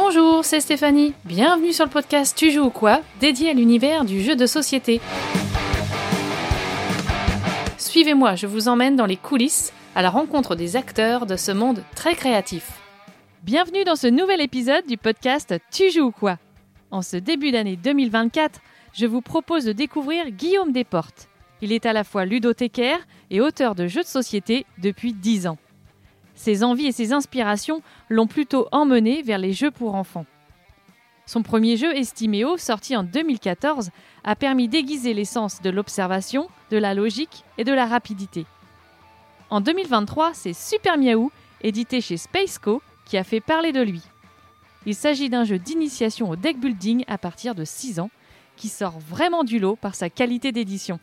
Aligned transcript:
Bonjour, 0.00 0.44
c'est 0.44 0.60
Stéphanie. 0.60 1.12
Bienvenue 1.24 1.72
sur 1.72 1.84
le 1.84 1.90
podcast 1.90 2.36
Tu 2.38 2.52
joues 2.52 2.66
ou 2.66 2.70
quoi 2.70 3.00
dédié 3.18 3.50
à 3.50 3.52
l'univers 3.52 4.04
du 4.04 4.22
jeu 4.22 4.36
de 4.36 4.46
société. 4.46 5.00
Suivez-moi, 7.78 8.36
je 8.36 8.46
vous 8.46 8.68
emmène 8.68 8.94
dans 8.94 9.06
les 9.06 9.16
coulisses 9.16 9.72
à 9.96 10.02
la 10.02 10.10
rencontre 10.10 10.54
des 10.54 10.76
acteurs 10.76 11.26
de 11.26 11.34
ce 11.34 11.50
monde 11.50 11.82
très 11.96 12.14
créatif. 12.14 12.70
Bienvenue 13.42 13.82
dans 13.82 13.96
ce 13.96 14.06
nouvel 14.06 14.40
épisode 14.40 14.86
du 14.86 14.96
podcast 14.96 15.56
Tu 15.72 15.90
joues 15.90 16.06
ou 16.06 16.12
quoi 16.12 16.38
En 16.92 17.02
ce 17.02 17.16
début 17.16 17.50
d'année 17.50 17.76
2024, 17.76 18.60
je 18.92 19.04
vous 19.04 19.20
propose 19.20 19.64
de 19.64 19.72
découvrir 19.72 20.30
Guillaume 20.30 20.70
Desportes. 20.70 21.28
Il 21.60 21.72
est 21.72 21.86
à 21.86 21.92
la 21.92 22.04
fois 22.04 22.24
ludothécaire 22.24 23.00
et 23.32 23.40
auteur 23.40 23.74
de 23.74 23.88
jeux 23.88 24.02
de 24.02 24.06
société 24.06 24.64
depuis 24.78 25.12
10 25.12 25.48
ans. 25.48 25.58
Ses 26.38 26.62
envies 26.62 26.86
et 26.86 26.92
ses 26.92 27.12
inspirations 27.12 27.82
l'ont 28.08 28.28
plutôt 28.28 28.68
emmené 28.70 29.22
vers 29.22 29.38
les 29.38 29.52
jeux 29.52 29.72
pour 29.72 29.96
enfants. 29.96 30.24
Son 31.26 31.42
premier 31.42 31.76
jeu, 31.76 31.92
Estiméo, 31.96 32.56
sorti 32.56 32.96
en 32.96 33.02
2014, 33.02 33.90
a 34.22 34.36
permis 34.36 34.68
d'aiguiser 34.68 35.14
l'essence 35.14 35.60
de 35.60 35.68
l'observation, 35.68 36.48
de 36.70 36.76
la 36.76 36.94
logique 36.94 37.44
et 37.58 37.64
de 37.64 37.72
la 37.72 37.86
rapidité. 37.86 38.46
En 39.50 39.60
2023, 39.60 40.30
c'est 40.32 40.52
Super 40.52 40.96
Miaou, 40.96 41.32
édité 41.60 42.00
chez 42.00 42.16
Spaceco, 42.16 42.82
qui 43.04 43.18
a 43.18 43.24
fait 43.24 43.40
parler 43.40 43.72
de 43.72 43.82
lui. 43.82 44.02
Il 44.86 44.94
s'agit 44.94 45.28
d'un 45.28 45.42
jeu 45.42 45.58
d'initiation 45.58 46.30
au 46.30 46.36
deck 46.36 46.60
building 46.60 47.02
à 47.08 47.18
partir 47.18 47.56
de 47.56 47.64
6 47.64 47.98
ans, 47.98 48.10
qui 48.54 48.68
sort 48.68 49.00
vraiment 49.00 49.42
du 49.42 49.58
lot 49.58 49.74
par 49.74 49.96
sa 49.96 50.08
qualité 50.08 50.52
d'édition. 50.52 51.00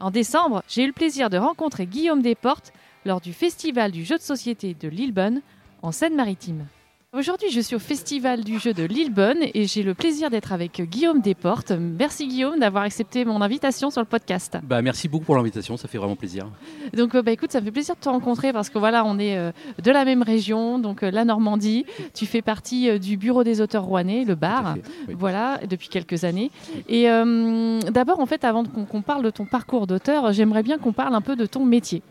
En 0.00 0.10
décembre, 0.10 0.64
j'ai 0.66 0.82
eu 0.82 0.88
le 0.88 0.92
plaisir 0.92 1.30
de 1.30 1.38
rencontrer 1.38 1.86
Guillaume 1.86 2.20
Desportes 2.20 2.72
lors 3.06 3.20
du 3.20 3.32
Festival 3.32 3.92
du 3.92 4.04
jeu 4.04 4.16
de 4.16 4.22
société 4.22 4.74
de 4.78 4.88
Lillebonne 4.88 5.40
en 5.82 5.92
Seine-Maritime. 5.92 6.66
Aujourd'hui, 7.12 7.50
je 7.50 7.60
suis 7.60 7.76
au 7.76 7.78
Festival 7.78 8.42
du 8.42 8.58
jeu 8.58 8.74
de 8.74 8.82
Lillebonne 8.82 9.38
et 9.54 9.66
j'ai 9.66 9.84
le 9.84 9.94
plaisir 9.94 10.28
d'être 10.28 10.52
avec 10.52 10.82
Guillaume 10.82 11.20
Desportes. 11.20 11.70
Merci 11.70 12.26
Guillaume 12.26 12.58
d'avoir 12.58 12.82
accepté 12.82 13.24
mon 13.24 13.40
invitation 13.40 13.90
sur 13.90 14.02
le 14.02 14.06
podcast. 14.06 14.58
Bah, 14.64 14.82
merci 14.82 15.08
beaucoup 15.08 15.24
pour 15.24 15.36
l'invitation, 15.36 15.76
ça 15.76 15.86
fait 15.86 15.98
vraiment 15.98 16.16
plaisir. 16.16 16.50
Donc 16.94 17.14
euh, 17.14 17.22
bah, 17.22 17.30
écoute, 17.30 17.52
ça 17.52 17.62
fait 17.62 17.70
plaisir 17.70 17.94
de 17.94 18.00
te 18.00 18.08
rencontrer 18.08 18.52
parce 18.52 18.68
que 18.68 18.78
voilà, 18.78 19.04
on 19.04 19.18
est 19.18 19.38
euh, 19.38 19.52
de 19.82 19.90
la 19.92 20.04
même 20.04 20.22
région, 20.22 20.80
donc 20.80 21.04
euh, 21.04 21.10
la 21.10 21.24
Normandie. 21.24 21.86
Tu 22.12 22.26
fais 22.26 22.42
partie 22.42 22.90
euh, 22.90 22.98
du 22.98 23.16
bureau 23.16 23.44
des 23.44 23.60
auteurs 23.60 23.84
rouennais, 23.84 24.24
le 24.24 24.34
bar, 24.34 24.74
fait, 24.74 24.82
oui. 25.08 25.14
voilà, 25.16 25.60
depuis 25.70 25.88
quelques 25.88 26.24
années. 26.24 26.50
Et 26.88 27.04
d'abord, 27.04 28.18
en 28.18 28.26
fait, 28.26 28.44
avant 28.44 28.64
qu'on 28.64 28.84
qu'on 28.84 29.02
parle 29.02 29.22
de 29.22 29.30
ton 29.30 29.46
parcours 29.46 29.86
d'auteur, 29.86 30.32
j'aimerais 30.32 30.64
bien 30.64 30.76
qu'on 30.76 30.92
parle 30.92 31.14
un 31.14 31.22
peu 31.22 31.36
de 31.36 31.46
ton 31.46 31.64
métier. 31.64 32.02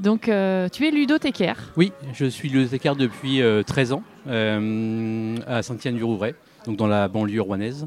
Donc, 0.00 0.28
euh, 0.28 0.68
tu 0.68 0.86
es 0.86 0.90
ludothécaire. 0.90 1.72
Oui, 1.76 1.92
je 2.12 2.26
suis 2.26 2.48
bibliothécaire 2.48 2.96
depuis 2.96 3.42
euh, 3.42 3.62
13 3.62 3.92
ans 3.92 4.02
euh, 4.26 5.36
à 5.46 5.62
Saint-Yann-du-Rouvray, 5.62 6.34
donc 6.66 6.76
dans 6.76 6.86
la 6.86 7.08
banlieue 7.08 7.40
rouennaise. 7.42 7.86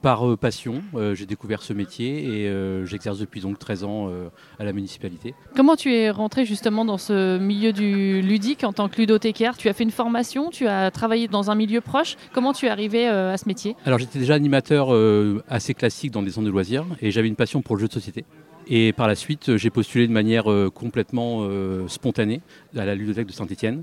Par 0.00 0.28
euh, 0.28 0.36
passion, 0.36 0.80
euh, 0.94 1.16
j'ai 1.16 1.26
découvert 1.26 1.60
ce 1.60 1.72
métier 1.72 2.22
et 2.42 2.48
euh, 2.48 2.86
j'exerce 2.86 3.18
depuis 3.18 3.40
donc 3.40 3.58
13 3.58 3.82
ans 3.82 4.06
euh, 4.08 4.28
à 4.60 4.64
la 4.64 4.72
municipalité. 4.72 5.34
Comment 5.56 5.74
tu 5.74 5.92
es 5.92 6.08
rentré 6.10 6.44
justement 6.44 6.84
dans 6.84 6.98
ce 6.98 7.36
milieu 7.36 7.72
du 7.72 8.22
ludique 8.22 8.62
en 8.62 8.72
tant 8.72 8.88
que 8.88 8.96
ludothécaire? 8.98 9.56
Tu 9.56 9.68
as 9.68 9.72
fait 9.72 9.82
une 9.82 9.90
formation, 9.90 10.50
tu 10.50 10.68
as 10.68 10.92
travaillé 10.92 11.26
dans 11.26 11.50
un 11.50 11.56
milieu 11.56 11.80
proche. 11.80 12.14
Comment 12.32 12.52
tu 12.52 12.66
es 12.66 12.68
arrivé 12.68 13.08
euh, 13.08 13.32
à 13.34 13.38
ce 13.38 13.48
métier? 13.48 13.74
Alors 13.84 13.98
j'étais 13.98 14.20
déjà 14.20 14.34
animateur 14.34 14.94
euh, 14.94 15.42
assez 15.48 15.74
classique 15.74 16.12
dans 16.12 16.22
des 16.22 16.30
centres 16.30 16.46
de 16.46 16.52
loisirs 16.52 16.86
et 17.02 17.10
j'avais 17.10 17.26
une 17.26 17.34
passion 17.34 17.60
pour 17.60 17.74
le 17.74 17.80
jeu 17.80 17.88
de 17.88 17.92
société. 17.92 18.24
Et 18.68 18.92
par 18.92 19.08
la 19.08 19.14
suite, 19.14 19.56
j'ai 19.56 19.70
postulé 19.70 20.06
de 20.06 20.12
manière 20.12 20.50
euh, 20.50 20.70
complètement 20.70 21.38
euh, 21.42 21.88
spontanée 21.88 22.40
à 22.76 22.84
la 22.84 22.94
ludothèque 22.94 23.26
de 23.26 23.32
Saint-Étienne. 23.32 23.82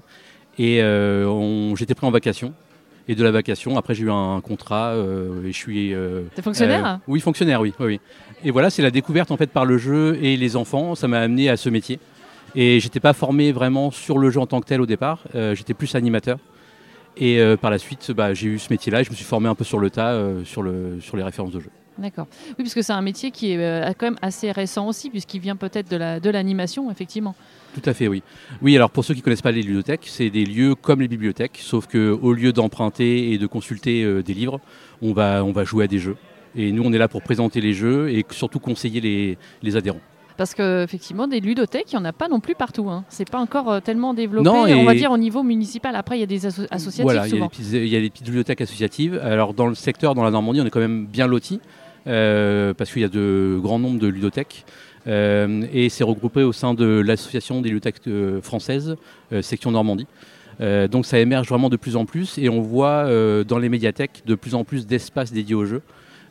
Et 0.59 0.81
euh, 0.81 1.75
j'étais 1.75 1.95
pris 1.95 2.05
en 2.07 2.11
vacation. 2.11 2.53
Et 3.07 3.13
de 3.13 3.23
la 3.23 3.29
vacation, 3.29 3.77
après 3.77 3.93
j'ai 3.93 4.03
eu 4.05 4.09
un 4.11 4.41
contrat 4.41 4.93
euh, 4.93 5.43
et 5.45 5.51
je 5.51 5.57
suis... 5.57 5.93
euh, 5.93 6.23
T'es 6.33 6.41
fonctionnaire? 6.41 6.85
euh, 6.85 6.95
Oui, 7.07 7.19
fonctionnaire, 7.19 7.61
oui, 7.61 7.71
oui, 7.79 7.85
oui. 7.85 7.99
Et 8.43 8.49
voilà, 8.49 8.71
c'est 8.71 8.81
la 8.81 8.89
découverte 8.89 9.29
en 9.29 9.37
fait 9.37 9.51
par 9.51 9.63
le 9.63 9.77
jeu 9.77 10.17
et 10.23 10.37
les 10.37 10.55
enfants, 10.55 10.95
ça 10.95 11.07
m'a 11.07 11.19
amené 11.19 11.47
à 11.49 11.55
ce 11.55 11.69
métier. 11.69 11.99
Et 12.55 12.79
j'étais 12.79 12.99
pas 12.99 13.13
formé 13.13 13.51
vraiment 13.51 13.91
sur 13.91 14.17
le 14.17 14.31
jeu 14.31 14.39
en 14.39 14.47
tant 14.47 14.59
que 14.59 14.65
tel 14.65 14.81
au 14.81 14.87
départ, 14.87 15.23
euh, 15.35 15.53
j'étais 15.53 15.75
plus 15.75 15.93
animateur. 15.93 16.39
Et 17.15 17.39
euh, 17.39 17.57
par 17.57 17.69
la 17.69 17.77
suite, 17.77 18.11
bah, 18.11 18.33
j'ai 18.33 18.47
eu 18.47 18.57
ce 18.57 18.73
métier-là 18.73 19.01
et 19.01 19.03
je 19.03 19.11
me 19.11 19.15
suis 19.15 19.23
formé 19.25 19.47
un 19.49 19.55
peu 19.55 19.63
sur 19.63 19.77
le 19.77 19.91
tas, 19.91 20.13
euh, 20.13 20.43
sur, 20.43 20.63
le, 20.63 20.97
sur 20.99 21.15
les 21.15 21.21
références 21.23 21.51
de 21.51 21.59
jeu. 21.59 21.69
D'accord. 21.97 22.27
Oui, 22.49 22.55
parce 22.57 22.73
que 22.73 22.81
c'est 22.81 22.93
un 22.93 23.01
métier 23.01 23.31
qui 23.31 23.51
est 23.51 23.57
euh, 23.57 23.91
quand 23.97 24.07
même 24.07 24.17
assez 24.21 24.51
récent 24.51 24.87
aussi, 24.87 25.09
puisqu'il 25.09 25.39
vient 25.39 25.55
peut-être 25.55 25.89
de 25.89 25.95
la- 25.97 26.19
de 26.19 26.29
l'animation, 26.29 26.91
effectivement. 26.91 27.35
Tout 27.73 27.89
à 27.89 27.93
fait, 27.93 28.07
oui. 28.07 28.21
Oui, 28.61 28.75
alors 28.75 28.89
pour 28.89 29.03
ceux 29.05 29.13
qui 29.13 29.21
ne 29.21 29.23
connaissent 29.23 29.41
pas 29.41 29.51
les 29.51 29.61
ludothèques, 29.61 30.03
c'est 30.05 30.29
des 30.29 30.45
lieux 30.45 30.75
comme 30.75 31.01
les 31.01 31.07
bibliothèques, 31.07 31.57
sauf 31.61 31.87
qu'au 31.87 32.33
lieu 32.33 32.51
d'emprunter 32.53 33.31
et 33.31 33.37
de 33.37 33.47
consulter 33.47 34.03
euh, 34.03 34.21
des 34.23 34.33
livres, 34.33 34.59
on 35.01 35.13
va, 35.13 35.43
on 35.43 35.51
va 35.51 35.63
jouer 35.63 35.85
à 35.85 35.87
des 35.87 35.99
jeux. 35.99 36.17
Et 36.57 36.71
nous, 36.71 36.83
on 36.83 36.91
est 36.93 36.97
là 36.97 37.07
pour 37.07 37.21
présenter 37.21 37.59
les 37.61 37.73
jeux 37.73 38.09
et 38.09 38.25
surtout 38.31 38.59
conseiller 38.59 39.01
les, 39.01 39.37
les 39.61 39.75
adhérents. 39.75 39.99
Parce 40.37 40.53
qu'effectivement, 40.53 41.27
des 41.29 41.39
ludothèques, 41.39 41.91
il 41.93 41.95
n'y 41.95 42.01
en 42.01 42.05
a 42.05 42.11
pas 42.11 42.27
non 42.27 42.41
plus 42.41 42.55
partout. 42.55 42.89
Hein. 42.89 43.05
C'est 43.07 43.29
pas 43.29 43.39
encore 43.39 43.71
euh, 43.71 43.79
tellement 43.79 44.13
développé, 44.13 44.43
Non, 44.49 44.63
on 44.63 44.83
va 44.83 44.93
dire, 44.93 45.11
au 45.11 45.17
niveau 45.17 45.43
municipal. 45.43 45.95
Après, 45.95 46.17
il 46.17 46.19
y 46.19 46.23
a 46.23 46.27
des 46.27 46.45
asso- 46.45 46.67
associatifs 46.71 47.03
Voilà, 47.03 47.25
il 47.27 47.33
y, 47.87 47.95
a 47.95 47.99
les 48.01 48.09
petites, 48.09 48.25
bibliothèques 48.25 48.59
associatives. 48.59 49.17
Alors 49.23 49.53
dans 49.53 49.67
le 49.67 49.75
secteur, 49.75 50.13
dans 50.13 50.23
la 50.25 50.31
Normandie, 50.31 50.59
on 50.59 50.65
est 50.65 50.69
quand 50.69 50.81
même 50.81 51.05
bien 51.05 51.27
lotis 51.27 51.61
parce 52.05 52.91
qu'il 52.91 53.01
y 53.01 53.05
a 53.05 53.09
de 53.09 53.57
grands 53.61 53.79
nombres 53.79 53.99
de 53.99 54.07
ludothèques. 54.07 54.65
Euh, 55.07 55.65
et 55.71 55.89
c'est 55.89 56.03
regroupé 56.03 56.41
au 56.41 56.51
sein 56.51 56.73
de 56.73 56.85
l'association 57.05 57.61
des 57.61 57.69
ludothèques 57.69 58.07
euh, 58.07 58.41
françaises, 58.41 58.95
euh, 59.33 59.41
section 59.43 59.69
Normandie. 59.71 60.07
Euh, 60.61 60.87
donc 60.87 61.05
ça 61.05 61.19
émerge 61.19 61.47
vraiment 61.49 61.69
de 61.69 61.75
plus 61.77 61.95
en 61.95 62.05
plus 62.05 62.37
et 62.37 62.47
on 62.49 62.61
voit 62.61 63.05
euh, 63.05 63.43
dans 63.43 63.59
les 63.59 63.69
médiathèques 63.69 64.23
de 64.25 64.35
plus 64.35 64.55
en 64.55 64.63
plus 64.63 64.87
d'espaces 64.87 65.31
dédiés 65.33 65.53
aux 65.53 65.65
jeux 65.65 65.81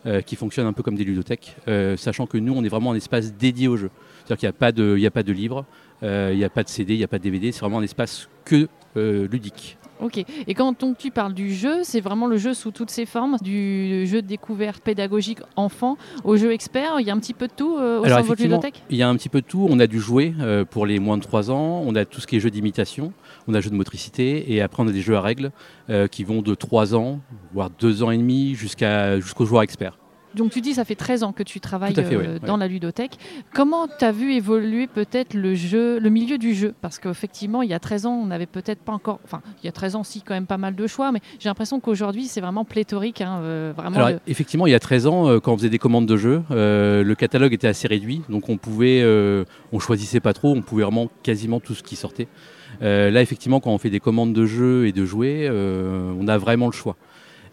euh, 0.06 0.22
qui 0.22 0.34
fonctionnent 0.34 0.66
un 0.66 0.72
peu 0.72 0.82
comme 0.82 0.96
des 0.96 1.04
ludothèques, 1.04 1.56
euh, 1.68 1.96
sachant 1.96 2.26
que 2.26 2.38
nous 2.38 2.54
on 2.54 2.64
est 2.64 2.68
vraiment 2.68 2.92
un 2.92 2.96
espace 2.96 3.34
dédié 3.34 3.68
aux 3.68 3.76
jeux. 3.76 3.90
C'est-à-dire 4.24 4.38
qu'il 4.38 4.46
n'y 4.48 4.50
a, 4.50 4.58
pas 4.58 4.72
de- 4.72 4.94
il 4.96 5.02
y 5.02 5.06
a 5.06 5.10
pas 5.10 5.22
de 5.22 5.32
livres, 5.32 5.66
euh, 6.02 6.30
il 6.32 6.38
n'y 6.38 6.44
a 6.44 6.48
pas 6.50 6.62
de 6.64 6.68
CD, 6.68 6.94
il 6.94 6.98
n'y 6.98 7.04
a 7.04 7.08
pas 7.08 7.18
de 7.18 7.22
DVD, 7.22 7.52
c'est 7.52 7.60
vraiment 7.60 7.78
un 7.78 7.82
espace 7.84 8.28
que 8.44 8.66
euh, 8.96 9.28
ludique. 9.30 9.76
Ok. 10.00 10.18
Et 10.46 10.54
quand 10.54 10.82
on- 10.82 10.94
tu 10.94 11.10
parles 11.10 11.34
du 11.34 11.54
jeu, 11.54 11.78
c'est 11.82 12.00
vraiment 12.00 12.26
le 12.26 12.36
jeu 12.36 12.52
sous 12.54 12.70
toutes 12.70 12.90
ses 12.90 13.06
formes, 13.06 13.36
du 13.42 14.06
jeu 14.06 14.22
de 14.22 14.26
découverte 14.26 14.82
pédagogique 14.82 15.38
enfant 15.56 15.96
au 16.24 16.36
jeu 16.36 16.52
expert. 16.52 17.00
Il 17.00 17.06
y 17.06 17.10
a 17.10 17.14
un 17.14 17.18
petit 17.18 17.34
peu 17.34 17.46
de 17.46 17.52
tout 17.52 17.76
euh, 17.76 18.00
au 18.00 18.04
Alors, 18.04 18.18
sein 18.18 18.22
de 18.22 18.26
votre 18.28 18.42
ludothèque 18.42 18.82
Il 18.90 18.96
y 18.96 19.02
a 19.02 19.08
un 19.08 19.16
petit 19.16 19.28
peu 19.28 19.40
de 19.40 19.46
tout. 19.46 19.66
On 19.70 19.78
a 19.78 19.86
du 19.86 20.00
jouet 20.00 20.34
euh, 20.40 20.64
pour 20.64 20.86
les 20.86 20.98
moins 20.98 21.16
de 21.16 21.22
3 21.22 21.50
ans. 21.50 21.82
On 21.86 21.94
a 21.94 22.04
tout 22.04 22.20
ce 22.20 22.26
qui 22.26 22.36
est 22.36 22.40
jeu 22.40 22.50
d'imitation. 22.50 23.12
On 23.48 23.54
a 23.54 23.60
jeu 23.60 23.70
de 23.70 23.76
motricité. 23.76 24.52
Et 24.52 24.60
après, 24.60 24.82
on 24.82 24.88
a 24.88 24.92
des 24.92 25.00
jeux 25.00 25.16
à 25.16 25.20
règles 25.20 25.52
euh, 25.90 26.06
qui 26.06 26.24
vont 26.24 26.42
de 26.42 26.54
3 26.54 26.94
ans, 26.94 27.20
voire 27.52 27.70
2 27.70 28.02
ans 28.02 28.10
et 28.10 28.18
demi, 28.18 28.54
jusqu'à, 28.54 29.18
jusqu'au 29.20 29.44
joueur 29.46 29.62
expert. 29.62 29.98
Donc 30.34 30.50
tu 30.52 30.60
dis 30.60 30.74
ça 30.74 30.84
fait 30.84 30.94
13 30.94 31.22
ans 31.22 31.32
que 31.32 31.42
tu 31.42 31.60
travailles 31.60 31.94
fait, 31.94 32.14
euh, 32.14 32.38
dans 32.46 32.56
la 32.56 32.68
ludothèque. 32.68 33.18
Comment 33.52 33.86
tu 33.98 34.04
as 34.04 34.12
vu 34.12 34.32
évoluer 34.32 34.86
peut-être 34.86 35.34
le 35.34 35.54
jeu, 35.54 35.98
le 35.98 36.10
milieu 36.10 36.38
du 36.38 36.54
jeu? 36.54 36.74
Parce 36.80 36.98
qu'effectivement, 36.98 37.62
il 37.62 37.70
y 37.70 37.74
a 37.74 37.78
13 37.78 38.06
ans, 38.06 38.14
on 38.22 38.26
n'avait 38.26 38.46
peut-être 38.46 38.80
pas 38.80 38.92
encore... 38.92 39.20
Enfin, 39.24 39.40
il 39.62 39.66
y 39.66 39.68
a 39.68 39.72
13 39.72 39.96
ans, 39.96 40.02
si, 40.04 40.22
quand 40.22 40.34
même 40.34 40.46
pas 40.46 40.58
mal 40.58 40.74
de 40.74 40.86
choix, 40.86 41.12
mais 41.12 41.20
j'ai 41.38 41.48
l'impression 41.48 41.80
qu'aujourd'hui, 41.80 42.24
c'est 42.24 42.40
vraiment 42.40 42.64
pléthorique. 42.64 43.20
hein, 43.20 43.38
euh, 43.42 43.72
vraiment 43.76 43.96
Alors, 43.96 44.08
le- 44.10 44.20
effectivement, 44.26 44.66
il 44.66 44.70
y 44.70 44.74
a 44.74 44.80
13 44.80 45.06
ans, 45.06 45.28
euh, 45.28 45.40
quand 45.40 45.52
on 45.52 45.56
faisait 45.56 45.70
des 45.70 45.78
commandes 45.78 46.06
de 46.06 46.16
jeux, 46.16 46.42
le 46.50 47.14
catalogue 47.14 47.52
était 47.52 47.68
assez 47.68 47.86
réduit. 47.88 48.22
Donc, 48.28 48.48
on 48.48 48.56
pouvait, 48.56 49.02
on 49.72 49.78
choisissait 49.78 50.20
pas 50.20 50.32
trop. 50.32 50.52
On 50.54 50.62
pouvait 50.62 50.82
vraiment 50.84 51.10
quasiment 51.22 51.60
tout 51.60 51.74
ce 51.74 51.82
qui 51.82 51.96
sortait. 51.96 52.28
Là, 52.80 53.22
effectivement, 53.22 53.60
quand 53.60 53.70
on 53.70 53.78
fait 53.78 53.90
des 53.90 54.00
commandes 54.00 54.32
de 54.32 54.46
jeux 54.46 54.86
et 54.86 54.92
de 54.92 55.04
jouets, 55.04 55.48
on 55.50 56.26
a 56.28 56.38
vraiment 56.38 56.66
le 56.66 56.72
choix. 56.72 56.96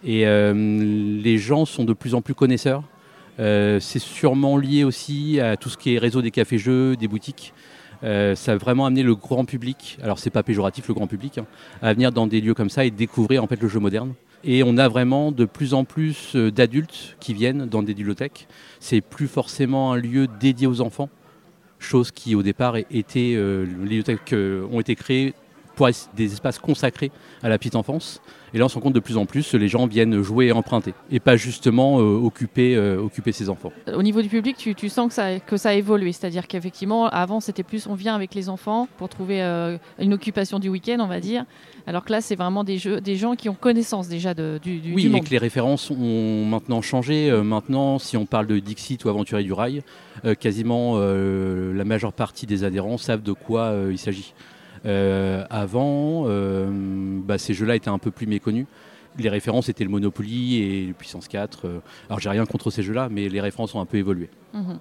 Et 0.04 0.26
euh, 0.26 0.54
les 0.54 1.38
gens 1.38 1.66
sont 1.66 1.84
de 1.84 1.94
plus 1.94 2.16
en 2.16 2.22
plus 2.22 2.34
connaisseurs. 2.34 2.84
Euh, 3.40 3.80
c'est 3.80 4.00
sûrement 4.00 4.58
lié 4.58 4.84
aussi 4.84 5.40
à 5.40 5.58
tout 5.58 5.70
ce 5.70 5.78
qui 5.78 5.96
est 5.96 6.00
réseau 6.00 6.22
des 6.22 6.32
cafés-jeux, 6.32 6.96
des 6.96 7.08
boutiques. 7.08 7.54
Euh, 8.04 8.34
ça 8.36 8.54
a 8.54 8.58
vraiment 8.58 8.88
amené 8.88 9.04
le 9.04 9.14
grand 9.14 9.46
public, 9.46 10.00
alors 10.02 10.18
c'est 10.18 10.32
pas 10.32 10.42
péjoratif 10.42 10.88
le 10.88 10.96
grand 10.96 11.06
public, 11.06 11.38
hein, 11.38 11.46
à 11.84 11.94
venir 11.94 12.12
dans 12.12 12.26
des 12.26 12.42
lieux 12.42 12.56
comme 12.56 12.72
ça 12.72 12.84
et 12.84 12.90
découvrir 12.90 13.44
en 13.44 13.48
fait 13.48 13.62
le 13.62 13.68
jeu 13.68 13.80
moderne. 13.80 14.14
Et 14.44 14.64
on 14.64 14.78
a 14.78 14.88
vraiment 14.88 15.32
de 15.32 15.46
plus 15.46 15.76
en 15.76 15.84
plus 15.84 16.36
d'adultes 16.36 17.16
qui 17.20 17.36
viennent 17.36 17.68
dans 17.68 17.84
des 17.84 17.94
bibliothèques. 17.94 18.48
C'est 18.80 19.02
plus 19.02 19.28
forcément 19.28 19.94
un 19.94 19.98
lieu 19.98 20.28
dédié 20.40 20.66
aux 20.66 20.82
enfants, 20.82 21.10
chose 21.78 22.10
qui 22.10 22.34
au 22.34 22.42
départ 22.42 22.76
était, 22.76 23.36
les 23.38 23.66
bibliothèques 23.66 24.34
ont 24.72 24.80
été 24.80 24.96
créées 24.96 25.36
des 26.16 26.32
espaces 26.34 26.60
consacrés 26.60 27.12
à 27.44 27.50
la 27.50 27.58
petite 27.58 27.76
enfance. 27.76 28.22
Et 28.54 28.58
là, 28.58 28.66
on 28.66 28.68
se 28.68 28.76
rend 28.76 28.82
compte 28.82 28.94
de 28.94 29.00
plus 29.00 29.16
en 29.16 29.26
plus, 29.26 29.54
les 29.54 29.70
gens 29.70 29.88
viennent 29.88 30.22
jouer 30.22 30.48
et 30.48 30.52
emprunter, 30.52 30.94
et 31.10 31.22
pas 31.22 31.38
justement 31.38 32.00
euh, 32.02 32.18
occuper, 32.18 32.76
euh, 32.76 33.00
occuper 33.02 33.32
ses 33.32 33.48
enfants. 33.48 33.72
Au 33.96 34.04
niveau 34.04 34.22
du 34.22 34.28
public, 34.28 34.58
tu, 34.58 34.76
tu 34.76 34.90
sens 34.90 35.08
que 35.08 35.14
ça, 35.14 35.40
que 35.40 35.56
ça 35.56 35.70
a 35.70 35.74
évolué. 35.74 36.12
C'est-à-dire 36.12 36.48
qu'effectivement, 36.48 37.08
avant, 37.08 37.40
c'était 37.40 37.64
plus 37.64 37.88
on 37.88 37.94
vient 37.96 38.14
avec 38.14 38.36
les 38.36 38.50
enfants 38.50 38.90
pour 38.98 39.08
trouver 39.08 39.42
euh, 39.42 39.78
une 40.00 40.14
occupation 40.14 40.60
du 40.60 40.68
week-end, 40.68 40.98
on 41.00 41.08
va 41.08 41.22
dire. 41.22 41.46
Alors 41.88 42.04
que 42.04 42.12
là, 42.12 42.20
c'est 42.20 42.36
vraiment 42.36 42.66
des, 42.66 42.78
jeux, 42.78 43.00
des 43.00 43.16
gens 43.16 43.36
qui 43.36 43.48
ont 43.48 43.54
connaissance 43.56 44.10
déjà 44.10 44.34
de- 44.34 44.60
du, 44.62 44.80
du, 44.80 44.94
Oui, 44.94 45.04
du 45.04 45.08
et 45.08 45.12
monde. 45.12 45.24
que 45.24 45.30
les 45.30 45.38
références 45.38 45.90
ont 45.90 46.44
maintenant 46.46 46.82
changé. 46.82 47.32
Euh, 47.32 47.44
maintenant, 47.44 48.00
si 48.00 48.18
on 48.18 48.26
parle 48.26 48.48
de 48.48 48.60
Dixit 48.60 49.04
ou 49.06 49.10
Aventurier 49.10 49.46
du 49.46 49.54
Rail, 49.54 49.82
euh, 50.26 50.36
quasiment 50.36 50.96
euh, 50.98 51.74
la 51.74 51.86
majeure 51.86 52.12
partie 52.12 52.46
des 52.46 52.66
adhérents 52.66 52.98
savent 52.98 53.24
de 53.24 53.32
quoi 53.34 53.62
euh, 53.68 53.90
il 53.94 53.98
s'agit. 53.98 54.34
Euh, 54.86 55.46
avant, 55.50 56.24
euh, 56.28 56.68
bah, 57.24 57.38
ces 57.38 57.54
jeux-là 57.54 57.76
étaient 57.76 57.90
un 57.90 58.00
peu 58.00 58.12
plus 58.12 58.28
méconnus. 58.28 58.66
Les 59.20 59.30
références 59.30 59.68
étaient 59.70 59.84
le 59.84 59.90
Monopoly 59.90 60.56
et 60.64 60.86
le 60.88 60.94
Puissance 60.94 61.28
4. 61.28 61.66
euh. 61.68 61.80
Alors 62.08 62.20
j'ai 62.20 62.30
rien 62.30 62.46
contre 62.46 62.72
ces 62.72 62.82
jeux-là, 62.82 63.10
mais 63.12 63.28
les 63.30 63.42
références 63.42 63.76
ont 63.76 63.82
un 63.82 63.86
peu 63.86 63.98
évolué. 63.98 64.30
Mhm. 64.54 64.80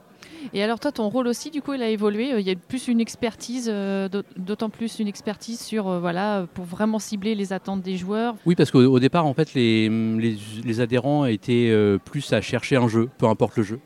Et 0.54 0.62
alors 0.62 0.80
toi, 0.80 0.90
ton 0.90 1.08
rôle 1.10 1.26
aussi, 1.26 1.50
du 1.50 1.60
coup, 1.60 1.74
il 1.74 1.82
a 1.82 1.88
évolué. 1.90 2.30
Il 2.38 2.46
y 2.46 2.50
a 2.50 2.54
plus 2.54 2.88
une 2.88 3.00
expertise, 3.00 3.66
d'aut- 3.66 4.22
d'autant 4.38 4.70
plus 4.70 4.98
une 5.00 5.08
expertise 5.08 5.60
sur, 5.60 6.00
voilà, 6.00 6.46
pour 6.54 6.64
vraiment 6.64 6.98
cibler 6.98 7.34
les 7.34 7.52
attentes 7.52 7.82
des 7.82 7.96
joueurs. 7.98 8.36
Oui, 8.46 8.54
parce 8.54 8.70
qu'au 8.70 8.80
au 8.80 8.98
départ, 9.00 9.26
en 9.26 9.34
fait, 9.34 9.52
les, 9.54 9.88
les- 9.90 10.38
les 10.64 10.80
adhérents 10.80 11.26
étaient 11.26 11.74
plus 12.06 12.32
à 12.32 12.40
chercher 12.40 12.76
un 12.76 12.88
jeu, 12.88 13.10
peu 13.18 13.26
importe 13.26 13.56
le 13.58 13.64
jeu. 13.64 13.80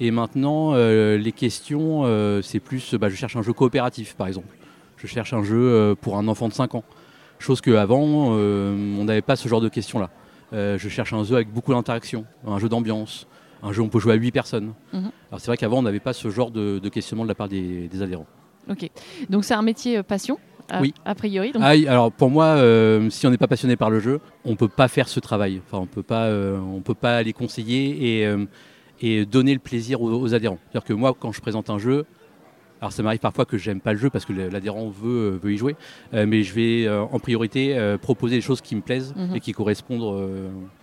Et 0.00 0.10
maintenant, 0.10 0.74
les 0.74 1.32
questions, 1.32 2.02
c'est 2.42 2.58
plus, 2.60 2.94
bah, 2.94 3.08
je 3.08 3.14
cherche 3.14 3.36
un 3.36 3.42
jeu 3.42 3.52
coopératif, 3.52 4.14
par 4.16 4.26
exemple. 4.26 4.48
Je 5.02 5.08
cherche 5.08 5.32
un 5.32 5.42
jeu 5.42 5.58
euh, 5.58 5.94
pour 6.00 6.16
un 6.16 6.28
enfant 6.28 6.48
de 6.48 6.52
5 6.52 6.76
ans. 6.76 6.84
Chose 7.40 7.60
qu'avant, 7.60 8.36
euh, 8.36 8.72
on 9.00 9.04
n'avait 9.04 9.20
pas 9.20 9.34
ce 9.34 9.48
genre 9.48 9.60
de 9.60 9.68
questions-là. 9.68 10.10
Euh, 10.52 10.78
je 10.78 10.88
cherche 10.88 11.12
un 11.12 11.24
jeu 11.24 11.34
avec 11.34 11.52
beaucoup 11.52 11.72
d'interaction, 11.72 12.24
un 12.46 12.58
jeu 12.60 12.68
d'ambiance, 12.68 13.26
un 13.64 13.72
jeu 13.72 13.82
où 13.82 13.86
on 13.86 13.88
peut 13.88 13.98
jouer 13.98 14.12
à 14.12 14.16
8 14.16 14.30
personnes. 14.30 14.74
Mhm. 14.92 15.10
Alors 15.30 15.40
c'est 15.40 15.46
vrai 15.48 15.56
qu'avant, 15.56 15.78
on 15.78 15.82
n'avait 15.82 15.98
pas 15.98 16.12
ce 16.12 16.30
genre 16.30 16.52
de, 16.52 16.78
de 16.78 16.88
questionnement 16.88 17.24
de 17.24 17.28
la 17.28 17.34
part 17.34 17.48
des, 17.48 17.88
des 17.88 18.00
adhérents. 18.02 18.26
Ok. 18.70 18.88
Donc 19.28 19.44
c'est 19.44 19.54
un 19.54 19.62
métier 19.62 20.04
passion, 20.04 20.38
a, 20.70 20.80
Oui. 20.80 20.94
a 21.04 21.16
priori. 21.16 21.50
Donc, 21.50 21.62
Ah, 21.64 21.70
alors 21.88 22.12
pour 22.12 22.30
moi, 22.30 22.44
euh, 22.44 23.10
si 23.10 23.26
on 23.26 23.30
n'est 23.30 23.38
pas 23.38 23.48
passionné 23.48 23.74
par 23.74 23.90
le 23.90 23.98
jeu, 23.98 24.20
on 24.44 24.54
peut 24.54 24.68
pas 24.68 24.86
faire 24.86 25.08
ce 25.08 25.18
travail. 25.18 25.60
Enfin, 25.66 25.82
on 25.82 25.86
peut 25.86 26.04
pas, 26.04 26.26
euh, 26.26 26.60
on 26.60 26.80
peut 26.80 26.94
pas 26.94 27.24
les 27.24 27.32
conseiller 27.32 28.20
et, 28.22 28.36
et 29.00 29.26
donner 29.26 29.52
le 29.52 29.58
plaisir 29.58 30.00
aux, 30.00 30.12
aux 30.12 30.32
adhérents. 30.32 30.58
C'est-à-dire 30.70 30.86
que 30.86 30.92
moi, 30.92 31.12
quand 31.18 31.32
je 31.32 31.40
présente 31.40 31.70
un 31.70 31.78
jeu, 31.78 32.04
alors 32.82 32.92
ça 32.92 33.04
m'arrive 33.04 33.20
parfois 33.20 33.44
que 33.44 33.56
j'aime 33.56 33.80
pas 33.80 33.92
le 33.92 33.98
jeu 34.00 34.10
parce 34.10 34.24
que 34.24 34.32
l'adhérent 34.32 34.88
veut, 34.90 35.38
veut 35.40 35.52
y 35.52 35.56
jouer, 35.56 35.76
euh, 36.14 36.26
mais 36.26 36.42
je 36.42 36.52
vais 36.52 36.84
euh, 36.84 37.02
en 37.04 37.20
priorité 37.20 37.78
euh, 37.78 37.96
proposer 37.96 38.34
des 38.34 38.40
choses 38.40 38.60
qui 38.60 38.74
me 38.74 38.80
plaisent 38.80 39.14
Mhm. 39.16 39.36
et 39.36 39.40
qui 39.40 39.52
correspondent 39.52 40.28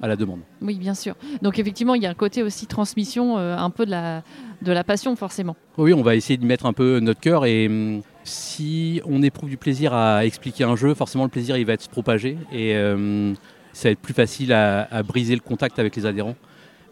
à 0.02 0.08
la 0.08 0.16
demande. 0.16 0.40
Oui, 0.62 0.76
bien 0.76 0.94
sûr. 0.94 1.16
Donc 1.42 1.60
effectivement, 1.60 1.96
il 1.96 2.02
y 2.02 2.06
a 2.06 2.10
un 2.10 2.14
côté 2.14 2.42
aussi 2.42 2.68
transmission, 2.68 3.38
un 3.38 3.70
peu 3.70 3.86
de 3.86 3.92
la, 3.92 4.24
de 4.62 4.72
la 4.72 4.86
passion, 4.86 5.16
forcément. 5.18 5.58
Oui, 5.78 5.94
on 5.94 6.02
va 6.02 6.16
essayer 6.16 6.38
d'y 6.38 6.46
mettre 6.46 6.66
un 6.66 6.74
peu 6.74 7.00
notre 7.02 7.20
cœur 7.20 7.46
et 7.46 7.68
hum, 7.68 8.02
si 8.24 9.02
on 9.06 9.22
éprouve 9.22 9.50
du 9.50 9.58
plaisir 9.58 9.94
à 9.94 10.26
expliquer 10.26 10.64
un 10.64 10.78
jeu, 10.78 10.94
forcément 10.94 11.26
le 11.26 11.30
plaisir 11.30 11.58
il 11.58 11.66
va 11.66 11.74
être 11.74 11.82
se 11.82 11.90
propager 11.90 12.38
et 12.54 12.78
hum, 12.78 13.36
ça 13.74 13.90
va 13.90 13.92
être 13.92 14.00
plus 14.00 14.14
facile 14.14 14.54
à, 14.54 14.88
à 14.90 15.04
briser 15.04 15.36
le 15.36 15.42
contact 15.42 15.80
avec 15.80 15.96
les 15.98 16.06
adhérents 16.06 16.36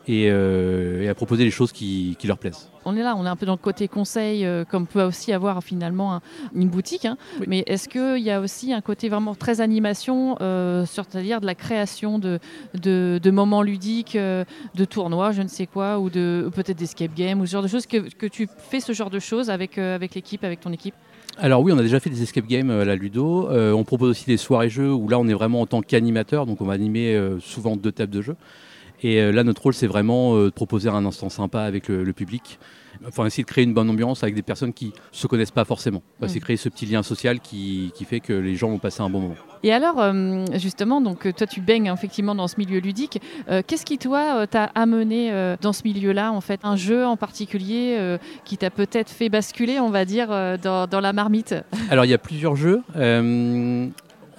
et, 0.08 0.28
euh, 0.30 1.02
et 1.04 1.10
à 1.10 1.16
proposer 1.16 1.44
des 1.44 1.52
choses 1.52 1.72
qui, 1.72 2.16
qui 2.20 2.28
leur 2.28 2.38
plaisent. 2.38 2.70
On 2.86 2.96
est 2.96 3.04
là, 3.04 3.16
on 3.18 3.26
est 3.26 3.30
un 3.30 3.36
peu 3.36 3.46
dans 3.46 3.54
le 3.54 3.58
côté 3.58 3.88
conseil, 3.88 4.46
euh, 4.46 4.64
comme 4.64 4.88
peut 4.88 5.04
aussi 5.04 5.34
avoir 5.34 5.62
finalement 5.64 6.14
un- 6.16 6.22
une 6.56 6.70
boutique. 6.70 7.06
hein. 7.06 7.18
Oui. 7.40 7.46
Mais 7.50 7.64
est-ce 7.68 7.90
qu'il 7.90 8.24
y 8.24 8.32
a 8.32 8.40
aussi 8.40 8.72
un 8.74 8.82
côté 8.82 9.10
vraiment 9.10 9.36
très 9.36 9.60
animation, 9.60 10.38
euh, 10.42 10.86
c'est-à-dire 10.86 11.42
de 11.42 11.46
la 11.46 11.56
création 11.56 12.18
de, 12.20 12.40
de, 12.82 13.20
de 13.22 13.32
moments 13.32 13.62
ludiques, 13.62 14.16
de 14.18 14.86
tournois, 14.86 15.32
je 15.34 15.42
ne 15.42 15.48
sais 15.50 15.66
quoi, 15.66 16.00
ou 16.00 16.10
de 16.10 16.50
peut-être 16.56 16.78
d'escape 16.78 17.14
game, 17.16 17.42
ou 17.42 17.46
ce 17.46 17.52
genre 17.52 17.64
de 17.64 17.68
choses, 17.68 17.86
que, 17.86 17.98
que 18.16 18.28
tu 18.28 18.48
fais 18.58 18.80
ce 18.80 18.94
genre 18.94 19.10
de 19.10 19.20
choses 19.20 19.50
avec, 19.50 19.78
avec 19.78 20.16
l'équipe, 20.16 20.44
avec 20.44 20.62
ton 20.62 20.72
équipe? 20.72 20.96
Alors 21.40 21.62
oui, 21.62 21.72
on 21.72 21.78
a 21.78 21.84
déjà 21.84 22.00
fait 22.00 22.10
des 22.10 22.24
escape 22.24 22.48
games 22.48 22.72
à 22.72 22.84
la 22.84 22.96
Ludo. 22.96 23.48
Euh, 23.52 23.72
on 23.72 23.84
propose 23.84 24.10
aussi 24.10 24.26
des 24.26 24.38
soirées 24.38 24.70
jeux 24.70 24.92
où 24.92 25.08
là 25.08 25.20
on 25.20 25.28
est 25.28 25.34
vraiment 25.36 25.62
en 25.62 25.68
tant 25.68 25.82
qu'animateur, 25.82 26.48
donc 26.48 26.62
on 26.62 26.66
va 26.66 26.74
animer 26.74 27.14
euh, 27.14 27.40
souvent 27.40 27.76
deux 27.76 27.92
tables 27.92 28.12
de 28.12 28.22
jeu. 28.24 28.36
Et 29.04 29.22
euh, 29.22 29.32
là 29.32 29.44
notre 29.44 29.62
rôle 29.64 29.74
c'est 29.74 29.88
vraiment 29.88 30.36
euh, 30.36 30.46
de 30.46 30.50
proposer 30.50 30.90
un 30.90 31.06
instant 31.06 31.30
sympa 31.30 31.62
avec 31.62 31.88
le, 31.88 32.04
le 32.04 32.14
public. 32.14 32.60
Enfin 33.08 33.26
essayer 33.28 33.44
de 33.44 33.48
créer 33.48 33.64
une 33.64 33.76
bonne 33.76 33.90
ambiance 33.92 34.24
avec 34.24 34.34
des 34.34 34.42
personnes 34.42 34.74
qui 34.74 34.92
se 35.12 35.28
connaissent 35.28 35.52
pas 35.52 35.66
forcément. 35.66 36.02
Enfin, 36.18 36.28
Mm. 36.28 36.30
C'est 36.30 36.40
créer 36.40 36.58
ce 36.58 36.70
petit 36.70 36.86
lien 36.86 37.04
social 37.04 37.40
qui, 37.40 37.92
qui 37.96 38.06
fait 38.06 38.20
que 38.20 38.34
les 38.34 38.56
gens 38.56 38.70
vont 38.70 38.80
passer 38.80 39.02
un 39.02 39.10
bon 39.10 39.22
moment. 39.22 39.36
Et 39.64 39.72
alors, 39.72 40.00
euh, 40.00 40.46
justement, 40.56 41.00
donc 41.02 41.32
toi, 41.36 41.48
tu 41.48 41.62
baignes 41.62 41.92
effectivement 41.94 42.36
dans 42.36 42.48
ce 42.48 42.56
milieu 42.58 42.80
ludique. 42.80 43.22
Euh, 43.50 43.62
Qu'est-ce 43.66 43.86
qui, 43.86 43.98
toi, 43.98 44.46
t'a 44.48 44.66
amené 44.76 45.32
euh, 45.32 45.56
dans 45.62 45.74
ce 45.74 45.84
milieu-là, 45.84 46.32
en 46.32 46.42
fait? 46.42 46.60
Un 46.64 46.76
jeu 46.76 47.06
en 47.06 47.18
particulier 47.18 48.18
qui 48.46 48.58
t'a 48.58 48.70
peut-être 48.70 49.10
fait 49.10 49.30
basculer, 49.30 49.80
on 49.80 49.90
va 49.90 50.06
dire, 50.06 50.30
dans, 50.62 50.88
dans 50.88 51.00
la 51.00 51.14
marmite? 51.14 51.56
Alors 51.90 52.06
il 52.06 52.10
y 52.10 52.14
a 52.14 52.18
plusieurs 52.18 52.56
jeux. 52.56 52.82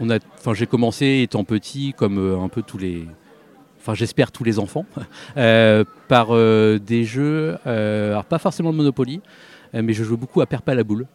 On 0.01 0.11
a, 0.11 0.19
enfin 0.39 0.55
j'ai 0.55 0.67
commencé 0.67 1.23
étant 1.23 1.45
petit 1.45 1.95
comme 1.97 2.19
un 2.41 2.49
peu 2.49 2.63
tous 2.63 2.79
les, 2.79 3.07
enfin 3.89 3.95
j'espère 3.95 4.31
tous 4.33 4.45
les 4.45 4.59
enfants, 4.59 4.85
euh, 5.39 5.83
par 6.09 6.29
euh, 6.31 6.79
des 6.79 7.05
jeux, 7.05 7.57
euh, 7.67 8.11
alors 8.11 8.25
pas 8.27 8.39
forcément 8.39 8.71
de 8.71 8.77
Monopoly, 8.77 9.23
mais 9.73 9.95
je 9.95 10.05
joue 10.05 10.17
beaucoup 10.19 10.41
à 10.43 10.47
Perpa 10.47 10.75
la 10.75 10.85
boule. 10.85 11.07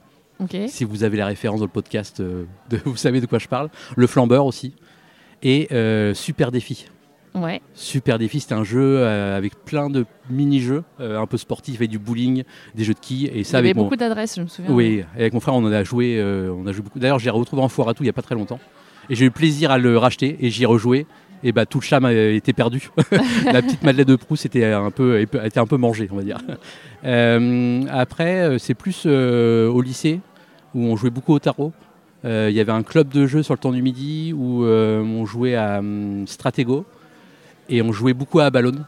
Si 0.67 0.83
vous 0.83 1.03
avez 1.03 1.17
la 1.17 1.27
référence 1.27 1.59
dans 1.59 1.65
le 1.67 1.71
podcast, 1.71 2.19
de- 2.21 2.45
vous 2.85 2.97
savez 2.97 3.21
de 3.21 3.27
quoi 3.27 3.37
je 3.39 3.47
parle. 3.47 3.69
Le 3.95 4.07
flambeur 4.07 4.45
aussi. 4.45 4.73
Et 5.43 5.67
Super 6.15 6.51
Défi. 6.51 6.87
Ouais. 7.35 7.61
Super 7.73 8.19
Défi, 8.19 8.39
c'était 8.39 8.53
un 8.53 8.63
jeu 8.63 8.97
euh, 8.99 9.37
avec 9.37 9.55
plein 9.65 9.89
de 9.89 10.05
mini-jeux, 10.29 10.83
euh, 10.99 11.19
un 11.19 11.25
peu 11.25 11.37
sportifs, 11.37 11.75
avec 11.77 11.89
du 11.89 11.97
bowling, 11.99 12.43
des 12.75 12.83
jeux 12.83 12.93
de 12.93 12.99
quilles. 12.99 13.25
Et 13.27 13.31
Il 13.37 13.39
y 13.41 13.43
ça, 13.43 13.57
avait 13.57 13.69
avec 13.69 13.77
mon, 13.77 13.83
beaucoup 13.83 13.95
d'adresses, 13.95 14.35
je 14.35 14.41
me 14.41 14.47
souviens. 14.47 14.71
oui, 14.71 15.03
et 15.17 15.21
avec 15.21 15.33
mon 15.33 15.39
frère, 15.39 15.55
on 15.55 15.63
en 15.65 15.71
a 15.71 15.83
joué, 15.83 16.17
euh, 16.19 16.53
on 16.55 16.67
a 16.67 16.71
joué 16.71 16.83
beaucoup. 16.83 16.99
D'ailleurs, 16.99 17.17
j'ai 17.19 17.29
retrouvé 17.31 17.61
en 17.63 17.69
foire 17.69 17.89
à 17.89 17.93
tout 17.95 18.03
il 18.03 18.05
n'y 18.05 18.09
a 18.11 18.13
pas 18.13 18.21
très 18.21 18.35
longtemps. 18.35 18.59
Et 19.09 19.15
j'ai 19.15 19.25
eu 19.25 19.31
plaisir 19.31 19.71
à 19.71 19.77
le 19.79 19.97
racheter 19.97 20.37
et 20.41 20.49
j'y 20.51 20.63
ai 20.63 20.65
rejoué. 20.67 21.07
Et 21.43 21.51
bah 21.51 21.65
tout 21.65 21.79
le 21.79 21.83
charme 21.83 22.05
a 22.05 22.13
été 22.13 22.53
perdu. 22.53 22.89
La 23.45 23.61
petite 23.61 23.83
Madeleine 23.83 24.07
de 24.07 24.15
Proust 24.15 24.45
était 24.45 24.65
un 24.65 24.91
peu, 24.91 25.19
était 25.19 25.59
un 25.59 25.67
peu 25.67 25.77
mangée, 25.77 26.07
on 26.11 26.15
va 26.15 26.23
dire. 26.23 26.39
Euh, 27.03 27.83
après, 27.91 28.43
euh, 28.43 28.57
c'est 28.57 28.73
plus 28.75 29.03
euh, 29.05 29.67
au 29.67 29.81
lycée 29.81 30.21
où 30.73 30.85
on 30.85 30.95
jouait 30.95 31.09
beaucoup 31.09 31.33
au 31.33 31.39
tarot. 31.39 31.73
Euh, 32.25 32.47
Il 32.49 32.55
y 32.55 32.61
avait 32.61 32.71
un 32.71 32.83
club 32.83 33.09
de 33.09 33.25
jeux 33.27 33.43
sur 33.43 33.53
le 33.53 33.59
temps 33.59 33.73
du 33.73 33.81
midi 33.81 34.33
où 34.33 34.63
euh, 34.63 35.01
on 35.01 35.25
jouait 35.25 35.55
à 35.55 35.79
hum, 35.79 36.25
Stratego 36.27 36.85
et 37.67 37.81
on 37.81 37.91
jouait 37.91 38.13
beaucoup 38.13 38.39
à 38.39 38.49
Ballon. 38.49 38.85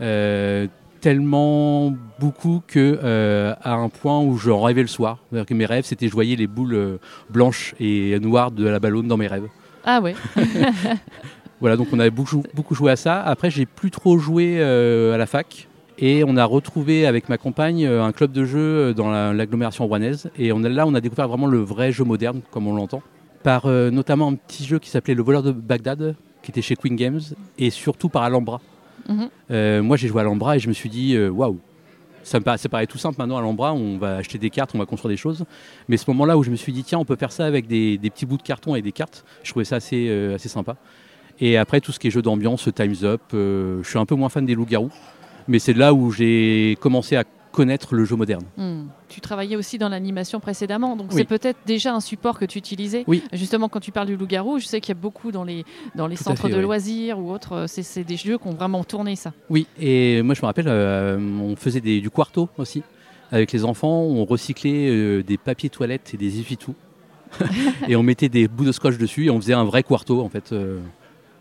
Euh, 0.00 0.66
tellement 1.00 1.94
beaucoup 2.18 2.62
que 2.66 2.98
euh, 3.02 3.54
à 3.62 3.74
un 3.74 3.88
point 3.88 4.20
où 4.20 4.36
j'en 4.36 4.60
rêvais 4.60 4.82
le 4.82 4.88
soir. 4.88 5.18
C'est-à-dire 5.30 5.46
que 5.46 5.54
mes 5.54 5.66
rêves, 5.66 5.84
c'était 5.84 6.08
je 6.08 6.12
voyais 6.12 6.36
les 6.36 6.46
boules 6.46 6.74
euh, 6.74 6.98
blanches 7.30 7.74
et 7.80 8.18
noires 8.20 8.50
de 8.50 8.66
la 8.66 8.78
ballonne 8.78 9.08
dans 9.08 9.16
mes 9.16 9.28
rêves. 9.28 9.48
Ah 9.84 10.00
ouais. 10.00 10.14
Voilà, 11.60 11.76
donc 11.76 11.88
on 11.92 11.98
avait 11.98 12.10
beaucoup, 12.10 12.42
beaucoup 12.54 12.74
joué 12.74 12.92
à 12.92 12.96
ça. 12.96 13.20
Après, 13.22 13.50
j'ai 13.50 13.66
plus 13.66 13.90
trop 13.90 14.18
joué 14.18 14.56
euh, 14.58 15.14
à 15.14 15.18
la 15.18 15.26
fac. 15.26 15.68
Et 16.00 16.22
on 16.24 16.36
a 16.36 16.44
retrouvé 16.44 17.06
avec 17.06 17.28
ma 17.28 17.38
compagne 17.38 17.84
euh, 17.84 18.04
un 18.04 18.12
club 18.12 18.30
de 18.30 18.44
jeu 18.44 18.58
euh, 18.60 18.94
dans 18.94 19.10
la- 19.10 19.32
l'agglomération 19.32 19.84
rouennaise. 19.86 20.30
Et 20.38 20.52
on 20.52 20.60
là, 20.60 20.86
on 20.86 20.94
a 20.94 21.00
découvert 21.00 21.26
vraiment 21.26 21.48
le 21.48 21.58
vrai 21.58 21.90
jeu 21.90 22.04
moderne, 22.04 22.40
comme 22.52 22.68
on 22.68 22.74
l'entend, 22.76 23.02
par 23.42 23.66
euh, 23.66 23.90
notamment 23.90 24.28
un 24.28 24.34
petit 24.34 24.64
jeu 24.64 24.78
qui 24.78 24.90
s'appelait 24.90 25.14
Le 25.14 25.22
voleur 25.24 25.42
de 25.42 25.50
Bagdad, 25.50 26.14
qui 26.42 26.52
était 26.52 26.62
chez 26.62 26.76
Queen 26.76 26.94
Games, 26.94 27.20
et 27.58 27.70
surtout 27.70 28.08
par 28.08 28.22
Alhambra. 28.22 28.60
Mhm. 29.08 29.28
Euh, 29.50 29.82
moi, 29.82 29.96
j'ai 29.96 30.06
joué 30.06 30.18
à 30.18 30.22
Alhambra 30.22 30.54
et 30.56 30.60
je 30.60 30.68
me 30.68 30.72
suis 30.72 30.88
dit, 30.88 31.18
waouh, 31.18 31.58
ça 32.22 32.38
me 32.38 32.44
paraît, 32.44 32.58
ça 32.58 32.68
paraît 32.68 32.86
tout 32.86 32.98
simple 32.98 33.16
maintenant 33.18 33.38
Alhambra, 33.38 33.72
on 33.72 33.98
va 33.98 34.16
acheter 34.18 34.38
des 34.38 34.50
cartes, 34.50 34.70
on 34.74 34.78
va 34.78 34.86
construire 34.86 35.10
des 35.10 35.16
choses. 35.16 35.44
Mais 35.88 35.96
ce 35.96 36.08
moment-là 36.10 36.38
où 36.38 36.44
je 36.44 36.50
me 36.50 36.56
suis 36.56 36.72
dit, 36.72 36.84
tiens, 36.84 36.98
on 36.98 37.04
peut 37.04 37.16
faire 37.16 37.32
ça 37.32 37.44
avec 37.46 37.66
des, 37.66 37.98
des 37.98 38.10
petits 38.10 38.26
bouts 38.26 38.36
de 38.36 38.42
carton 38.42 38.76
et 38.76 38.82
des 38.82 38.92
cartes, 38.92 39.24
je 39.42 39.50
trouvais 39.50 39.64
ça 39.64 39.76
assez, 39.76 40.06
euh, 40.08 40.36
assez 40.36 40.48
sympa. 40.48 40.76
Et 41.40 41.56
après, 41.56 41.80
tout 41.80 41.92
ce 41.92 41.98
qui 41.98 42.08
est 42.08 42.10
jeu 42.10 42.22
d'ambiance, 42.22 42.68
Time's 42.74 43.04
Up, 43.04 43.20
euh, 43.34 43.80
je 43.82 43.88
suis 43.88 43.98
un 43.98 44.06
peu 44.06 44.14
moins 44.14 44.28
fan 44.28 44.44
des 44.44 44.54
loups-garous, 44.54 44.90
mais 45.46 45.58
c'est 45.58 45.72
là 45.72 45.94
où 45.94 46.10
j'ai 46.10 46.76
commencé 46.80 47.16
à 47.16 47.24
connaître 47.52 47.94
le 47.94 48.04
jeu 48.04 48.14
moderne. 48.14 48.44
Hmm. 48.56 48.84
Tu 49.08 49.20
travaillais 49.20 49.56
aussi 49.56 49.78
dans 49.78 49.88
l'animation 49.88 50.38
précédemment, 50.38 50.96
donc 50.96 51.08
Oui. 51.10 51.16
c'est 51.16 51.24
peut-être 51.24 51.58
déjà 51.66 51.94
un 51.94 52.00
support 52.00 52.38
que 52.38 52.44
tu 52.44 52.58
utilisais. 52.58 53.04
Oui. 53.06 53.22
Justement, 53.32 53.68
quand 53.68 53.80
tu 53.80 53.90
parles 53.90 54.06
du 54.08 54.16
loup-garou, 54.16 54.58
je 54.58 54.66
sais 54.66 54.80
qu'il 54.80 54.94
y 54.94 54.98
a 54.98 55.00
beaucoup 55.00 55.32
dans 55.32 55.44
les, 55.44 55.64
dans 55.94 56.06
les 56.06 56.16
Tout 56.16 56.22
à 56.22 56.24
centres 56.24 56.42
fait, 56.42 56.50
de 56.52 56.56
oui. 56.56 56.62
loisirs 56.62 57.18
ou 57.18 57.32
autres. 57.32 57.52
euh, 57.54 57.64
C'est 57.66 58.04
des 58.04 58.16
jeux 58.16 58.36
qui 58.38 58.46
ont 58.48 58.52
vraiment 58.52 58.84
tourné 58.84 59.16
ça. 59.16 59.32
Oui, 59.48 59.66
et 59.80 60.22
moi 60.22 60.34
je 60.34 60.42
me 60.42 60.46
rappelle, 60.46 60.66
euh, 60.68 61.18
on 61.40 61.56
faisait 61.56 61.80
des- 61.80 62.00
du 62.00 62.10
quarto 62.10 62.48
aussi. 62.58 62.82
Avec 63.32 63.52
les 63.52 63.64
enfants, 63.64 64.02
on 64.02 64.24
recyclait 64.24 64.88
euh, 64.90 65.22
des 65.22 65.38
papiers 65.38 65.70
toilettes 65.70 66.12
et 66.14 66.16
des 66.16 66.38
essuie-tout. 66.40 66.74
et 67.88 67.96
on 67.96 68.02
mettait 68.02 68.28
des 68.28 68.46
bouts 68.48 68.64
de 68.64 68.72
scotch 68.72 68.96
dessus 68.98 69.26
et 69.26 69.30
on 69.30 69.40
faisait 69.40 69.52
un 69.54 69.64
vrai 69.64 69.82
quarto 69.82 70.20
en 70.22 70.28
fait. 70.28 70.52
euh, 70.52 70.80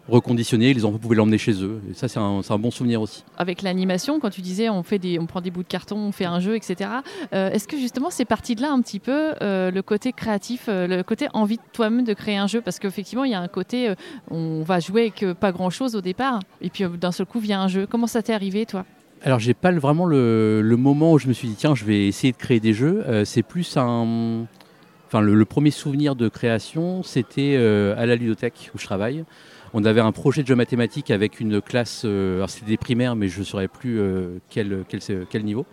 reconditionné, 0.10 0.74
les 0.74 0.86
enfants 0.86 0.98
pouvaient 0.98 1.16
l'emmener 1.16 1.38
chez 1.38 1.64
eux. 1.64 1.82
Et 1.90 1.94
ça, 1.94 2.08
c'est 2.08 2.20
un, 2.20 2.58
bon 2.58 2.72
souvenir 2.72 3.02
aussi. 3.02 3.24
Avec 3.38 3.62
l'animation, 3.62 4.20
quand 4.20 4.30
tu 4.30 4.42
disais 4.42 4.70
on, 4.70 4.84
fait 4.84 5.00
des, 5.00 5.20
on 5.20 5.26
prend 5.26 5.42
des 5.42 5.52
bouts 5.52 5.64
de 5.64 5.68
carton, 5.68 5.98
on 5.98 6.12
fait 6.12 6.26
un 6.26 6.40
jeu, 6.40 6.56
etc. 6.56 6.90
euh, 7.34 7.50
Est-ce 7.52 7.68
que 7.68 7.78
justement 7.78 8.10
c'est 8.10 8.26
parti 8.26 8.56
de 8.56 8.62
là 8.62 8.72
un 8.72 8.82
petit 8.82 9.00
peu 9.00 9.34
euh, 9.42 9.72
le 9.72 9.82
côté 9.82 10.14
créatif, 10.14 10.66
euh, 10.68 10.88
le 10.88 11.04
côté 11.04 11.28
envie 11.34 11.58
de 11.58 11.62
toi-même 11.74 12.04
de 12.04 12.14
créer 12.14 12.38
un 12.38 12.48
jeu? 12.48 12.62
Parce 12.62 12.80
qu'effectivement, 12.80 13.26
il 13.26 13.32
y 13.32 13.36
a 13.36 13.42
un 13.42 13.48
côté, 13.48 13.94
on 14.32 14.64
va 14.64 14.80
jouer 14.80 15.02
avec 15.02 15.26
pas 15.40 15.52
grand-chose 15.52 15.96
au 15.96 16.02
départ, 16.02 16.40
et 16.62 16.70
puis 16.70 16.86
d'un 17.00 17.12
seul 17.12 17.26
coup 17.26 17.40
vient 17.40 17.62
un 17.62 17.68
jeu. 17.68 17.88
Comment 17.88 18.08
ça 18.08 18.22
t'est 18.22 18.34
arrivé, 18.34 18.66
toi? 18.66 18.86
Alors, 19.24 19.40
j'ai 19.40 19.56
pas 19.56 19.72
vraiment 19.72 20.06
le, 20.06 20.62
le 20.62 20.78
moment 20.78 21.14
où 21.14 21.20
je 21.20 21.28
me 21.28 21.34
suis 21.34 21.48
dit, 21.48 21.56
tiens, 21.56 21.74
je 21.74 21.86
vais 21.86 22.08
essayer 22.08 22.32
de 22.32 22.38
créer 22.38 22.60
des 22.60 22.74
jeux. 22.74 23.04
C'est 23.26 23.44
plus 23.44 23.76
un. 23.78 24.46
Enfin, 25.08 25.22
le, 25.22 25.34
le 25.34 25.46
premier 25.46 25.72
souvenir 25.72 26.16
de 26.16 26.28
création, 26.30 27.02
c'était 27.04 27.56
à 27.56 28.06
la 28.06 28.16
ludothèque 28.16 28.72
où 28.74 28.78
je 28.78 28.86
travaille. 28.86 29.26
On 29.74 29.84
avait 29.86 30.02
un 30.02 30.12
projet 30.12 30.44
de 30.44 30.48
jeu 30.48 30.56
mathématique 30.56 31.12
avec 31.12 31.40
une 31.40 31.62
classe, 31.62 32.04
euh, 32.06 32.38
alors 32.38 32.50
c'était 32.50 32.68
des 32.68 32.78
primaires, 32.78 33.16
mais 33.16 33.28
je 33.28 33.40
ne 33.40 33.46
saurais 33.46 33.68
plus 33.68 34.00
euh, 34.00 34.40
quel, 34.50 34.84
quel, 34.88 35.02
quel 35.30 35.44
niveau. 35.44 35.66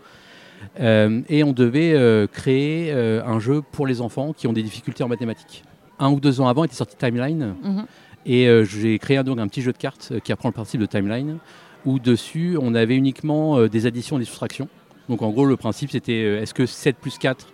Euh, 0.80 1.20
et 1.28 1.44
on 1.44 1.52
devait 1.52 2.28
créer 2.32 2.92
un 2.92 3.38
jeu 3.38 3.62
pour 3.72 3.86
les 3.86 4.00
enfants 4.00 4.32
qui 4.32 4.46
ont 4.46 4.52
des 4.52 4.62
difficultés 4.62 5.04
en 5.04 5.08
mathématiques. 5.08 5.64
un 5.98 6.10
ou 6.10 6.20
deux 6.20 6.40
ans 6.40 6.48
avant 6.48 6.64
était 6.64 6.74
sorti 6.74 6.96
Timeline. 6.96 7.54
Mhm. 7.62 7.86
Et 8.26 8.48
j'ai 8.64 8.98
créé 8.98 9.22
donc 9.22 9.38
un 9.38 9.46
petit 9.48 9.60
jeu 9.60 9.72
de 9.72 9.76
cartes 9.76 10.14
qui 10.24 10.32
apprend 10.32 10.48
le 10.48 10.54
principe 10.54 10.80
de 10.80 10.86
Timeline, 10.86 11.38
où 11.84 11.98
dessus, 11.98 12.56
on 12.60 12.74
avait 12.74 12.96
uniquement 12.96 13.66
des 13.66 13.84
additions 13.84 14.16
et 14.16 14.20
des 14.20 14.24
soustractions. 14.24 14.68
Donc 15.10 15.20
en 15.20 15.30
gros, 15.30 15.44
le 15.44 15.58
principe, 15.58 15.90
c'était 15.90 16.40
est-ce 16.40 16.54
que 16.54 16.64
7 16.64 16.96
plus 16.96 17.18
4 17.18 17.53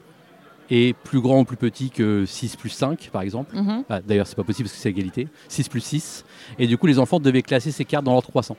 est 0.71 0.95
plus 0.95 1.21
grand 1.21 1.41
ou 1.41 1.45
plus 1.45 1.57
petit 1.57 1.91
que 1.91 2.25
6 2.27 2.57
plus 2.57 2.71
5, 2.71 3.11
par 3.13 3.23
exemple 3.23 3.55
Mhm. 3.57 3.85
Ah, 3.89 4.01
D'ailleurs, 4.01 4.27
c'est 4.27 4.37
pas 4.37 4.45
possible 4.45 4.69
parce 4.69 4.77
que 4.77 4.83
c'est 4.83 4.91
égalité. 4.91 5.29
6 5.49 5.69
plus 5.69 5.81
6. 5.81 6.25
Et 6.59 6.67
du 6.67 6.79
coup, 6.79 6.87
les 6.87 6.99
enfants 6.99 7.21
devaient 7.21 7.43
classer 7.43 7.71
ces 7.73 7.85
cartes 7.85 8.05
dans 8.05 8.13
l'ordre 8.13 8.29
croissant. 8.29 8.57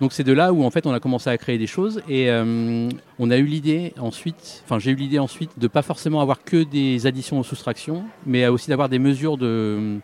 Donc 0.00 0.12
c'est 0.12 0.22
de 0.22 0.32
là 0.32 0.52
où 0.52 0.62
en 0.62 0.70
fait 0.70 0.86
on 0.86 0.92
a 0.92 1.00
commencé 1.00 1.28
à 1.28 1.36
créer 1.38 1.58
des 1.58 1.66
choses 1.66 2.02
et 2.08 2.30
euh, 2.30 2.88
on 3.18 3.30
a 3.32 3.36
eu 3.36 3.42
l'idée 3.44 3.94
ensuite, 3.98 4.62
enfin 4.64 4.78
j'ai 4.78 4.92
eu 4.92 4.94
l'idée 4.94 5.18
ensuite 5.18 5.58
de 5.58 5.66
pas 5.66 5.82
forcément 5.82 6.20
avoir 6.20 6.44
que 6.44 6.62
des 6.62 7.08
additions 7.08 7.40
ou 7.40 7.42
soustractions, 7.42 8.04
mais 8.24 8.46
aussi 8.46 8.70
d'avoir 8.70 8.88
des 8.88 9.00
mesures 9.00 9.36
de, 9.36 9.98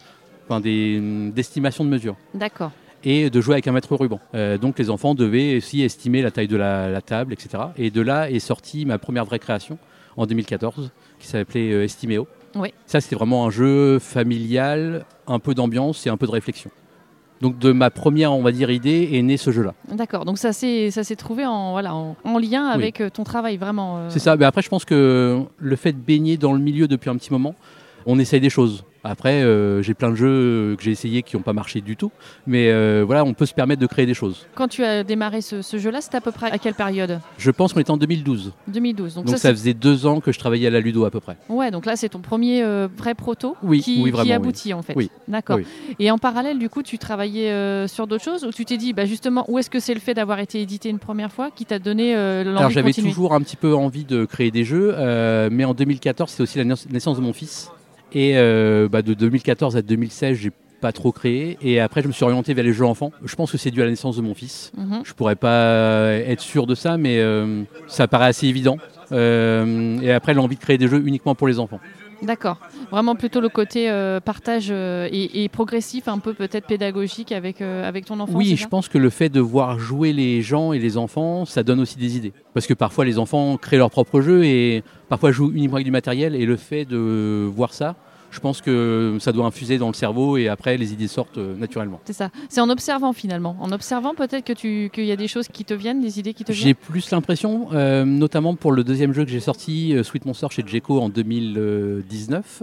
enfin 0.48 0.58
des 0.58 1.00
d'estimation 1.32 1.84
de 1.84 1.90
mesures 1.90 2.16
D'accord. 2.34 2.72
et 3.04 3.30
de 3.30 3.40
jouer 3.40 3.54
avec 3.54 3.68
un 3.68 3.72
mètre 3.72 3.94
ruban. 3.94 4.18
Euh, 4.34 4.58
donc 4.58 4.80
les 4.80 4.90
enfants 4.90 5.14
devaient 5.14 5.58
aussi 5.58 5.82
estimer 5.82 6.22
la 6.22 6.32
taille 6.32 6.48
de 6.48 6.56
la, 6.56 6.88
la 6.90 7.00
table, 7.00 7.32
etc. 7.32 7.62
Et 7.76 7.92
de 7.92 8.00
là 8.00 8.28
est 8.32 8.40
sortie 8.40 8.86
ma 8.86 8.98
première 8.98 9.24
vraie 9.24 9.38
création 9.38 9.78
en 10.16 10.26
2014 10.26 10.90
qui 11.24 11.30
s'appelait 11.30 11.72
euh, 11.72 11.84
Estiméo. 11.84 12.26
Oui. 12.54 12.72
Ça 12.86 13.00
c'était 13.00 13.16
vraiment 13.16 13.46
un 13.46 13.50
jeu 13.50 13.98
familial, 13.98 15.04
un 15.26 15.38
peu 15.38 15.54
d'ambiance 15.54 16.06
et 16.06 16.10
un 16.10 16.16
peu 16.16 16.26
de 16.26 16.30
réflexion. 16.32 16.70
Donc 17.40 17.58
de 17.58 17.72
ma 17.72 17.90
première, 17.90 18.32
on 18.32 18.42
va 18.42 18.52
dire, 18.52 18.70
idée 18.70 19.10
est 19.12 19.22
né 19.22 19.36
ce 19.36 19.50
jeu-là. 19.50 19.74
D'accord. 19.92 20.24
Donc 20.24 20.38
ça 20.38 20.52
s'est 20.52 20.90
ça 20.90 21.02
s'est 21.02 21.16
trouvé 21.16 21.44
en 21.44 21.72
voilà 21.72 21.94
en, 21.94 22.16
en 22.24 22.38
lien 22.38 22.66
avec 22.66 23.00
euh, 23.00 23.10
ton 23.10 23.24
travail 23.24 23.56
vraiment. 23.56 23.98
euh, 23.98 24.06
C'est 24.08 24.20
ça. 24.20 24.36
Mais 24.36 24.44
après, 24.44 24.62
je 24.62 24.68
pense 24.68 24.84
que 24.84 25.40
le 25.58 25.76
fait 25.76 25.92
de 25.92 25.98
baigner 25.98 26.36
dans 26.36 26.52
le 26.52 26.60
milieu 26.60 26.86
depuis 26.86 27.10
un 27.10 27.16
petit 27.16 27.32
moment, 27.32 27.54
on 28.06 28.18
essaye 28.18 28.40
des 28.40 28.50
choses. 28.50 28.84
Après, 29.04 29.42
euh, 29.42 29.82
j'ai 29.82 29.92
plein 29.94 30.10
de 30.10 30.14
jeux 30.16 30.74
que 30.76 30.82
j'ai 30.82 30.90
essayés 30.90 31.22
qui 31.22 31.36
n'ont 31.36 31.42
pas 31.42 31.52
marché 31.52 31.80
du 31.82 31.94
tout. 31.96 32.10
Mais 32.46 32.70
euh, 32.70 33.04
voilà, 33.06 33.24
on 33.24 33.34
peut 33.34 33.46
se 33.46 33.54
permettre 33.54 33.80
de 33.82 33.86
créer 33.86 34.06
des 34.06 34.14
choses. 34.14 34.46
Quand 34.54 34.66
tu 34.68 34.82
as 34.82 35.04
démarré 35.04 35.42
ce, 35.42 35.60
ce 35.62 35.76
jeu-là, 35.78 36.00
c'était 36.00 36.16
à 36.16 36.20
peu 36.22 36.32
près 36.32 36.50
à 36.50 36.58
quelle 36.58 36.74
période? 36.74 37.20
Je 37.38 37.50
pense 37.50 37.72
qu'on 37.72 37.80
était 37.80 37.90
en 37.90 37.96
2012. 37.98 38.52
2012. 38.68 39.14
Donc, 39.16 39.24
Donc, 39.26 39.34
ça, 39.34 39.36
ça, 39.40 39.48
c'est- 39.48 39.54
faisait 39.54 39.74
deux 39.74 40.06
ans 40.06 40.20
que 40.20 40.32
je 40.32 40.38
travaillais 40.38 40.66
à 40.66 40.70
la 40.70 40.80
Ludo 40.80 41.04
à 41.04 41.10
peu 41.10 41.20
près. 41.20 41.36
Ouais, 41.48 41.70
donc 41.70 41.84
là 41.86 41.96
c'est 41.96 42.08
ton 42.08 42.20
premier 42.20 42.62
euh, 42.62 42.88
vrai 42.96 43.14
proto 43.14 43.56
Oui, 43.62 43.80
qui, 43.80 44.00
oui, 44.02 44.10
vraiment, 44.10 44.24
qui 44.24 44.30
oui. 44.30 44.34
aboutit 44.34 44.72
en 44.74 44.82
fait. 44.82 44.94
Oui. 44.96 45.10
D'accord. 45.28 45.58
Et 45.98 46.10
en 46.10 46.18
parallèle, 46.18 46.58
du 46.58 46.68
coup, 46.70 46.82
tu 46.82 46.96
travaillais 46.98 47.86
sur 47.88 48.06
d'autres 48.06 48.24
choses 48.24 48.44
ou 48.44 48.50
tu 48.52 48.64
t'es 48.64 48.76
dit, 48.78 48.92
bah, 48.94 49.04
justement, 49.04 49.44
où 49.48 49.58
est-ce 49.58 49.68
que 49.70 49.80
c'est 49.80 49.94
le 49.94 50.00
fait 50.00 50.14
d'avoir 50.14 50.38
été 50.38 50.60
édité 50.62 50.88
une 50.88 50.98
première 50.98 51.30
fois 51.32 51.50
qui 51.54 51.66
t'a 51.66 51.78
donné 51.78 52.14
l'envie 52.14 52.58
Alors 52.58 52.70
j'avais 52.70 52.92
toujours 52.92 53.34
un 53.34 53.40
petit 53.42 53.56
peu 53.56 53.74
envie 53.74 54.04
de 54.04 54.24
créer 54.24 54.50
des 54.50 54.64
jeux, 54.64 54.94
mais 55.50 55.64
en 55.64 55.74
2014 55.74 56.30
c'était 56.30 56.42
aussi 56.42 56.58
la 56.58 56.64
naiss- 56.64 56.90
naissance 56.90 57.16
de 57.18 57.22
mon 57.22 57.32
fils. 57.32 57.70
Et 58.14 58.32
euh, 58.36 58.88
bah, 58.88 59.02
de 59.02 59.14
2014 59.14 59.76
à 59.76 59.82
2016 59.82 60.36
j'ai 60.38 60.52
pas 60.80 60.92
trop 60.92 61.12
créé. 61.12 61.58
Et 61.62 61.80
après 61.80 62.02
je 62.02 62.08
me 62.08 62.12
suis 62.12 62.24
orienté 62.24 62.54
vers 62.54 62.64
les 62.64 62.72
jeux 62.72 62.84
enfants. 62.84 63.10
Je 63.24 63.34
pense 63.34 63.50
que 63.50 63.58
c'est 63.58 63.70
dû 63.70 63.80
à 63.80 63.84
la 63.84 63.90
naissance 63.90 64.16
de 64.16 64.22
mon 64.22 64.34
fils. 64.34 64.72
Mhm. 64.76 65.02
Je 65.04 65.12
pourrais 65.14 65.36
pas 65.36 66.12
être 66.12 66.40
sûr 66.40 66.66
de 66.66 66.74
ça, 66.74 66.96
mais 66.96 67.18
euh, 67.18 67.62
ça 67.86 68.06
paraît 68.06 68.26
assez 68.26 68.46
évident. 68.46 68.78
Euh, 69.12 69.98
et 70.00 70.12
après 70.12 70.34
l'envie 70.34 70.56
de 70.56 70.60
créer 70.60 70.78
des 70.78 70.88
jeux 70.88 71.02
uniquement 71.06 71.34
pour 71.34 71.48
les 71.48 71.58
enfants. 71.58 71.80
D'accord. 72.24 72.58
Vraiment 72.90 73.14
plutôt 73.14 73.40
le 73.40 73.48
côté 73.48 73.90
euh, 73.90 74.20
partage 74.20 74.68
euh, 74.70 75.08
et, 75.12 75.44
et 75.44 75.48
progressif, 75.48 76.08
un 76.08 76.18
peu 76.18 76.32
peut-être 76.34 76.66
pédagogique 76.66 77.32
avec, 77.32 77.60
euh, 77.60 77.86
avec 77.86 78.06
ton 78.06 78.18
enfant. 78.20 78.34
Oui, 78.34 78.56
je 78.56 78.66
pense 78.66 78.88
que 78.88 78.98
le 78.98 79.10
fait 79.10 79.28
de 79.28 79.40
voir 79.40 79.78
jouer 79.78 80.12
les 80.12 80.42
gens 80.42 80.72
et 80.72 80.78
les 80.78 80.96
enfants, 80.96 81.44
ça 81.44 81.62
donne 81.62 81.80
aussi 81.80 81.98
des 81.98 82.16
idées. 82.16 82.32
Parce 82.54 82.66
que 82.66 82.74
parfois 82.74 83.04
les 83.04 83.18
enfants 83.18 83.56
créent 83.56 83.78
leur 83.78 83.90
propre 83.90 84.20
jeu 84.20 84.44
et 84.44 84.82
parfois 85.08 85.32
jouent 85.32 85.52
uniquement 85.52 85.76
avec 85.76 85.84
du 85.84 85.90
matériel. 85.90 86.34
Et 86.34 86.46
le 86.46 86.56
fait 86.56 86.84
de 86.84 87.48
voir 87.54 87.72
ça, 87.72 87.96
je 88.34 88.40
pense 88.40 88.60
que 88.60 89.16
ça 89.20 89.32
doit 89.32 89.46
infuser 89.46 89.78
dans 89.78 89.86
le 89.88 89.94
cerveau 89.94 90.36
et 90.36 90.48
après 90.48 90.76
les 90.76 90.92
idées 90.92 91.06
sortent 91.08 91.38
euh, 91.38 91.54
naturellement. 91.56 92.00
C'est 92.04 92.12
ça. 92.12 92.30
C'est 92.48 92.60
en 92.60 92.68
observant 92.68 93.12
finalement. 93.12 93.56
En 93.60 93.70
observant 93.72 94.14
peut-être 94.14 94.44
que 94.44 94.52
tu 94.52 94.90
qu'il 94.92 95.04
y 95.06 95.12
a 95.12 95.16
des 95.16 95.28
choses 95.28 95.48
qui 95.48 95.64
te 95.64 95.72
viennent, 95.74 96.00
des 96.00 96.18
idées 96.18 96.34
qui 96.34 96.44
te 96.44 96.52
J'ai 96.52 96.64
viennent. 96.64 96.74
plus 96.74 97.10
l'impression, 97.12 97.68
euh, 97.72 98.04
notamment 98.04 98.54
pour 98.56 98.72
le 98.72 98.82
deuxième 98.84 99.12
jeu 99.12 99.24
que 99.24 99.30
j'ai 99.30 99.40
sorti, 99.40 99.94
euh, 99.94 100.02
Sweet 100.02 100.26
Monster 100.26 100.48
chez 100.50 100.64
Jeco 100.66 101.00
en 101.00 101.08
2019, 101.08 102.62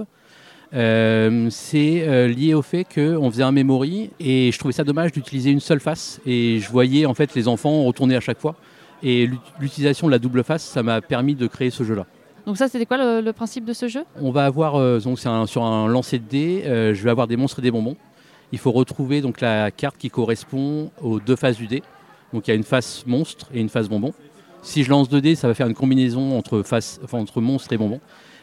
euh, 0.74 1.48
c'est 1.50 2.04
euh, 2.08 2.28
lié 2.28 2.54
au 2.54 2.62
fait 2.62 2.86
qu'on 2.86 3.30
faisait 3.30 3.44
un 3.44 3.52
memory 3.52 4.10
et 4.20 4.52
je 4.52 4.58
trouvais 4.60 4.72
ça 4.74 4.84
dommage 4.84 5.12
d'utiliser 5.12 5.52
une 5.52 5.60
seule 5.60 5.80
face 5.82 6.22
et 6.26 6.60
je 6.60 6.70
voyais 6.70 7.06
en 7.06 7.14
fait 7.14 7.34
les 7.36 7.48
enfants 7.48 7.84
retourner 7.84 8.16
à 8.16 8.22
chaque 8.22 8.40
fois. 8.40 8.56
Et 9.04 9.26
l'ut- 9.26 9.40
l'utilisation 9.60 10.08
de 10.08 10.12
la 10.12 10.20
double 10.20 10.44
face, 10.44 10.64
ça 10.64 10.84
m'a 10.84 11.02
permis 11.02 11.36
de 11.36 11.48
créer 11.48 11.72
ce 11.72 11.84
jeu-là. 11.84 12.06
Donc 12.46 12.58
ça, 12.58 12.68
c'était 12.68 12.86
quoi 12.86 13.22
le, 13.22 13.32
principe 13.32 13.66
de 13.66 13.74
ce 13.74 13.88
jeu? 13.88 14.04
On 14.20 14.32
va 14.32 14.46
avoir, 14.46 14.76
euh, 14.76 15.00
sur 15.00 15.64
un 15.64 15.88
lancer 15.88 16.20
de 16.20 16.26
dés, 16.28 16.64
euh, 16.66 16.94
je 16.94 17.04
vais 17.04 17.10
avoir 17.10 17.28
des 17.28 17.38
monstres 17.38 17.60
et 17.60 17.62
des 17.62 17.72
bonbons. 17.72 17.96
Il 18.52 18.60
faut 18.60 18.72
retrouver 18.72 19.22
donc 19.22 19.42
la 19.42 19.72
carte 19.72 19.98
qui 19.98 20.10
correspond 20.10 20.92
aux 21.02 21.20
deux 21.20 21.36
faces 21.36 21.58
du 21.58 21.68
dé. 21.68 21.84
Donc 22.34 22.48
il 22.48 22.52
y 22.52 22.54
a 22.54 22.56
une 22.56 22.64
face 22.64 23.06
monstre 23.06 23.48
et 23.54 23.62
une 23.62 23.70
face 23.70 23.88
bonbon. 23.88 24.14
Si 24.62 24.84
je 24.84 24.90
lance 24.90 25.10
deux 25.10 25.22
dés, 25.22 25.36
ça 25.36 25.48
va 25.48 25.54
faire 25.54 25.68
une 25.68 25.74
combinaison 25.74 26.38
entre, 26.38 26.62
face, 26.62 27.00
entre 27.12 27.42
monstre 27.42 27.74
et 27.74 27.78
bonbon. 27.78 28.00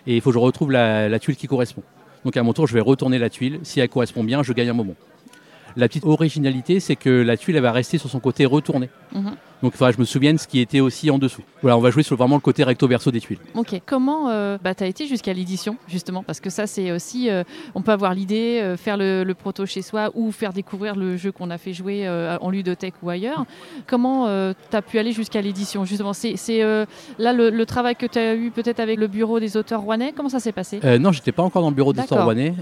Et 0.06 0.16
il 0.16 0.20
faut 0.20 0.30
que 0.30 0.34
je 0.34 0.38
retrouve 0.38 0.72
la 0.72 1.18
tuile 1.18 1.36
qui 1.36 1.46
correspond. 1.46 1.82
Donc 2.24 2.36
à 2.36 2.42
mon 2.42 2.52
tour, 2.52 2.66
je 2.66 2.74
vais 2.74 2.80
retourner 2.80 3.18
la 3.18 3.30
tuile. 3.30 3.60
Si 3.62 3.80
elle 3.80 3.88
correspond 3.88 4.24
bien, 4.24 4.42
je 4.42 4.52
gagne 4.52 4.70
un 4.70 4.74
bonbon. 4.74 4.96
La 5.76 5.88
petite 5.88 6.04
originalité, 6.04 6.80
c'est 6.80 6.96
que 6.96 7.10
la 7.10 7.36
tuile 7.36 7.56
elle 7.56 7.62
va 7.62 7.72
rester 7.72 7.98
sur 7.98 8.08
son 8.10 8.20
côté 8.20 8.46
retourné. 8.46 8.88
Mhm. 9.14 9.32
Donc 9.60 9.72
il 9.74 9.76
faudra 9.76 9.90
que 9.90 9.96
je 9.96 10.00
me 10.00 10.06
souvienne 10.06 10.38
ce 10.38 10.46
qui 10.46 10.60
était 10.60 10.78
aussi 10.78 11.10
en 11.10 11.18
dessous. 11.18 11.42
Voilà, 11.62 11.76
on 11.76 11.80
va 11.80 11.90
jouer 11.90 12.04
sur 12.04 12.16
vraiment 12.16 12.36
le 12.36 12.40
côté 12.40 12.62
recto-verso 12.62 13.10
des 13.10 13.20
tuiles. 13.20 13.40
Ok. 13.56 13.80
Comment 13.86 14.28
euh, 14.30 14.56
bah, 14.62 14.72
tu 14.72 14.84
as 14.84 14.86
été 14.86 15.08
jusqu'à 15.08 15.32
l'édition, 15.32 15.76
justement? 15.88 16.22
Parce 16.22 16.38
que 16.38 16.48
ça, 16.48 16.68
c'est 16.68 16.92
aussi. 16.92 17.28
euh, 17.28 17.42
on 17.74 17.82
peut 17.82 17.90
avoir 17.90 18.14
l'idée, 18.14 18.60
euh, 18.62 18.76
faire 18.76 18.96
le, 18.96 19.24
le 19.24 19.34
proto 19.34 19.66
chez 19.66 19.82
soi 19.82 20.10
ou 20.14 20.30
faire 20.30 20.52
découvrir 20.52 20.94
le 20.94 21.16
jeu 21.16 21.32
qu'on 21.32 21.50
a 21.50 21.58
fait 21.58 21.72
jouer 21.72 22.08
en 22.08 22.50
ludothèque 22.50 22.94
ou 23.02 23.10
ailleurs. 23.10 23.46
Comment 23.88 24.26
tu 24.70 24.76
as 24.76 24.82
pu 24.82 24.98
aller 24.98 25.10
jusqu'à 25.12 25.40
l'édition, 25.40 25.84
justement? 25.84 26.12
C'est 26.12 26.36
là 27.18 27.32
le, 27.32 27.50
le 27.50 27.66
travail 27.66 27.96
que 27.96 28.06
tu 28.06 28.18
as 28.18 28.34
eu 28.36 28.50
peut-être 28.52 28.78
avec 28.78 28.98
le 28.98 29.08
bureau 29.08 29.40
des 29.40 29.56
auteurs 29.56 29.80
rouennais 29.80 30.12
Comment 30.16 30.28
ça 30.28 30.38
s'est 30.40 30.52
passé? 30.52 30.80
Non, 31.00 31.10
j'étais 31.10 31.32
pas 31.32 31.42
encore 31.42 31.62
dans 31.62 31.70
le 31.70 31.74
bureau 31.74 31.92
des 31.92 32.02
stores 32.02 32.24
rouennais. 32.24 32.54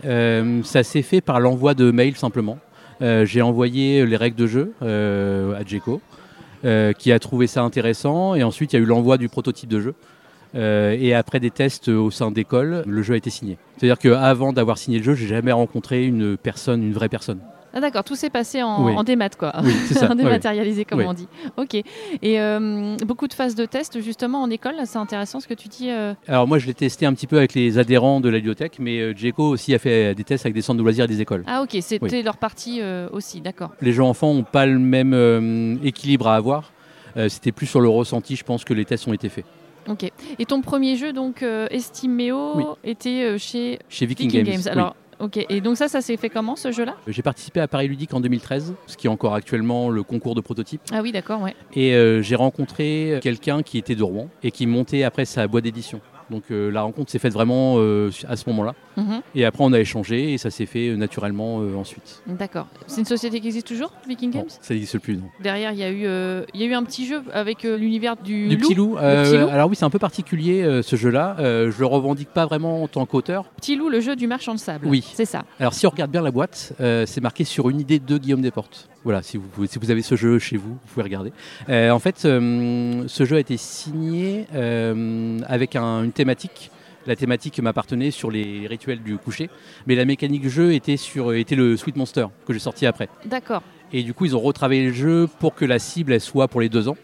Ça 0.64 0.82
s'est 0.82 1.02
fait 1.02 1.20
par 1.20 1.40
l'envoi 1.40 1.75
de 1.75 1.90
mails 1.90 2.16
simplement. 2.16 2.56
Euh, 3.02 3.24
J'ai 3.24 3.42
envoyé 3.42 4.06
les 4.06 4.16
règles 4.16 4.36
de 4.36 4.46
jeu 4.46 4.72
euh, 4.82 5.54
à 5.54 5.64
Jeco, 5.64 6.00
euh, 6.64 6.92
qui 6.92 7.12
a 7.12 7.18
trouvé 7.18 7.46
ça 7.46 7.62
intéressant. 7.62 8.34
Et 8.34 8.42
ensuite, 8.42 8.72
il 8.72 8.76
y 8.76 8.78
a 8.78 8.82
eu 8.82 8.86
l'envoi 8.86 9.18
du 9.18 9.28
prototype 9.28 9.68
de 9.68 9.80
jeu. 9.80 9.94
Euh, 10.54 10.96
et 10.98 11.12
après 11.12 11.40
des 11.40 11.50
tests 11.50 11.88
au 11.88 12.10
sein 12.10 12.30
d'école, 12.30 12.82
le 12.86 13.02
jeu 13.02 13.14
a 13.14 13.16
été 13.16 13.30
signé. 13.30 13.58
C'est-à-dire 13.76 13.98
qu'avant 13.98 14.52
d'avoir 14.52 14.78
signé 14.78 14.98
le 14.98 15.04
jeu, 15.04 15.14
j'ai 15.14 15.26
jamais 15.26 15.52
rencontré 15.52 16.06
une 16.06 16.36
personne, 16.36 16.82
une 16.82 16.94
vraie 16.94 17.10
personne. 17.10 17.40
Ah 17.76 17.80
d'accord, 17.80 18.04
tout 18.04 18.16
s'est 18.16 18.30
passé 18.30 18.62
en, 18.62 18.85
Oui. 18.87 18.92
en 18.97 19.04
démat 19.04 19.28
quoi. 19.38 19.52
Oui, 19.62 19.71
ça. 19.92 20.11
en 20.11 20.14
dématérialisé 20.14 20.85
comme 20.87 21.02
on 21.02 21.12
dit. 21.12 21.28
Ok. 21.59 21.75
Et 21.75 21.85
euh, 22.40 22.97
beaucoup 23.06 23.28
de 23.28 23.35
phases 23.35 23.54
de 23.54 23.66
test 23.66 24.00
justement 24.00 24.40
en 24.42 24.49
école, 24.50 24.75
c'est 24.87 24.97
intéressant 24.97 25.40
ce 25.40 25.47
que 25.47 25.52
tu 25.54 25.68
dis. 25.68 25.90
euh, 25.90 26.14
Alors 26.26 26.49
moi, 26.49 26.59
je 26.59 26.66
l'ai 26.66 26.75
testé 26.75 27.04
un 27.04 27.12
petit 27.12 27.26
peu 27.26 27.37
avec 27.37 27.52
les 27.54 27.78
adhérents 27.78 28.21
de 28.21 28.28
la 28.30 28.38
bibliothèque, 28.38 28.78
mais 28.78 28.99
euh, 29.00 29.14
Jeco 29.14 29.45
aussi 29.50 29.75
a 29.75 29.78
fait 29.78 30.14
des 30.14 30.25
tests 30.25 30.47
avec 30.47 30.54
des 30.54 30.62
centres 30.62 30.78
de 30.78 30.83
loisirs 30.83 31.04
et 31.04 31.09
des 31.09 31.21
écoles. 31.21 31.45
Ah 31.47 31.62
ok, 31.62 31.76
c'était 31.83 32.23
leur 32.23 32.38
partie 32.38 32.78
euh, 32.80 33.09
aussi, 33.12 33.42
d'accord. 33.42 33.73
les 33.83 33.92
jeux 33.92 34.02
enfants 34.02 34.33
n'ont 34.33 34.42
pas 34.42 34.64
le 34.64 34.78
même 34.78 35.12
euh, 35.12 35.76
équilibre 35.85 36.28
à 36.28 36.37
avoir. 36.37 36.73
Euh, 37.18 37.28
C'était 37.28 37.52
plus 37.52 37.66
sur 37.66 37.80
le 37.80 37.88
ressenti, 37.88 38.37
je 38.37 38.45
pense, 38.45 38.64
que 38.64 38.75
les 38.75 38.85
tests 38.87 39.06
ont 39.09 39.12
été 39.12 39.28
faits. 39.28 39.45
Ok. 39.88 40.11
Et 40.38 40.45
ton 40.47 40.61
premier 40.62 40.97
jeu 40.97 41.12
donc 41.12 41.42
euh, 41.42 41.66
Estimeo 41.71 42.56
Oui. 42.56 42.64
était 42.85 43.23
euh, 43.25 43.38
chez 43.38 43.78
Chez 43.88 44.04
Viking, 44.06 44.28
Viking 44.30 44.45
Games. 44.45 44.54
Games. 44.56 44.62
oui. 44.66 44.71
Alors 44.73 44.97
ok. 45.20 45.44
Et 45.49 45.61
donc 45.61 45.76
ça, 45.76 45.88
ça 45.88 46.00
s'est 46.00 46.16
fait 46.16 46.30
comment 46.30 46.56
ce 46.56 46.73
jeu-là 46.73 46.96
J'ai 47.06 47.23
participé 47.23 47.61
à 47.61 47.68
Paris 47.68 47.88
Ludique 47.88 48.14
en 48.14 48.20
2013, 48.20 48.75
ce 48.87 48.96
qui 48.96 49.06
est 49.06 49.11
encore 49.11 49.35
actuellement 49.35 49.90
le 49.90 50.02
concours 50.02 50.35
de 50.35 50.40
prototype. 50.40 50.80
Ah 50.92 51.00
oui, 51.02 51.12
d'accord, 51.12 51.42
ouais. 51.42 51.54
Et 51.75 51.94
euh, 51.94 52.23
j'ai 52.23 52.37
rencontré 52.37 53.18
quelqu'un 53.23 53.62
qui 53.62 53.78
était 53.78 53.94
de 53.94 54.02
Rouen 54.02 54.28
et 54.42 54.50
qui 54.50 54.66
montait 54.66 55.02
après 55.02 55.25
sa 55.25 55.46
boîte 55.46 55.64
d'édition. 55.64 56.00
Donc 56.30 56.45
euh, 56.50 56.71
la 56.71 56.83
rencontre 56.83 57.11
s'est 57.11 57.18
faite 57.18 57.33
vraiment 57.33 57.76
euh, 57.78 58.11
à 58.28 58.37
ce 58.37 58.49
moment-là. 58.49 58.75
Mhm. 58.97 59.21
Et 59.35 59.45
après 59.45 59.62
on 59.64 59.73
a 59.73 59.80
échangé 59.80 60.33
et 60.33 60.38
ça 60.38 60.50
s'est 60.50 60.66
fait 60.66 60.88
euh, 60.88 60.97
naturellement 60.97 61.56
ensuite. 61.78 62.23
D'accord. 62.26 62.66
C'est 62.87 63.00
une 63.00 63.06
société 63.06 63.40
qui 63.40 63.49
existe 63.49 63.66
toujours, 63.66 63.92
Viking 64.09 64.33
Non, 64.33 64.40
Games 64.40 64.49
ça 64.49 64.75
n'existe 64.75 64.99
plus. 64.99 65.16
Non. 65.16 65.28
Derrière, 65.40 65.73
il 65.73 65.78
y 65.78 65.85
a 65.85 65.90
eu, 65.90 66.45
il 66.54 66.61
y 66.61 66.64
a 66.64 66.66
eu 66.66 66.75
un 66.75 66.85
petit 66.85 67.06
jeu 67.06 67.23
avec 67.33 67.62
l'univers 67.62 68.16
du, 68.16 68.49
Du 68.49 68.56
loup. 68.56 68.62
petit 68.62 68.75
loup. 68.75 68.97
Le 68.97 69.23
petit 69.25 69.38
loup 69.38 69.49
Alors 69.49 69.68
oui, 69.68 69.76
c'est 69.76 69.85
un 69.85 69.90
peu 69.90 69.99
particulier 69.99 70.80
ce 70.83 70.97
jeu-là. 70.97 71.37
Je 71.38 71.78
le 71.78 71.87
revendique 71.87 72.30
pas 72.30 72.47
vraiment 72.47 72.83
en 72.83 72.88
tant 72.88 73.04
qu'auteur. 73.06 73.45
Petit 73.56 73.76
loup, 73.76 73.88
le 73.88 74.00
jeu 74.00 74.16
du 74.16 74.26
marchand 74.26 74.54
de 74.54 74.59
sable. 74.59 74.87
Oui. 74.87 75.04
C'est 75.14 75.25
ça. 75.25 75.45
Alors 75.61 75.75
si 75.75 75.87
on 75.87 75.90
regarde 75.90 76.11
bien 76.11 76.23
la 76.23 76.30
boîte, 76.30 76.73
c'est 76.78 77.21
marqué 77.21 77.45
sur 77.45 77.68
une 77.71 77.80
idée 77.80 77.99
de 77.99 78.18
Guillaume 78.18 78.40
Desportes. 78.42 78.88
Voilà, 79.06 79.22
si 79.22 79.36
vous, 79.36 79.46
pouvez- 79.46 79.68
si 79.68 79.78
vous 79.78 79.92
avez 79.92 80.02
ce 80.02 80.16
jeu 80.16 80.40
chez 80.40 80.56
vous, 80.56 80.70
vous 80.70 80.78
pouvez 80.92 81.04
regarder. 81.04 81.32
Euh, 81.68 81.90
en 81.92 82.00
fait, 82.00 82.25
euh, 82.25 83.04
ce 83.06 83.25
jeu 83.25 83.36
a 83.36 83.38
été 83.38 83.56
signé 83.56 84.46
euh, 84.52 85.38
avec 85.46 85.76
un- 85.76 86.02
une 86.02 86.10
thématique. 86.10 86.72
La 87.06 87.14
thématique 87.14 87.60
m'appartenait 87.60 88.10
sur 88.10 88.32
les 88.32 88.66
rituels 88.66 89.00
du 89.00 89.16
coucher, 89.16 89.48
mais 89.86 89.94
la 89.94 90.04
mécanique 90.04 90.42
du 90.42 90.50
jeu 90.50 90.75
était, 90.75 90.96
sur, 90.96 91.32
était 91.34 91.54
le 91.54 91.76
Sweet 91.76 91.94
Monster 91.94 92.26
que 92.48 92.52
j'ai 92.52 92.58
sorti 92.58 92.84
après. 92.84 93.08
D'accord. 93.25 93.62
Et 93.92 94.02
du 94.02 94.12
coup, 94.12 94.25
ils 94.25 94.34
ont 94.34 94.40
retravaillé 94.40 94.86
le 94.86 94.92
jeu 94.92 95.28
pour 95.38 95.54
que 95.54 95.64
la 95.64 95.78
cible 95.78 96.12
elle 96.12 96.20
soit 96.20 96.48
pour 96.48 96.60
les 96.60 96.68
deux 96.68 96.88
ans, 96.88 96.96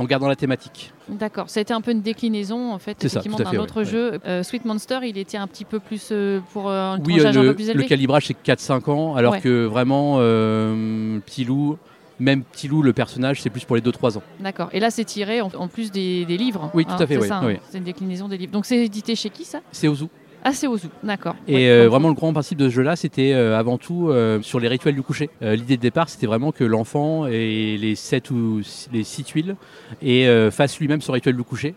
en 0.00 0.04
gardant 0.04 0.28
la 0.28 0.36
thématique. 0.36 0.92
D'accord, 1.08 1.50
ça 1.50 1.60
a 1.60 1.62
été 1.62 1.74
un 1.74 1.82
peu 1.82 1.90
une 1.90 2.00
déclinaison 2.00 2.72
en 2.72 2.78
fait 2.78 2.96
C'est 3.00 3.08
ça, 3.10 3.20
effectivement 3.20 3.50
d'un 3.50 3.58
autre 3.58 3.80
ouais, 3.80 3.84
jeu. 3.84 4.18
Euh, 4.26 4.42
Sweet 4.42 4.64
Monster, 4.64 5.00
il 5.04 5.18
était 5.18 5.36
un 5.36 5.46
petit 5.46 5.66
peu 5.66 5.78
plus 5.78 6.08
euh, 6.10 6.40
pour 6.52 6.70
euh, 6.70 6.94
un 6.94 7.00
Oui, 7.00 7.18
d'âge 7.18 7.36
un 7.36 7.42
le, 7.42 7.48
peu 7.50 7.54
plus 7.56 7.72
le 7.74 7.82
calibrage 7.82 8.26
c'est 8.26 8.36
4-5 8.42 8.90
ans, 8.90 9.14
alors 9.14 9.34
Ouais. 9.34 9.40
que 9.40 9.66
vraiment 9.66 10.16
Petit 10.16 11.44
Loup, 11.44 11.76
même 12.18 12.42
Petit 12.44 12.66
Loup, 12.68 12.82
le 12.82 12.92
personnage, 12.94 13.42
c'est 13.42 13.50
plus 13.50 13.64
pour 13.64 13.76
les 13.76 13.82
2-3 13.82 14.16
ans. 14.18 14.22
D'accord. 14.40 14.70
Et 14.72 14.80
là, 14.80 14.90
c'est 14.90 15.04
tiré 15.04 15.40
en, 15.42 15.50
en 15.56 15.68
plus 15.68 15.90
des, 15.90 16.24
des 16.24 16.36
livres. 16.36 16.70
Oui, 16.74 16.84
tout 16.86 16.92
à 16.92 17.06
fait, 17.06 17.20
c'est 17.20 17.30
hein. 17.30 17.56
C'est 17.68 17.78
une 17.78 17.84
déclinaison 17.84 18.28
des 18.28 18.38
livres. 18.38 18.52
Donc 18.52 18.64
c'est 18.66 18.78
édité 18.78 19.14
chez 19.14 19.30
qui 19.30 19.44
ça? 19.44 19.60
C'est 19.72 19.88
Ozu. 19.88 20.06
Ah, 20.44 20.52
c'est 20.52 20.66
Ozu. 20.66 20.88
D'accord. 21.02 21.36
Et 21.46 21.54
Ouais, 21.54 21.68
euh, 21.68 21.88
vraiment, 21.88 22.08
le 22.08 22.14
grand 22.14 22.32
principe 22.32 22.58
de 22.58 22.68
ce 22.68 22.74
jeu-là, 22.74 22.96
c'était 22.96 23.32
euh, 23.32 23.58
avant 23.58 23.76
tout 23.78 24.08
euh, 24.08 24.40
sur 24.42 24.58
les 24.60 24.68
rituels 24.68 24.94
du 24.94 25.02
coucher. 25.02 25.30
L'idée 25.40 25.76
de 25.76 25.82
départ, 25.82 26.08
c'était 26.08 26.26
vraiment 26.26 26.52
que 26.52 26.64
l'enfant 26.64 27.26
ait 27.26 27.76
les 27.78 27.94
7 27.94 28.30
ou 28.30 28.60
les 28.92 29.04
6 29.04 29.24
tuiles 29.24 29.56
et 30.02 30.26
fasse 30.50 30.78
lui-même 30.78 31.00
son 31.00 31.12
rituel 31.12 31.36
du 31.36 31.42
coucher 31.42 31.74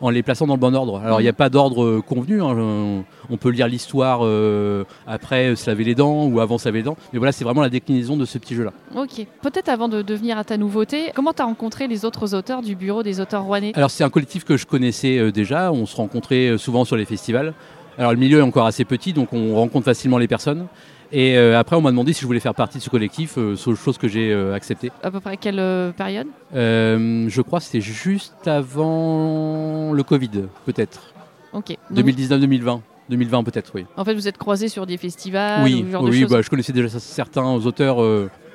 en 0.00 0.10
les 0.10 0.22
plaçant 0.22 0.46
dans 0.46 0.54
le 0.54 0.60
bon 0.60 0.76
ordre. 0.76 1.00
Alors, 1.04 1.20
il 1.20 1.24
n'y 1.24 1.28
a 1.28 1.32
pas 1.32 1.50
d'ordre 1.50 1.98
convenu. 2.00 2.40
hein, 2.40 2.54
on- 2.56 3.04
On 3.30 3.36
peut 3.36 3.50
lire 3.50 3.66
l'histoire 3.68 4.20
euh, 4.22 4.84
après 5.06 5.54
se 5.56 5.68
laver 5.68 5.84
les 5.84 5.94
dents 5.96 6.24
ou 6.26 6.38
avant 6.40 6.56
se 6.56 6.66
laver 6.66 6.78
les 6.78 6.84
dents. 6.84 6.96
Mais 7.12 7.18
voilà, 7.18 7.32
c'est 7.32 7.44
vraiment 7.44 7.60
la 7.62 7.68
déclinaison 7.68 8.16
de 8.16 8.24
ce 8.24 8.38
petit 8.38 8.54
jeu-là. 8.54 8.72
Ok. 8.96 9.26
Peut-être 9.42 9.68
avant 9.68 9.88
de 9.88 10.00
devenir 10.00 10.38
à 10.38 10.44
ta 10.44 10.56
nouveauté, 10.56 11.10
comment 11.14 11.32
tu 11.34 11.42
as 11.42 11.44
rencontré 11.44 11.88
les 11.88 12.04
autres 12.06 12.34
auteurs 12.34 12.62
du 12.62 12.74
bureau 12.76 13.02
des 13.02 13.20
auteurs 13.20 13.42
rouennais? 13.42 13.72
Alors 13.74 13.90
c'est 13.90 14.02
un 14.04 14.08
collectif 14.08 14.44
que 14.44 14.56
je 14.56 14.64
connaissais 14.66 15.18
euh, 15.18 15.30
déjà, 15.32 15.72
on 15.72 15.84
se 15.84 15.94
rencontrait 15.96 16.56
souvent 16.58 16.84
sur 16.86 16.96
les 16.96 17.04
festivals. 17.04 17.52
Alors 17.98 18.12
le 18.12 18.18
milieu 18.18 18.38
est 18.38 18.42
encore 18.42 18.66
assez 18.66 18.84
petit, 18.84 19.12
donc 19.12 19.32
on 19.32 19.56
rencontre 19.56 19.84
facilement 19.84 20.18
les 20.18 20.28
personnes. 20.28 20.66
Et 21.10 21.36
euh, 21.36 21.58
après 21.58 21.74
on 21.74 21.80
m'a 21.80 21.90
demandé 21.90 22.12
si 22.12 22.20
je 22.20 22.26
voulais 22.26 22.40
faire 22.40 22.54
partie 22.54 22.78
de 22.78 22.82
ce 22.82 22.90
collectif, 22.90 23.38
euh, 23.38 23.56
chose 23.56 23.98
que 23.98 24.08
j'ai 24.08 24.30
euh, 24.30 24.54
acceptée. 24.54 24.92
À 25.02 25.10
peu 25.10 25.20
près 25.20 25.36
quelle 25.36 25.92
période? 25.96 26.28
Je 26.54 27.40
crois 27.42 27.58
que 27.58 27.64
c'était 27.64 27.80
juste 27.80 28.46
avant 28.46 29.92
le 29.92 30.02
Covid, 30.02 30.44
peut-être. 30.64 31.12
Ok. 31.52 31.76
Donc, 31.90 32.06
2019-2020. 32.06 32.80
2020 33.08 33.42
peut-être, 33.42 33.72
oui. 33.74 33.86
En 33.96 34.04
fait, 34.04 34.12
vous 34.12 34.28
êtes 34.28 34.36
croisés 34.36 34.68
sur 34.68 34.84
des 34.84 34.98
festivals 34.98 35.64
oui, 35.64 35.82
ou 35.82 35.86
ce 35.86 35.92
genre 35.92 36.02
oui 36.02 36.26
bah, 36.26 36.42
je 36.42 36.50
connaissais 36.50 36.74
déjà 36.74 37.00
certains 37.00 37.54
auteurs 37.54 38.00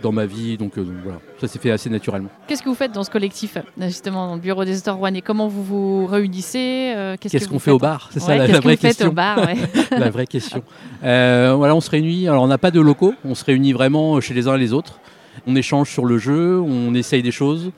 dans 0.03 0.11
ma 0.11 0.25
vie, 0.25 0.57
donc, 0.57 0.77
euh, 0.77 0.83
donc 0.83 0.95
voilà, 1.03 1.19
ça 1.39 1.47
s'est 1.47 1.57
fait 1.57 1.71
assez 1.71 1.89
naturellement. 1.89 2.29
Qu'est-ce 2.47 2.61
que 2.61 2.69
vous 2.69 2.75
faites 2.75 2.91
dans 2.91 3.03
ce 3.03 3.09
collectif, 3.09 3.57
justement, 3.79 4.27
dans 4.27 4.35
le 4.35 4.41
bureau 4.41 4.65
des 4.65 4.77
auteurs 4.77 4.97
rouennais? 4.97 5.21
Comment 5.21 5.47
vous 5.47 5.63
vous 5.63 6.05
réunissez 6.05 6.93
Euh, 6.95 7.15
Qu'est-ce 7.19 7.45
que 7.45 7.49
qu'on 7.49 7.59
fait 7.59 7.71
au 7.71 7.79
bar? 7.79 8.09
C'est 8.11 8.19
ça 8.19 8.35
la, 8.35 8.59
vraie 8.59 8.77
question. 8.77 9.07
au 9.07 9.11
bar 9.11 9.39
ouais. 9.39 9.55
la 9.91 10.09
vraie 10.09 10.27
question. 10.27 10.61
Euh, 11.03 11.53
voilà, 11.57 11.73
on 11.73 11.81
se 11.81 11.89
réunit. 11.89 12.27
Alors, 12.27 12.43
on 12.43 12.47
n'a 12.47 12.57
pas 12.57 12.71
de 12.71 12.81
locaux. 12.81 13.13
On 13.25 13.33
se 13.33 13.45
réunit 13.45 13.73
vraiment 13.73 14.19
chez 14.21 14.33
les 14.33 14.47
uns 14.47 14.55
et 14.55 14.59
les 14.59 14.73
autres. 14.73 14.99
On 15.47 15.55
échange 15.55 15.89
sur 15.89 16.05
le 16.05 16.17
jeu, 16.17 16.59
on 16.59 16.93
essaye 16.93 17.23
des 17.23 17.31
choses, 17.31 17.71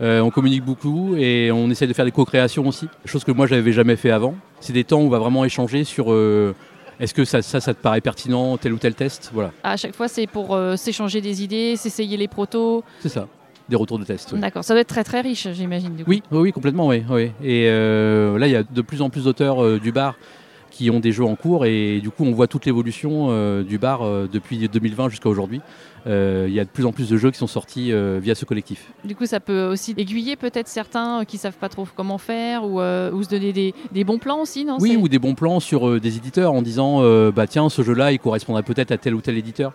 euh, 0.00 0.20
on 0.20 0.30
communique 0.30 0.64
beaucoup 0.64 1.14
et 1.16 1.50
on 1.52 1.70
essaye 1.70 1.86
de 1.86 1.92
faire 1.92 2.04
des 2.04 2.10
co-créations 2.10 2.66
aussi. 2.66 2.88
Chose 3.04 3.24
que 3.24 3.32
moi, 3.32 3.46
j'avais 3.46 3.72
jamais 3.72 3.96
fait 3.96 4.10
avant. 4.10 4.34
C'est 4.60 4.72
des 4.72 4.84
temps 4.84 5.00
où 5.00 5.06
on 5.06 5.10
va 5.10 5.18
vraiment 5.18 5.44
échanger 5.44 5.84
sur 5.84 6.12
euh, 6.12 6.54
est-ce 7.00 7.14
que 7.14 7.24
ça, 7.24 7.42
ça, 7.42 7.60
ça 7.60 7.74
te 7.74 7.80
paraît 7.80 8.00
pertinent, 8.00 8.56
tel 8.56 8.72
ou 8.72 8.78
tel 8.78 8.94
test. 8.94 9.30
Voilà, 9.32 9.52
À 9.62 9.76
chaque 9.76 9.94
fois, 9.94 10.08
c'est 10.08 10.26
pour 10.26 10.54
euh, 10.54 10.76
s'échanger 10.76 11.20
des 11.20 11.42
idées, 11.42 11.76
s'essayer 11.76 12.16
les 12.16 12.28
protos. 12.28 12.82
c'est 13.00 13.08
ça. 13.08 13.28
Des 13.68 13.76
retours 13.76 13.98
de 13.98 14.04
test. 14.04 14.30
oui. 14.34 14.40
D'accord, 14.40 14.62
ça 14.62 14.74
doit 14.74 14.82
être 14.82 14.88
très 14.88 15.04
très 15.04 15.22
riche, 15.22 15.48
j'imagine. 15.52 15.96
Oui, 16.06 16.22
oui, 16.30 16.38
oui, 16.38 16.52
complètement, 16.52 16.86
oui. 16.88 17.02
oui. 17.08 17.32
Et 17.42 17.66
euh, 17.68 18.38
là, 18.38 18.46
il 18.46 18.52
y 18.52 18.56
a 18.56 18.62
de 18.62 18.82
plus 18.82 19.00
en 19.00 19.08
plus 19.08 19.24
d'auteurs 19.24 19.64
euh, 19.64 19.80
du 19.80 19.90
bar 19.90 20.16
qui 20.74 20.90
ont 20.90 20.98
des 20.98 21.12
jeux 21.12 21.24
en 21.24 21.36
cours 21.36 21.66
et 21.66 22.00
du 22.00 22.10
coup, 22.10 22.24
on 22.24 22.32
voit 22.32 22.48
toute 22.48 22.66
l'évolution 22.66 23.28
euh, 23.30 23.62
du 23.62 23.78
bar 23.78 24.02
euh, 24.02 24.28
depuis 24.30 24.68
2020 24.68 25.08
jusqu'à 25.08 25.28
aujourd'hui. 25.28 25.60
Euh, 26.06 26.46
Il 26.48 26.54
y 26.54 26.60
a 26.60 26.64
de 26.64 26.68
plus 26.68 26.84
en 26.84 26.92
plus 26.92 27.08
de 27.08 27.16
jeux 27.16 27.30
qui 27.30 27.38
sont 27.38 27.46
sortis 27.46 27.92
via 28.20 28.34
ce 28.34 28.44
collectif. 28.44 28.92
Du 29.04 29.14
coup, 29.14 29.24
ça 29.24 29.40
peut 29.40 29.66
aussi 29.68 29.94
aiguiller 29.96 30.36
peut-être 30.36 30.68
certains 30.68 31.24
qui 31.24 31.38
savent 31.38 31.56
pas 31.56 31.68
trop 31.68 31.86
comment 31.96 32.18
faire 32.18 32.64
ou, 32.64 32.80
ou 32.80 33.22
se 33.22 33.28
donner 33.28 33.52
des, 33.52 33.74
des 33.92 34.04
bons 34.04 34.18
plans 34.18 34.40
aussi, 34.40 34.64
non? 34.64 34.76
Oui, 34.80 34.96
ou 34.96 35.08
des 35.08 35.18
bons 35.18 35.34
plans 35.34 35.60
sur 35.60 36.00
des 36.00 36.16
éditeurs 36.16 36.52
en 36.52 36.60
disant 36.60 37.00
bah 37.30 37.46
tiens, 37.46 37.68
ce 37.68 37.82
jeu-là, 37.82 38.12
il 38.12 38.18
correspondrait 38.18 38.62
peut-être 38.62 38.90
à 38.90 38.98
tel 38.98 39.14
ou 39.14 39.20
tel 39.20 39.38
éditeur. 39.38 39.72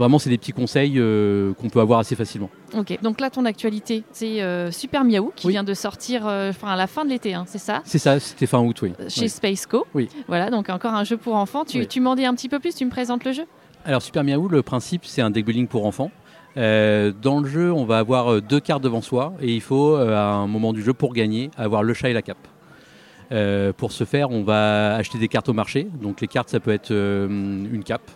Vraiment, 0.00 0.18
c'est 0.18 0.30
des 0.30 0.38
petits 0.38 0.54
conseils 0.54 0.94
euh, 0.96 1.52
qu'on 1.52 1.68
peut 1.68 1.78
avoir 1.78 1.98
assez 1.98 2.16
facilement. 2.16 2.48
Ok, 2.74 2.98
donc 3.02 3.20
là, 3.20 3.28
ton 3.28 3.44
actualité, 3.44 4.02
c'est 4.12 4.40
euh, 4.40 4.70
Super 4.70 5.04
Miaou 5.04 5.30
qui 5.36 5.46
Oui. 5.48 5.52
vient 5.52 5.62
de 5.62 5.74
sortir 5.74 6.26
euh, 6.26 6.48
enfin, 6.48 6.68
à 6.68 6.76
la 6.76 6.86
fin 6.86 7.04
de 7.04 7.10
l'été, 7.10 7.34
hein, 7.34 7.44
c'est 7.46 7.58
ça? 7.58 7.82
C'est 7.84 7.98
ça, 7.98 8.18
c'était 8.18 8.46
fin 8.46 8.60
août, 8.60 8.80
oui. 8.80 8.94
Chez 9.08 9.20
Oui. 9.24 9.28
Space 9.28 9.66
Co. 9.66 9.86
Oui. 9.92 10.08
Voilà, 10.26 10.48
donc 10.48 10.70
encore 10.70 10.94
un 10.94 11.04
jeu 11.04 11.18
pour 11.18 11.34
enfants. 11.36 11.66
Tu, 11.66 11.80
Oui. 11.80 11.86
tu 11.86 12.00
m'en 12.00 12.14
dis 12.14 12.24
un 12.24 12.34
petit 12.34 12.48
peu 12.48 12.58
plus, 12.60 12.74
tu 12.74 12.86
me 12.86 12.90
présentes 12.90 13.24
le 13.26 13.32
jeu? 13.32 13.44
Alors 13.84 14.00
Super 14.00 14.24
Miaou, 14.24 14.48
le 14.48 14.62
principe 14.62 15.04
c'est 15.04 15.20
un 15.20 15.28
deck 15.28 15.44
building 15.44 15.66
pour 15.66 15.84
enfants. 15.84 16.10
Euh, 16.56 17.12
dans 17.12 17.40
le 17.40 17.46
jeu, 17.46 17.70
on 17.70 17.84
va 17.84 17.98
avoir 17.98 18.40
deux 18.40 18.58
cartes 18.60 18.82
devant 18.82 19.02
soi 19.02 19.34
et 19.42 19.52
il 19.54 19.60
faut 19.60 19.96
euh, 19.96 20.16
à 20.16 20.32
un 20.32 20.46
moment 20.46 20.72
du 20.72 20.82
jeu 20.82 20.94
pour 20.94 21.12
gagner 21.12 21.50
avoir 21.58 21.82
le 21.82 21.92
chat 21.92 22.08
et 22.08 22.14
la 22.14 22.22
cape. 22.22 22.48
Euh, 23.32 23.74
pour 23.74 23.92
ce 23.92 24.04
faire, 24.04 24.30
on 24.30 24.44
va 24.44 24.94
acheter 24.96 25.18
des 25.18 25.28
cartes 25.28 25.50
au 25.50 25.52
marché. 25.52 25.88
Donc 26.00 26.22
les 26.22 26.26
cartes, 26.26 26.48
ça 26.48 26.58
peut 26.58 26.72
être 26.72 26.90
une 26.90 27.82
cape 27.84 28.10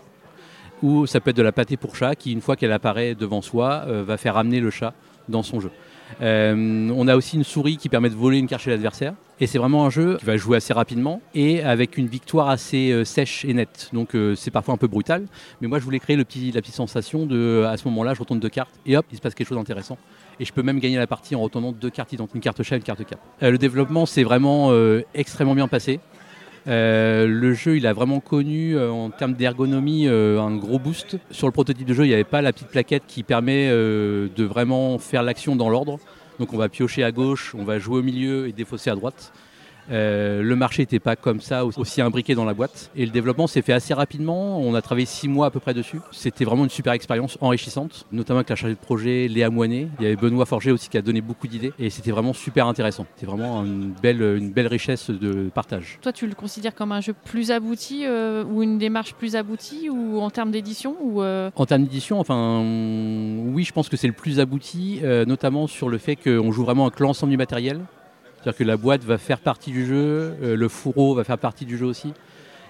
ou 0.82 1.06
ça 1.06 1.20
peut 1.20 1.30
être 1.30 1.37
de 1.37 1.42
la 1.42 1.52
pâtée 1.52 1.76
pour 1.76 1.96
chat 1.96 2.14
qui, 2.14 2.32
une 2.32 2.40
fois 2.40 2.56
qu'elle 2.56 2.72
apparaît 2.72 3.14
devant 3.14 3.42
soi, 3.42 3.84
euh, 3.87 4.04
va 4.04 4.16
faire 4.16 4.37
amener 4.37 4.60
le 4.60 4.70
chat 4.70 4.94
dans 5.28 5.42
son 5.42 5.60
jeu. 5.60 5.70
Euh, 6.20 6.90
on 6.94 7.08
a 7.08 7.16
aussi 7.16 7.37
une 7.37 7.44
souris 7.44 7.76
qui 7.76 7.88
permet 7.88 8.10
de 8.10 8.14
voler 8.14 8.38
une 8.38 8.46
carte 8.46 8.62
chez 8.62 8.70
l'adversaire. 8.70 9.14
Et 9.40 9.46
c'est 9.46 9.58
vraiment 9.58 9.84
un 9.84 9.90
jeu 9.90 10.16
qui 10.18 10.26
va 10.26 10.37
jouer 10.37 10.58
assez 10.58 10.72
rapidement 10.72 11.20
et 11.34 11.62
avec 11.62 11.96
une 11.96 12.06
victoire 12.06 12.50
assez 12.50 12.92
euh, 12.92 13.04
sèche 13.04 13.44
et 13.44 13.54
nette. 13.54 13.90
Donc 13.92 14.16
c'est 14.37 14.50
parfois 14.50 14.74
un 14.74 14.76
peu 14.76 14.87
brutal. 14.87 15.26
Mais 15.60 15.66
moi 15.66 15.78
je 15.78 15.84
voulais 15.84 15.98
créer 15.98 16.16
le 16.16 16.24
petit, 16.24 16.52
la 16.52 16.60
petite 16.60 16.74
sensation 16.74 17.26
de 17.26 17.64
à 17.66 17.76
ce 17.76 17.88
moment-là 17.88 18.14
je 18.14 18.20
retourne 18.20 18.38
deux 18.38 18.48
cartes 18.48 18.74
et 18.87 18.96
hop 18.96 19.06
il 19.10 19.16
se 19.16 19.22
passe 19.22 19.34
quelque 19.34 19.48
chose 19.48 19.58
d'intéressant. 19.58 19.98
Et 20.38 20.44
je 20.44 20.52
peux 20.52 20.62
même 20.62 20.78
gagner 20.78 20.98
la 20.98 21.06
partie 21.06 21.34
en 21.34 21.40
retournant 21.40 21.72
deux 21.72 21.90
cartes 21.90 22.12
identiques, 22.12 22.34
une 22.34 22.40
carte 22.40 22.62
chat 22.62 22.76
et 22.76 22.78
une 22.78 22.84
carte 22.84 23.04
cap. 23.04 23.18
Le 23.40 23.56
développement 23.58 24.06
s'est 24.06 24.24
vraiment 24.24 24.72
extrêmement 25.14 25.54
bien 25.54 25.68
passé. 25.68 26.00
Euh, 26.66 27.27
le 27.27 27.53
jeu, 27.53 27.77
il 27.77 27.87
a 27.87 27.92
vraiment 27.92 28.20
connu 28.20 28.77
euh, 28.77 28.90
en 28.90 29.11
termes 29.11 29.35
d'ergonomie 29.35 30.07
euh, 30.09 30.40
un 30.40 30.57
gros 30.57 30.79
boost. 30.79 31.18
Sur 31.31 31.46
le 31.46 31.53
prototype 31.53 31.87
de 31.87 31.94
jeu, 31.94 32.05
il 32.05 32.09
n'y 32.09 32.14
avait 32.14 32.24
pas 32.24 32.42
la 32.42 32.53
petite 32.53 32.68
plaquette 32.68 33.05
qui 33.07 33.22
permet 33.22 33.68
de 33.68 34.44
vraiment 34.44 34.98
faire 34.98 35.22
l'action 35.22 35.57
dans 35.57 35.68
l'ordre. 35.68 35.98
Donc 36.38 36.53
on 36.53 36.57
va 36.57 36.68
piocher 36.68 37.05
à 37.05 37.12
gauche, 37.12 37.55
on 37.55 37.64
va 37.64 37.79
jouer 37.79 37.98
au 37.98 38.03
milieu 38.03 38.48
et 38.48 38.53
défausser 38.53 38.90
à 38.90 38.94
droite. 38.94 39.33
Euh, 39.90 40.42
le 40.42 40.57
marché 40.57 40.83
n'était 40.83 40.99
pas 40.99 41.16
comme 41.16 41.40
ça, 41.40 41.64
aussi 41.64 42.01
imbriqué 42.01 42.35
dans 42.35 42.44
la 42.44 42.55
boîte. 42.55 42.90
Et 42.97 43.05
le 43.05 43.12
développement 43.12 43.47
s'est 43.47 43.62
fait 43.62 43.73
assez 43.73 43.94
rapidement. 43.94 44.61
On 44.61 44.75
a 44.75 44.83
travaillé 44.83 45.07
six 45.07 45.29
mois 45.29 45.47
à 45.47 45.51
peu 45.51 45.61
près 45.61 45.75
dessus. 45.75 46.01
C'était 46.11 46.44
vraiment 46.44 46.64
une 46.64 46.70
super 46.70 46.92
expérience 46.92 47.38
enrichissante, 47.40 48.07
notamment 48.12 48.38
avec 48.38 48.51
la 48.51 48.57
chargée 48.57 48.75
de 48.75 48.81
projet 48.81 49.29
Léa 49.29 49.51
Moinet. 49.51 49.88
Il 49.99 50.05
y 50.05 50.07
avait 50.07 50.16
Benoît 50.16 50.47
Forger 50.47 50.73
aussi 50.73 50.88
qui 50.88 50.99
a 50.99 51.03
donné 51.03 51.20
beaucoup 51.20 51.47
d'idées. 51.47 51.73
Et 51.79 51.90
c'était 51.90 52.11
vraiment 52.11 52.33
super 52.33 52.66
intéressant. 52.66 53.07
C'était 53.14 53.31
vraiment 53.31 53.64
une 53.64 53.92
belle, 54.03 54.23
une 54.23 54.51
belle 54.51 54.66
richesse 54.66 55.11
de 55.11 55.51
partage. 55.55 55.99
Toi, 56.03 56.12
tu 56.12 56.27
le 56.27 56.35
considères 56.35 56.75
comme 56.75 56.92
un 56.92 57.01
jeu 57.01 57.14
plus 57.25 57.51
abouti 57.51 58.05
euh, 58.05 58.44
ou 58.44 58.62
une 58.62 58.79
démarche 58.79 59.14
plus 59.14 59.37
aboutie 59.37 59.88
ou 59.90 60.20
en 60.20 60.31
termes 60.31 60.51
d'édition 60.51 60.97
ou 61.01 61.23
euh, 61.23 61.51
En 61.57 61.66
termes 61.66 61.83
d'édition, 61.83 62.20
enfin, 62.20 62.61
oui, 63.53 63.64
je 63.64 63.73
pense 63.73 63.88
que 63.88 63.97
c'est 63.97 64.07
le 64.07 64.12
plus 64.12 64.40
abouti, 64.40 65.01
notamment 65.27 65.66
sur 65.66 65.88
le 65.88 65.99
fait 65.99 66.16
qu'on 66.16 66.53
joue 66.53 66.64
vraiment 66.64 66.87
avec 66.87 67.01
l'ensemble 67.01 67.31
du 67.31 67.37
matériel. 67.37 67.81
C'est-à-dire 68.44 68.59
que 68.59 68.64
la 68.64 68.76
boîte 68.76 69.04
va 69.04 69.16
faire 69.16 69.38
partie 69.40 69.70
du 69.70 69.87
jeu, 69.87 70.35
euh, 70.42 70.54
le 70.54 70.68
fourreau 70.68 71.14
va 71.14 71.24
faire 71.24 71.38
partie 71.38 71.64
du 71.64 71.78
jeu 71.78 71.87
aussi. 71.87 72.12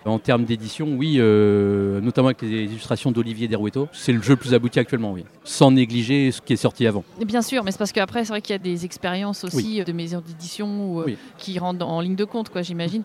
En 0.05 0.19
termes 0.19 0.45
d'édition, 0.45 0.87
oui, 0.97 1.17
euh, 1.19 1.99
notamment 2.01 2.29
avec 2.29 2.43
les 2.43 2.65
illustrations 2.65 3.11
d'Olivier 3.11 3.49
Derueto, 3.49 3.89
c'est 3.91 4.13
le 4.13 4.21
jeu 4.23 4.35
le 4.35 4.37
plus 4.37 4.53
abouti 4.53 4.79
actuellement, 4.79 5.13
oui. 5.13 5.25
Sans 5.45 5.71
négliger 5.71 6.31
ce 6.31 6.43
qui 6.43 6.53
est 6.53 6.57
sorti 6.57 6.87
avant. 6.87 7.03
Bien 7.27 7.41
sûr, 7.41 7.65
mais 7.65 7.71
c'est 7.73 7.79
parce 7.79 7.91
qu'après, 7.91 8.23
c'est 8.25 8.29
vrai 8.29 8.43
qu'il 8.43 8.53
y 8.53 8.55
a 8.55 8.59
des 8.59 8.85
expériences 8.85 9.43
aussi 9.45 9.81
euh, 9.81 9.85
de 9.85 9.93
maisons 9.93 10.23
d'édition 10.25 11.01
euh, 11.01 11.05
Oui. 11.07 11.17
qui 11.39 11.59
rentrent 11.59 11.89
en 11.89 12.03
ligne 12.03 12.17
de 12.17 12.25
compte, 12.27 12.51
quoi, 12.51 12.61
j'imagine. 12.61 13.03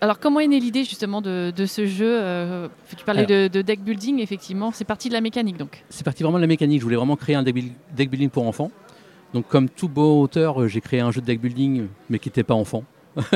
Alors, 0.00 0.18
comment 0.18 0.40
est 0.40 0.48
née 0.48 0.58
l'idée 0.58 0.84
justement 0.84 1.20
de, 1.20 1.52
de 1.54 1.66
ce 1.66 1.84
jeu 1.86 2.18
euh, 2.20 2.68
Tu 2.96 3.04
parlais 3.04 3.26
de, 3.26 3.48
de 3.48 3.60
deck 3.62 3.84
building, 3.84 4.18
effectivement, 4.20 4.72
c'est 4.72 4.86
parti 4.86 5.08
de 5.10 5.14
la 5.14 5.20
mécanique 5.20 5.58
donc. 5.58 5.84
C'est 5.90 6.04
parti 6.04 6.22
vraiment 6.22 6.38
de 6.38 6.42
la 6.42 6.48
mécanique. 6.48 6.80
Je 6.80 6.84
voulais 6.84 6.96
vraiment 6.96 7.16
créer 7.16 7.36
un 7.36 7.42
deck 7.42 8.10
building 8.10 8.30
pour 8.30 8.46
enfants. 8.46 8.70
Donc, 9.34 9.46
comme 9.48 9.68
tout 9.68 9.88
beau 9.88 10.22
auteur, 10.22 10.62
euh, 10.62 10.68
j'ai 10.68 10.80
créé 10.80 11.00
un 11.00 11.10
jeu 11.10 11.20
de 11.20 11.26
deck 11.26 11.40
building, 11.40 11.86
mais 12.08 12.18
qui 12.18 12.28
n'était 12.28 12.42
pas 12.42 12.54
enfant. 12.54 12.84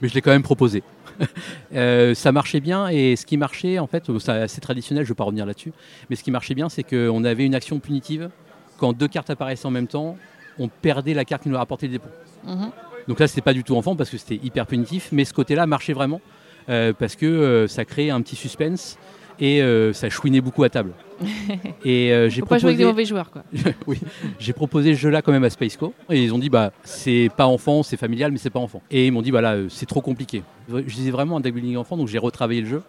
mais 0.00 0.08
je 0.08 0.14
l'ai 0.14 0.22
quand 0.22 0.30
même 0.30 0.42
proposé. 0.42 0.82
Euh, 1.74 2.14
ça 2.14 2.32
marchait 2.32 2.60
bien 2.60 2.88
et 2.88 3.14
ce 3.14 3.26
qui 3.26 3.36
marchait, 3.36 3.78
en 3.78 3.86
fait, 3.86 4.04
c'est 4.18 4.30
assez 4.30 4.60
traditionnel, 4.60 5.04
je 5.04 5.10
ne 5.10 5.12
vais 5.12 5.16
pas 5.16 5.24
revenir 5.24 5.44
là-dessus, 5.44 5.72
mais 6.08 6.16
ce 6.16 6.24
qui 6.24 6.30
marchait 6.30 6.54
bien, 6.54 6.68
c'est 6.68 6.82
qu'on 6.82 7.22
avait 7.24 7.44
une 7.44 7.54
action 7.54 7.78
punitive. 7.78 8.30
Quand 8.78 8.94
deux 8.94 9.06
cartes 9.06 9.28
apparaissaient 9.28 9.66
en 9.66 9.70
même 9.70 9.86
temps, 9.86 10.16
on 10.58 10.68
perdait 10.68 11.14
la 11.14 11.26
carte 11.26 11.42
qui 11.42 11.50
nous 11.50 11.58
rapportait 11.58 11.88
des 11.88 11.98
points. 11.98 12.10
Mhm. 12.44 12.70
Donc 13.06 13.20
là, 13.20 13.28
c'était 13.28 13.42
pas 13.42 13.52
du 13.52 13.62
tout 13.62 13.76
enfant 13.76 13.94
parce 13.94 14.10
que 14.10 14.16
c'était 14.16 14.40
hyper 14.42 14.66
punitif, 14.66 15.10
mais 15.12 15.24
ce 15.24 15.34
côté-là 15.34 15.66
marchait 15.66 15.92
vraiment 15.92 16.22
euh, 16.70 16.92
parce 16.98 17.14
que 17.14 17.26
euh, 17.26 17.68
ça 17.68 17.84
créait 17.84 18.10
un 18.10 18.22
petit 18.22 18.36
suspense 18.36 18.98
et 19.38 19.62
ça 19.92 20.08
chouinait 20.10 20.40
beaucoup 20.40 20.64
à 20.64 20.70
table. 20.70 20.92
et 21.84 22.12
euh, 22.12 22.28
j'ai 22.28 22.42
pas 22.42 22.58
jouer 22.58 22.70
avec 22.70 22.78
des 22.78 22.84
proposé, 22.84 22.84
mauvais 22.84 23.04
joueurs, 23.04 23.30
quoi. 23.30 23.42
oui, 23.86 23.98
j'ai 24.38 24.52
proposé 24.52 24.94
ce 24.94 25.00
jeu-là 25.00 25.22
quand 25.22 25.32
même 25.32 25.44
à 25.44 25.50
Spaceco 25.50 25.94
et 26.08 26.22
ils 26.22 26.34
ont 26.34 26.38
dit 26.38 26.50
bah 26.50 26.72
c'est 26.82 27.30
pas 27.36 27.46
enfant, 27.46 27.82
c'est 27.82 27.96
familial, 27.96 28.32
mais 28.32 28.38
c'est 28.38 28.50
pas 28.50 28.60
enfant. 28.60 28.82
Et 28.90 29.06
ils 29.06 29.12
m'ont 29.12 29.22
dit 29.22 29.30
bah 29.30 29.40
là 29.40 29.54
euh, 29.54 29.66
c'est 29.68 29.86
trop 29.86 30.00
compliqué. 30.00 30.42
Je 30.68 30.94
disais 30.94 31.10
vraiment 31.10 31.36
un 31.36 31.40
deck 31.40 31.54
building 31.54 31.76
enfant, 31.76 31.96
donc 31.96 32.08
j'ai 32.08 32.18
retravaillé 32.18 32.62
le 32.62 32.68
jeu 32.68 32.82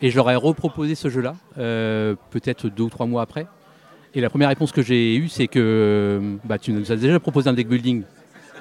et 0.00 0.10
je 0.10 0.16
leur 0.16 0.30
ai 0.30 0.36
reproposé 0.36 0.94
ce 0.94 1.08
jeu-là 1.08 1.34
euh, 1.58 2.14
peut-être 2.30 2.68
deux 2.68 2.84
ou 2.84 2.90
trois 2.90 3.06
mois 3.06 3.22
après. 3.22 3.46
Et 4.14 4.20
la 4.20 4.28
première 4.28 4.50
réponse 4.50 4.72
que 4.72 4.82
j'ai 4.82 5.16
eue, 5.16 5.28
c'est 5.28 5.46
que 5.46 6.20
bah, 6.44 6.58
tu 6.58 6.72
nous 6.72 6.92
as 6.92 6.96
déjà 6.96 7.18
proposé 7.18 7.48
un 7.48 7.54
deck 7.54 7.68
building 7.68 8.02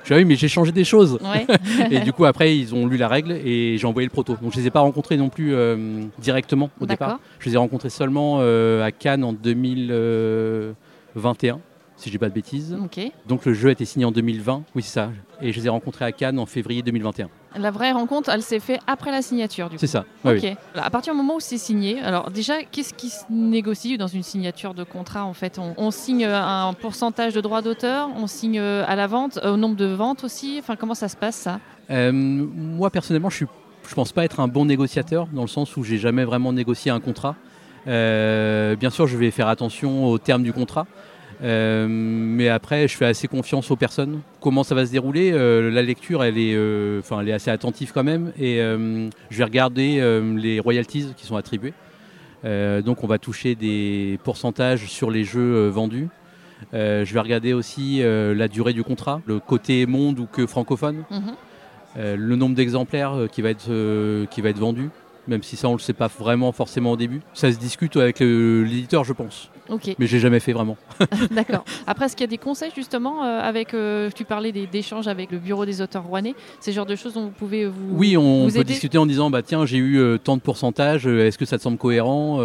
Je 0.03 0.09
dis, 0.09 0.13
ah 0.13 0.17
oui, 0.17 0.25
mais 0.25 0.35
j'ai 0.35 0.47
changé 0.47 0.71
des 0.71 0.83
choses. 0.83 1.17
Ouais. 1.21 1.47
et 1.91 1.99
du 1.99 2.11
coup, 2.13 2.25
après, 2.25 2.55
ils 2.57 2.73
ont 2.75 2.85
lu 2.87 2.97
la 2.97 3.07
règle 3.07 3.33
et 3.33 3.77
j'ai 3.77 3.87
envoyé 3.87 4.07
le 4.07 4.11
proto. 4.11 4.35
Donc, 4.41 4.53
je 4.53 4.59
les 4.59 4.65
ai 4.67 4.71
pas 4.71 4.81
rencontrés 4.81 5.17
non 5.17 5.29
plus 5.29 5.53
euh, 5.53 6.03
directement 6.19 6.69
au 6.79 6.85
départ. 6.85 7.19
Je 7.39 7.49
les 7.49 7.55
ai 7.55 7.57
rencontrés 7.57 7.89
seulement 7.89 8.37
euh, 8.39 8.83
à 8.83 8.91
Cannes 8.91 9.23
en 9.23 9.33
2021, 9.33 11.59
si 12.01 12.09
je 12.09 12.13
dis 12.13 12.17
pas 12.17 12.29
de 12.29 12.33
bêtises. 12.33 12.75
Donc, 13.27 13.45
le 13.45 13.53
jeu 13.53 13.69
a 13.69 13.71
été 13.71 13.85
signé 13.85 14.05
en 14.05 14.11
2020. 14.11 14.63
Oui, 14.75 14.81
c'est 14.81 14.93
ça. 14.93 15.11
Et 15.41 15.51
je 15.51 15.59
les 15.59 15.67
ai 15.67 15.69
rencontrés 15.69 16.05
à 16.05 16.11
Cannes 16.11 16.39
en 16.39 16.45
février 16.45 16.81
2021. 16.81 17.29
La 17.57 17.69
vraie 17.71 17.91
rencontre, 17.91 18.29
elle 18.29 18.41
s'est 18.41 18.59
faite 18.59 18.79
après 18.87 19.11
la 19.11 19.21
signature 19.21 19.69
du 19.69 19.75
coup. 19.75 19.79
C'est 19.79 19.87
ça. 19.87 20.05
Ouais, 20.23 20.37
ok. 20.37 20.43
oui. 20.43 20.81
À 20.81 20.89
partir 20.89 21.13
du 21.13 21.17
moment 21.17 21.35
où 21.35 21.39
c'est 21.39 21.57
signé, 21.57 21.99
alors 21.99 22.31
déjà, 22.31 22.63
qu'est-ce 22.63 22.93
qui 22.93 23.09
se 23.09 23.25
négocie 23.29 23.97
dans 23.97 24.07
une 24.07 24.23
signature 24.23 24.73
de 24.73 24.83
contrat 24.85 25.25
en 25.25 25.33
fait? 25.33 25.59
On, 25.59 25.73
on 25.77 25.91
signe 25.91 26.23
un 26.25 26.73
pourcentage 26.73 27.33
de 27.33 27.41
droits 27.41 27.61
d'auteur, 27.61 28.09
on 28.15 28.27
signe 28.27 28.59
euh, 28.59 28.85
à 28.87 28.95
la 28.95 29.07
vente, 29.07 29.37
euh, 29.43 29.53
au 29.53 29.57
nombre 29.57 29.75
de 29.75 29.85
ventes 29.85 30.23
aussi? 30.23 30.57
Enfin, 30.59 30.77
comment 30.77 30.93
ça 30.95 31.09
se 31.09 31.17
passe 31.17 31.35
ça? 31.35 31.59
Euh, 31.89 32.11
moi 32.13 32.89
personnellement, 32.89 33.29
je 33.29 33.35
suis, 33.37 33.47
je 33.89 33.93
pense 33.95 34.13
pas 34.13 34.23
être 34.23 34.39
un 34.39 34.47
bon 34.47 34.63
négociateur 34.63 35.27
dans 35.33 35.41
le 35.41 35.47
sens 35.49 35.75
où 35.75 35.83
j'ai 35.83 35.97
jamais 35.97 36.23
vraiment 36.23 36.53
négocié 36.53 36.89
un 36.89 37.01
contrat. 37.01 37.35
Euh, 37.87 38.75
bien 38.75 38.89
sûr, 38.89 39.07
je 39.07 39.17
vais 39.17 39.31
faire 39.31 39.47
attention 39.47 40.05
aux 40.05 40.17
termes 40.19 40.43
du 40.43 40.53
contrat, 40.53 40.85
Euh, 41.43 41.87
mais 41.89 42.49
après, 42.49 42.87
je 42.87 42.95
fais 42.95 43.05
assez 43.05 43.27
confiance 43.27 43.71
aux 43.71 43.75
personnes. 43.75 44.21
Comment 44.39 44.63
ça 44.63 44.75
va 44.75 44.85
se 44.85 44.91
dérouler 44.91 45.31
Euh, 45.33 45.71
La 45.71 45.81
lecture, 45.81 46.23
elle 46.23 46.37
est, 46.37 46.53
euh, 46.55 47.01
elle 47.19 47.29
est 47.29 47.33
assez 47.33 47.49
attentive 47.49 47.91
quand 47.93 48.03
même, 48.03 48.31
et 48.39 48.57
je 48.57 49.37
vais 49.37 49.43
regarder 49.43 50.01
les 50.35 50.59
royalties 50.59 51.13
qui 51.17 51.25
sont 51.25 51.35
attribuées. 51.35 51.73
Donc, 52.43 53.03
on 53.03 53.07
va 53.07 53.17
toucher 53.17 53.55
des 53.55 54.19
pourcentages 54.23 54.85
sur 54.87 55.11
les 55.11 55.23
jeux 55.23 55.67
vendus. 55.67 56.09
Je 56.73 57.13
vais 57.13 57.19
regarder 57.19 57.53
aussi 57.53 58.01
la 58.03 58.47
durée 58.47 58.73
du 58.73 58.83
contrat, 58.83 59.21
le 59.25 59.39
côté 59.39 59.85
monde 59.85 60.19
ou 60.19 60.25
que 60.25 60.45
francophone. 60.45 61.03
Mhm. 61.09 62.15
Le 62.17 62.35
nombre 62.35 62.55
d'exemplaires 62.55 63.27
qui, 63.31 63.41
va 63.41 63.49
être, 63.49 64.25
qui 64.29 64.41
va 64.41 64.49
être 64.49 64.59
vendu, 64.59 64.89
même 65.27 65.43
si 65.43 65.55
ça 65.55 65.67
on 65.69 65.73
le 65.73 65.79
sait 65.79 65.93
pas 65.93 66.07
vraiment 66.07 66.51
forcément 66.51 66.91
au 66.91 66.97
début. 66.97 67.21
Ça 67.33 67.51
se 67.51 67.57
discute 67.57 67.95
avec 67.97 68.19
l'éditeur, 68.19 69.03
je 69.03 69.13
pense, 69.13 69.49
Ok, 69.69 69.95
mais 69.99 70.07
j'ai 70.07 70.19
jamais 70.19 70.39
fait 70.39 70.51
vraiment. 70.53 70.77
d'accord. 71.31 71.63
Après, 71.87 72.05
est-ce 72.05 72.15
qu'il 72.15 72.23
y 72.23 72.29
a 72.29 72.31
des 72.31 72.37
conseils 72.37 72.71
justement 72.75 73.23
euh, 73.23 73.39
avec, 73.39 73.73
euh, 73.73 74.09
tu 74.15 74.25
parlais 74.25 74.51
des- 74.51 74.67
d'échanges 74.67 75.07
avec 75.07 75.31
le 75.31 75.37
bureau 75.37 75.65
des 75.65 75.81
auteurs 75.81 76.03
rouennais, 76.03 76.33
ces 76.59 76.71
genres 76.73 76.85
de 76.85 76.95
choses 76.95 77.13
dont 77.13 77.25
vous 77.25 77.29
pouvez 77.31 77.67
vous. 77.67 77.73
Oui, 77.95 78.17
on 78.17 78.45
vous 78.47 78.53
peut 78.53 78.59
aider 78.61 78.73
discuter 78.73 78.97
en 78.97 79.05
disant 79.05 79.29
bah 79.29 79.41
tiens 79.43 79.65
j'ai 79.65 79.77
eu 79.77 79.97
euh, 79.99 80.17
tant 80.17 80.37
de 80.37 80.41
pourcentage, 80.41 81.05
est-ce 81.07 81.37
que 81.37 81.45
ça 81.45 81.57
te 81.57 81.63
semble 81.63 81.77
cohérent 81.77 82.39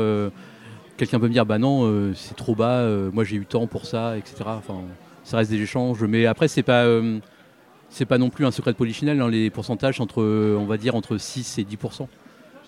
Quelqu'un 0.97 1.21
peut 1.21 1.29
me 1.29 1.33
dire 1.33 1.45
bah 1.45 1.59
non 1.59 2.13
c'est 2.15 2.37
trop 2.37 2.55
bas, 2.55 2.87
moi 3.13 3.23
j'ai 3.25 3.37
eu 3.37 3.45
tant 3.47 3.67
pour 3.67 3.85
ça, 3.87 4.17
etc. 4.17 4.37
Enfin 4.47 4.81
ça 5.25 5.37
reste 5.39 5.51
des 5.51 5.61
échanges, 5.61 6.03
mais 6.05 6.25
après 6.27 6.49
c'est 6.49 6.63
pas 6.63 6.87
c'est 7.91 8.07
pas 8.07 8.19
non 8.19 8.31
plus 8.31 8.47
un 8.47 8.51
secret 8.51 8.73
de 8.73 8.77
polichinelle. 8.77 9.21
hein, 9.21 9.29
les 9.29 9.51
pourcentages 9.51 10.01
entre 10.01 10.23
on 10.23 10.65
va 10.67 10.77
dire 10.77 10.95
entre 10.95 11.19
6 11.19 11.59
et 11.59 11.65
10 11.65 11.77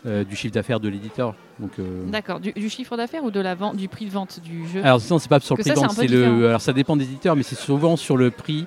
euh, 0.06 0.24
du 0.24 0.36
chiffre 0.36 0.54
d'affaires 0.54 0.80
de 0.80 0.88
l'éditeur. 0.88 1.34
Donc 1.58 1.72
euh, 1.78 2.04
D'accord. 2.08 2.40
Du, 2.40 2.52
du 2.52 2.68
chiffre 2.68 2.96
d'affaires 2.96 3.24
ou 3.24 3.30
de 3.30 3.40
la 3.40 3.54
vente, 3.54 3.76
du 3.76 3.88
prix 3.88 4.06
de 4.06 4.10
vente 4.10 4.40
du 4.40 4.66
jeu? 4.68 4.80
Alors 4.84 5.00
non, 5.10 5.18
c'est 5.18 5.28
pas 5.28 5.40
sur 5.40 5.56
le 5.56 5.62
prix 5.62 5.70
de 5.70 5.76
ça, 5.76 5.82
vente, 5.82 5.92
c'est 5.92 6.06
le. 6.06 6.48
Alors 6.48 6.60
ça 6.60 6.72
dépend 6.72 6.96
des 6.96 7.04
éditeurs, 7.04 7.36
mais 7.36 7.42
c'est 7.42 7.58
souvent 7.58 7.96
sur 7.96 8.16
le 8.16 8.30
prix 8.30 8.66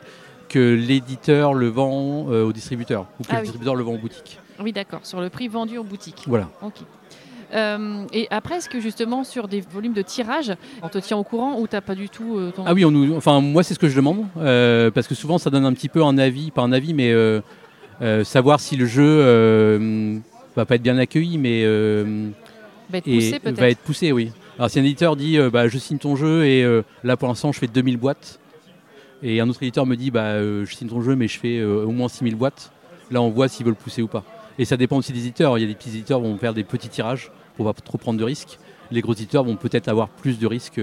que 0.49 0.59
l'éditeur 0.75 1.53
le 1.53 1.67
vend 1.69 2.27
euh, 2.29 2.43
au 2.43 2.51
distributeur 2.51 3.05
ou 3.19 3.23
que 3.23 3.29
Ah 3.29 3.35
le 3.35 3.39
oui. 3.39 3.43
distributeur 3.43 3.75
le 3.75 3.83
vend 3.83 3.93
en 3.93 3.97
boutique. 3.97 4.39
Oui, 4.59 4.73
d'accord. 4.73 4.99
Sur 5.03 5.21
le 5.21 5.29
prix 5.29 5.47
vendu 5.47 5.77
en 5.77 5.83
boutique. 5.83 6.23
Voilà. 6.27 6.49
Ok. 6.61 6.75
Euh, 7.53 8.05
et 8.13 8.27
après, 8.31 8.55
est-ce 8.57 8.69
que 8.69 8.79
justement 8.79 9.25
sur 9.25 9.49
des 9.49 9.59
volumes 9.59 9.91
de 9.93 10.01
tirage, 10.01 10.53
on 10.81 10.87
te 10.87 10.97
tient 10.99 11.17
au 11.17 11.23
courant 11.23 11.59
ou 11.59 11.67
t'as 11.67 11.81
pas 11.81 11.95
du 11.95 12.07
tout 12.07 12.37
euh, 12.37 12.51
ton... 12.51 12.63
Ah 12.65 12.73
oui, 12.73 12.85
on 12.85 12.91
nous, 12.91 13.13
enfin 13.15 13.41
moi 13.41 13.61
c'est 13.61 13.73
ce 13.73 13.79
que 13.79 13.89
je 13.89 13.95
demande 13.97 14.25
euh, 14.37 14.89
parce 14.89 15.05
que 15.05 15.15
souvent 15.15 15.37
ça 15.37 15.49
donne 15.49 15.65
un 15.65 15.73
petit 15.73 15.89
peu 15.89 16.01
un 16.01 16.17
avis, 16.17 16.51
pas 16.51 16.61
un 16.61 16.71
avis, 16.71 16.93
mais 16.93 17.13
savoir 18.23 18.61
si 18.61 18.77
le 18.77 18.85
jeu 18.85 20.21
va 20.55 20.65
pas 20.65 20.75
être 20.75 20.81
bien 20.81 20.97
accueilli, 20.97 21.37
mais 21.37 21.63
euh, 21.63 22.29
va 22.89 22.97
être 22.97 23.05
poussé 23.05 23.39
va 23.43 23.69
être 23.69 23.79
poussé, 23.79 24.11
oui. 24.11 24.31
Alors 24.57 24.69
si 24.69 24.79
un 24.79 24.83
éditeur 24.83 25.15
dit 25.15 25.37
euh, 25.37 25.49
bah, 25.49 25.67
je 25.67 25.77
signe 25.77 25.97
ton 25.97 26.15
jeu 26.15 26.45
et 26.45 26.63
euh, 26.63 26.83
là 27.03 27.17
pour 27.17 27.27
l'instant 27.27 27.51
je 27.51 27.59
fais 27.59 27.67
2000 27.67 27.97
boîtes 27.97 28.39
et 29.23 29.39
un 29.39 29.49
autre 29.49 29.63
éditeur 29.63 29.85
me 29.85 29.95
dit 29.95 30.11
bah, 30.11 30.39
je 30.39 30.65
signe 30.73 30.89
ton 30.89 31.01
jeu 31.01 31.15
mais 31.15 31.27
je 31.27 31.39
fais 31.39 31.63
au 31.63 31.91
moins 31.91 32.09
6000 32.09 32.35
boîtes, 32.35 32.71
là 33.09 33.21
on 33.21 33.29
voit 33.29 33.47
s'ils 33.47 33.65
veulent 33.65 33.75
pousser 33.75 34.01
ou 34.01 34.07
pas. 34.07 34.23
Et 34.59 34.65
ça 34.65 34.77
dépend 34.77 34.97
aussi 34.97 35.13
des 35.13 35.19
éditeurs. 35.19 35.57
Il 35.57 35.61
y 35.61 35.63
a 35.63 35.67
des 35.67 35.75
petits 35.75 35.89
éditeurs 35.89 36.21
qui 36.21 36.27
vont 36.27 36.37
faire 36.37 36.53
des 36.53 36.63
petits 36.63 36.89
tirages 36.89 37.31
pour 37.55 37.65
pas 37.65 37.81
trop 37.81 37.97
prendre 37.97 38.19
de 38.19 38.23
risques. 38.23 38.59
Les 38.91 39.01
gros 39.01 39.13
éditeurs 39.13 39.43
vont 39.43 39.55
peut-être 39.55 39.87
avoir 39.87 40.09
plus 40.09 40.37
de 40.37 40.45
risques 40.45 40.81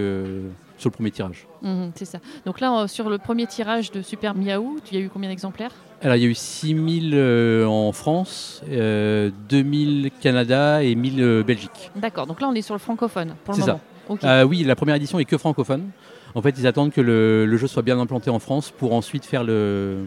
sur 0.79 0.89
le 0.91 0.95
premier 0.95 1.11
tirage. 1.11 1.47
Mhm, 1.63 1.91
c'est 1.95 2.05
ça. 2.05 2.19
Donc 2.47 2.61
là, 2.61 2.87
sur 2.89 3.11
le 3.11 3.19
premier 3.19 3.47
tirage 3.47 3.91
de 3.91 4.01
Super 4.03 4.35
Miaou, 4.35 4.79
tu 4.85 4.95
y 4.95 4.99
a 4.99 5.01
eu 5.01 5.11
combien 5.13 5.29
d'exemplaires? 5.29 5.73
Alors 6.01 6.17
il 6.17 6.23
y 6.23 6.27
a 6.27 6.29
eu 6.29 6.35
6000 6.35 7.13
euh, 7.15 7.67
en 7.67 7.91
France, 7.93 8.63
euh, 8.71 9.31
2000 9.49 10.11
Canada 10.21 10.83
et 10.85 10.95
1000 10.95 11.21
euh, 11.21 11.43
Belgique. 11.43 11.91
D'accord. 11.97 12.27
Donc 12.29 12.41
là, 12.41 12.49
on 12.49 12.55
est 12.55 12.63
sur 12.63 12.75
le 12.75 12.79
francophone 12.79 13.35
pour 13.45 13.55
le 13.55 13.61
C'est 13.61 13.67
ça. 13.67 13.81
moment. 14.09 14.19
Euh, 14.25 14.45
oui, 14.45 14.63
la 14.65 14.77
première 14.77 14.95
édition 14.95 15.19
est 15.19 15.25
que 15.25 15.37
francophone. 15.37 15.91
En 16.35 16.43
fait, 16.43 16.55
ils 16.59 16.67
attendent 16.67 16.93
que 16.93 17.01
le, 17.01 17.47
le 17.47 17.57
jeu 17.57 17.67
soit 17.67 17.83
bien 17.83 17.99
implanté 17.99 18.31
en 18.31 18.39
France 18.39 18.71
pour 18.71 18.93
ensuite 18.95 19.25
faire 19.25 19.43
le- 19.45 20.07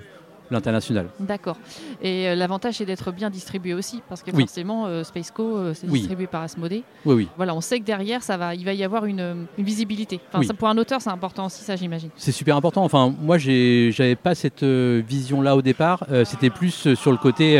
l'international. 0.51 1.07
D'accord. 1.19 1.57
Et 2.01 2.27
euh, 2.27 2.35
l'avantage, 2.35 2.75
c'est 2.75 2.85
d'être 2.85 3.11
bien 3.11 3.29
distribué 3.29 3.73
aussi, 3.73 4.01
parce 4.09 4.21
que 4.23 4.31
Oui. 4.31 4.41
forcément, 4.43 4.85
euh, 4.87 5.03
Spaceco, 5.03 5.43
euh, 5.57 5.73
c'est 5.73 5.87
Oui. 5.87 5.99
distribué 5.99 6.27
par 6.27 6.41
Asmodée. 6.43 6.83
Oui, 7.05 7.15
oui. 7.15 7.27
Voilà, 7.37 7.55
on 7.55 7.61
sait 7.61 7.79
que 7.79 7.85
derrière, 7.85 8.21
ça 8.23 8.37
va, 8.37 8.53
il 8.55 8.65
va 8.65 8.73
y 8.73 8.83
avoir 8.83 9.05
une, 9.05 9.47
une 9.57 9.63
visibilité. 9.65 10.19
Enfin, 10.29 10.39
Oui. 10.39 10.45
ça, 10.45 10.53
pour 10.53 10.67
un 10.67 10.77
auteur, 10.77 11.01
c'est 11.01 11.09
important 11.09 11.45
aussi, 11.45 11.63
ça, 11.63 11.75
j'imagine. 11.75 12.09
C'est 12.15 12.31
super 12.31 12.55
important. 12.55 12.83
Enfin, 12.83 13.13
moi, 13.21 13.37
j'avais 13.37 14.15
pas 14.15 14.35
cette 14.35 14.63
vision-là 14.63 15.55
au 15.55 15.61
départ. 15.61 16.05
C'était 16.25 16.49
plus 16.49 16.93
sur 16.95 17.11
le 17.11 17.17
côté 17.17 17.57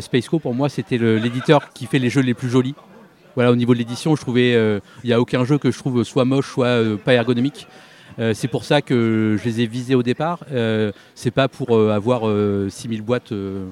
Spaceco. 0.00 0.38
Pour 0.38 0.54
moi, 0.54 0.68
c'était 0.68 0.98
l'éditeur 0.98 1.72
qui 1.72 1.86
fait 1.86 1.98
les 1.98 2.10
jeux 2.10 2.22
les 2.22 2.34
plus 2.34 2.48
jolis. 2.48 2.74
Voilà, 3.34 3.52
au 3.52 3.56
niveau 3.56 3.74
de 3.74 3.78
l'édition, 3.78 4.16
je 4.16 4.20
trouvais 4.20 4.52
il 4.52 5.06
n'y 5.06 5.12
a 5.12 5.20
aucun 5.20 5.44
jeu 5.44 5.58
que 5.58 5.70
je 5.70 5.78
trouve 5.78 6.02
soit 6.04 6.24
moche, 6.24 6.50
soit 6.52 6.78
pas 7.04 7.14
ergonomique. 7.14 7.66
Euh, 8.20 8.34
c'est 8.34 8.48
pour 8.48 8.64
ça 8.64 8.82
que 8.82 9.36
je 9.42 9.44
les 9.48 9.62
ai 9.62 9.66
visés 9.66 9.94
au 9.94 10.02
départ. 10.02 10.44
Euh, 10.52 10.92
c'est 11.14 11.30
pas 11.30 11.48
pour 11.48 11.74
euh, 11.76 11.90
avoir 11.90 12.28
euh, 12.28 12.68
6000 12.68 13.02
boîtes. 13.02 13.32
euh, 13.32 13.66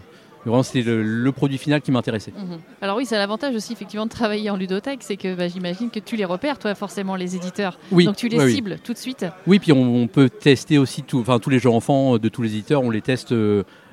vraiment, 0.46 0.62
c'était 0.62 0.82
le, 0.88 1.02
le 1.02 1.32
produit 1.32 1.58
final 1.58 1.82
qui 1.82 1.92
m'intéressait. 1.92 2.32
Mhm. 2.34 2.58
Alors 2.80 2.96
oui, 2.96 3.04
c'est 3.04 3.16
l'avantage 3.18 3.54
aussi 3.54 3.72
effectivement 3.74 4.06
de 4.06 4.11
travailler 4.11 4.48
en 4.48 4.56
ludothèque, 4.56 5.00
c'est 5.02 5.16
que 5.18 5.34
bah, 5.34 5.48
j'imagine 5.48 5.90
que 5.90 6.00
tu 6.00 6.16
les 6.16 6.24
repères, 6.24 6.58
toi, 6.58 6.74
forcément, 6.74 7.14
les 7.16 7.37
éditeurs. 7.37 7.78
Oui, 7.92 8.06
Donc 8.06 8.16
tu 8.16 8.28
les 8.28 8.40
oui. 8.42 8.54
cibles 8.54 8.78
tout 8.82 8.94
de 8.94 8.98
suite. 8.98 9.26
Oui, 9.46 9.58
puis 9.58 9.72
on, 9.72 9.82
on 10.02 10.06
peut 10.06 10.30
tester 10.30 10.78
aussi 10.78 11.02
tout, 11.02 11.18
enfin, 11.20 11.38
tous 11.38 11.50
les 11.50 11.58
jeux 11.58 11.70
enfants 11.70 12.16
de 12.18 12.28
tous 12.30 12.40
les 12.42 12.52
éditeurs. 12.54 12.82
On 12.82 12.90
les 12.90 13.02
teste 13.02 13.34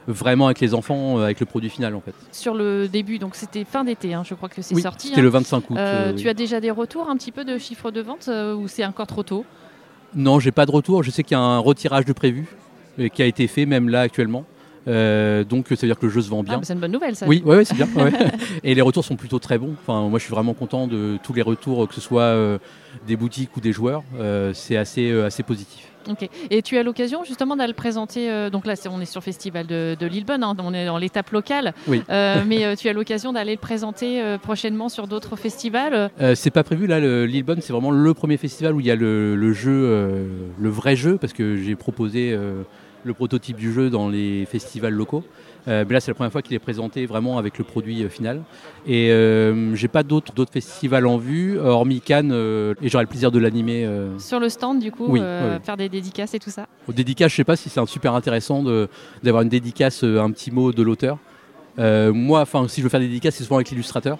vraiment 0.07 0.45
avec 0.45 0.59
les 0.59 0.73
enfants, 0.73 1.17
avec 1.17 1.39
le 1.39 1.45
produit 1.47 1.69
final 1.69 1.95
en 1.95 1.99
fait. 2.01 2.13
Sur 2.31 2.53
le 2.53 2.87
début, 2.87 3.17
donc 3.17 3.35
c'était 3.35 3.63
fin 3.65 3.83
d'été, 3.83 4.13
hein, 4.13 4.23
je 4.23 4.35
crois 4.35 4.49
que 4.49 4.61
c'est 4.61 4.75
Oui, 4.75 4.81
sorti. 4.83 5.07
c'était 5.07 5.19
hein. 5.19 5.23
le 5.23 5.29
25 5.29 5.69
août. 5.71 5.77
Euh, 5.77 6.11
euh, 6.11 6.13
tu 6.13 6.29
as 6.29 6.33
déjà 6.35 6.59
des 6.61 6.71
retours 6.71 7.09
un 7.09 7.17
petit 7.17 7.31
peu 7.31 7.43
de 7.43 7.57
chiffres 7.57 7.89
de 7.91 8.01
vente 8.01 8.27
euh, 8.27 8.53
ou 8.55 8.67
c'est 8.67 8.85
encore 8.85 9.07
trop 9.07 9.23
tôt? 9.23 9.45
Non, 10.15 10.39
j'ai 10.39 10.51
pas 10.51 10.65
de 10.65 10.71
retour. 10.71 11.03
Je 11.03 11.11
sais 11.11 11.23
qu'il 11.23 11.35
y 11.35 11.39
a 11.39 11.43
un 11.43 11.59
retirage 11.59 12.05
de 12.05 12.13
prévu 12.13 12.45
euh, 12.99 13.07
qui 13.09 13.21
a 13.21 13.25
été 13.25 13.47
fait 13.47 13.65
même 13.65 13.89
là 13.89 14.01
actuellement. 14.01 14.45
Euh, 14.87 15.43
donc 15.43 15.65
ça 15.69 15.75
veut 15.75 15.87
dire 15.87 15.97
que 15.97 16.05
le 16.05 16.11
jeu 16.11 16.21
se 16.21 16.29
vend 16.29 16.41
Ah, 16.41 16.57
bien. 16.57 16.59
C'est 16.63 16.73
une 16.73 16.79
bonne 16.79 16.91
nouvelle, 16.91 17.15
ça. 17.15 17.25
oui, 17.27 17.41
ouais, 17.43 17.57
ouais, 17.57 17.65
c'est 17.65 17.73
bien. 17.75 17.87
ouais. 17.95 18.11
Et 18.63 18.75
les 18.75 18.81
retours 18.81 19.03
sont 19.03 19.15
plutôt 19.15 19.39
très 19.39 19.57
bons. 19.57 19.73
Enfin, 19.81 20.07
moi, 20.09 20.19
je 20.19 20.23
suis 20.25 20.33
vraiment 20.33 20.53
content 20.53 20.87
de 20.87 21.17
tous 21.23 21.33
les 21.33 21.41
retours, 21.41 21.87
que 21.87 21.95
ce 21.95 22.01
soit 22.01 22.21
euh, 22.21 22.59
des 23.07 23.15
boutiques 23.15 23.57
ou 23.57 23.61
des 23.61 23.71
joueurs. 23.73 24.03
Euh, 24.19 24.51
c'est 24.53 24.77
assez, 24.77 25.11
assez 25.21 25.41
positif. 25.43 25.87
Ok. 26.09 26.29
Et 26.49 26.61
tu 26.61 26.77
as 26.77 26.83
l'occasion 26.83 27.23
justement 27.23 27.55
d'aller 27.55 27.73
le 27.73 27.75
présenter. 27.75 28.29
euh, 28.29 28.49
donc 28.49 28.65
là, 28.65 28.75
on 28.89 29.01
est 29.01 29.05
sur 29.05 29.21
le 29.21 29.23
festival 29.23 29.65
de, 29.65 29.95
de 29.99 30.05
Lillebonne, 30.05 30.43
hein, 30.43 30.55
on 30.59 30.73
est 30.73 30.85
dans 30.85 30.97
l'étape 30.97 31.31
locale. 31.31 31.73
Oui. 31.87 32.01
Euh, 32.09 32.43
mais 32.45 32.65
euh, 32.65 32.75
tu 32.75 32.89
as 32.89 32.93
l'occasion 32.93 33.33
d'aller 33.33 33.53
le 33.53 33.59
présenter 33.59 34.21
prochainement 34.41 34.89
sur 34.89 35.07
d'autres 35.07 35.35
festivals. 35.35 36.09
C'est 36.35 36.51
pas 36.51 36.63
prévu 36.63 36.87
là, 36.87 36.99
le 36.99 37.25
Lillebonne, 37.25 37.61
c'est 37.61 37.73
vraiment 37.73 37.91
le 37.91 38.13
premier 38.13 38.37
festival 38.37 38.73
où 38.73 38.79
il 38.79 38.85
y 38.85 38.91
a 38.91 38.95
le, 38.95 39.35
le 39.35 39.53
jeu, 39.53 40.27
le 40.59 40.69
vrai 40.69 40.95
jeu, 40.95 41.17
parce 41.17 41.33
que 41.33 41.57
j'ai 41.57 41.75
proposé 41.75 42.37
le 43.03 43.13
prototype 43.13 43.57
du 43.57 43.71
jeu 43.71 43.89
dans 43.89 44.09
les 44.09 44.45
festivals 44.45 44.93
locaux. 44.93 45.23
Euh, 45.67 45.83
mais 45.87 45.93
là, 45.93 45.99
c'est 45.99 46.11
la 46.11 46.15
première 46.15 46.31
fois 46.31 46.41
qu'il 46.41 46.55
est 46.55 46.59
présenté 46.59 47.05
vraiment 47.05 47.37
avec 47.37 47.57
le 47.57 47.63
produit 47.63 48.03
euh, 48.03 48.09
final. 48.09 48.41
Et 48.87 49.09
euh, 49.11 49.73
j'ai 49.75 49.87
pas 49.87 50.03
d'autres 50.03 50.33
festivals 50.51 51.07
en 51.07 51.17
vue, 51.17 51.57
hormis 51.59 52.01
Cannes, 52.01 52.31
et 52.81 52.89
j'aurai 52.89 53.03
le 53.03 53.09
plaisir 53.09 53.31
de 53.31 53.39
l'animer. 53.39 53.87
Sur 54.19 54.39
le 54.39 54.49
stand, 54.49 54.79
du 54.79 54.91
coup, 54.91 55.07
Oui, 55.07 55.21
faire 55.63 55.77
des 55.77 55.89
dédicaces 55.89 56.33
et 56.33 56.39
tout 56.39 56.49
ça. 56.51 56.67
Au 56.87 56.91
dédicace, 56.93 57.31
je 57.31 57.37
sais 57.37 57.43
pas 57.43 57.55
si 57.55 57.69
c'est 57.69 57.85
super 57.87 58.13
intéressant 58.13 58.63
d'avoir 59.23 59.41
une 59.43 59.49
dédicace, 59.49 60.03
un 60.03 60.29
petit 60.31 60.51
mot 60.51 60.71
de 60.71 60.83
l'auteur. 60.83 61.17
Euh, 61.79 62.13
moi, 62.13 62.41
enfin, 62.41 62.67
si 62.67 62.81
je 62.81 62.85
veux 62.85 62.89
faire 62.89 62.99
des 62.99 63.07
dédicaces, 63.07 63.35
c'est 63.35 63.43
souvent 63.43 63.57
avec 63.57 63.69
l'illustrateur. 63.69 64.17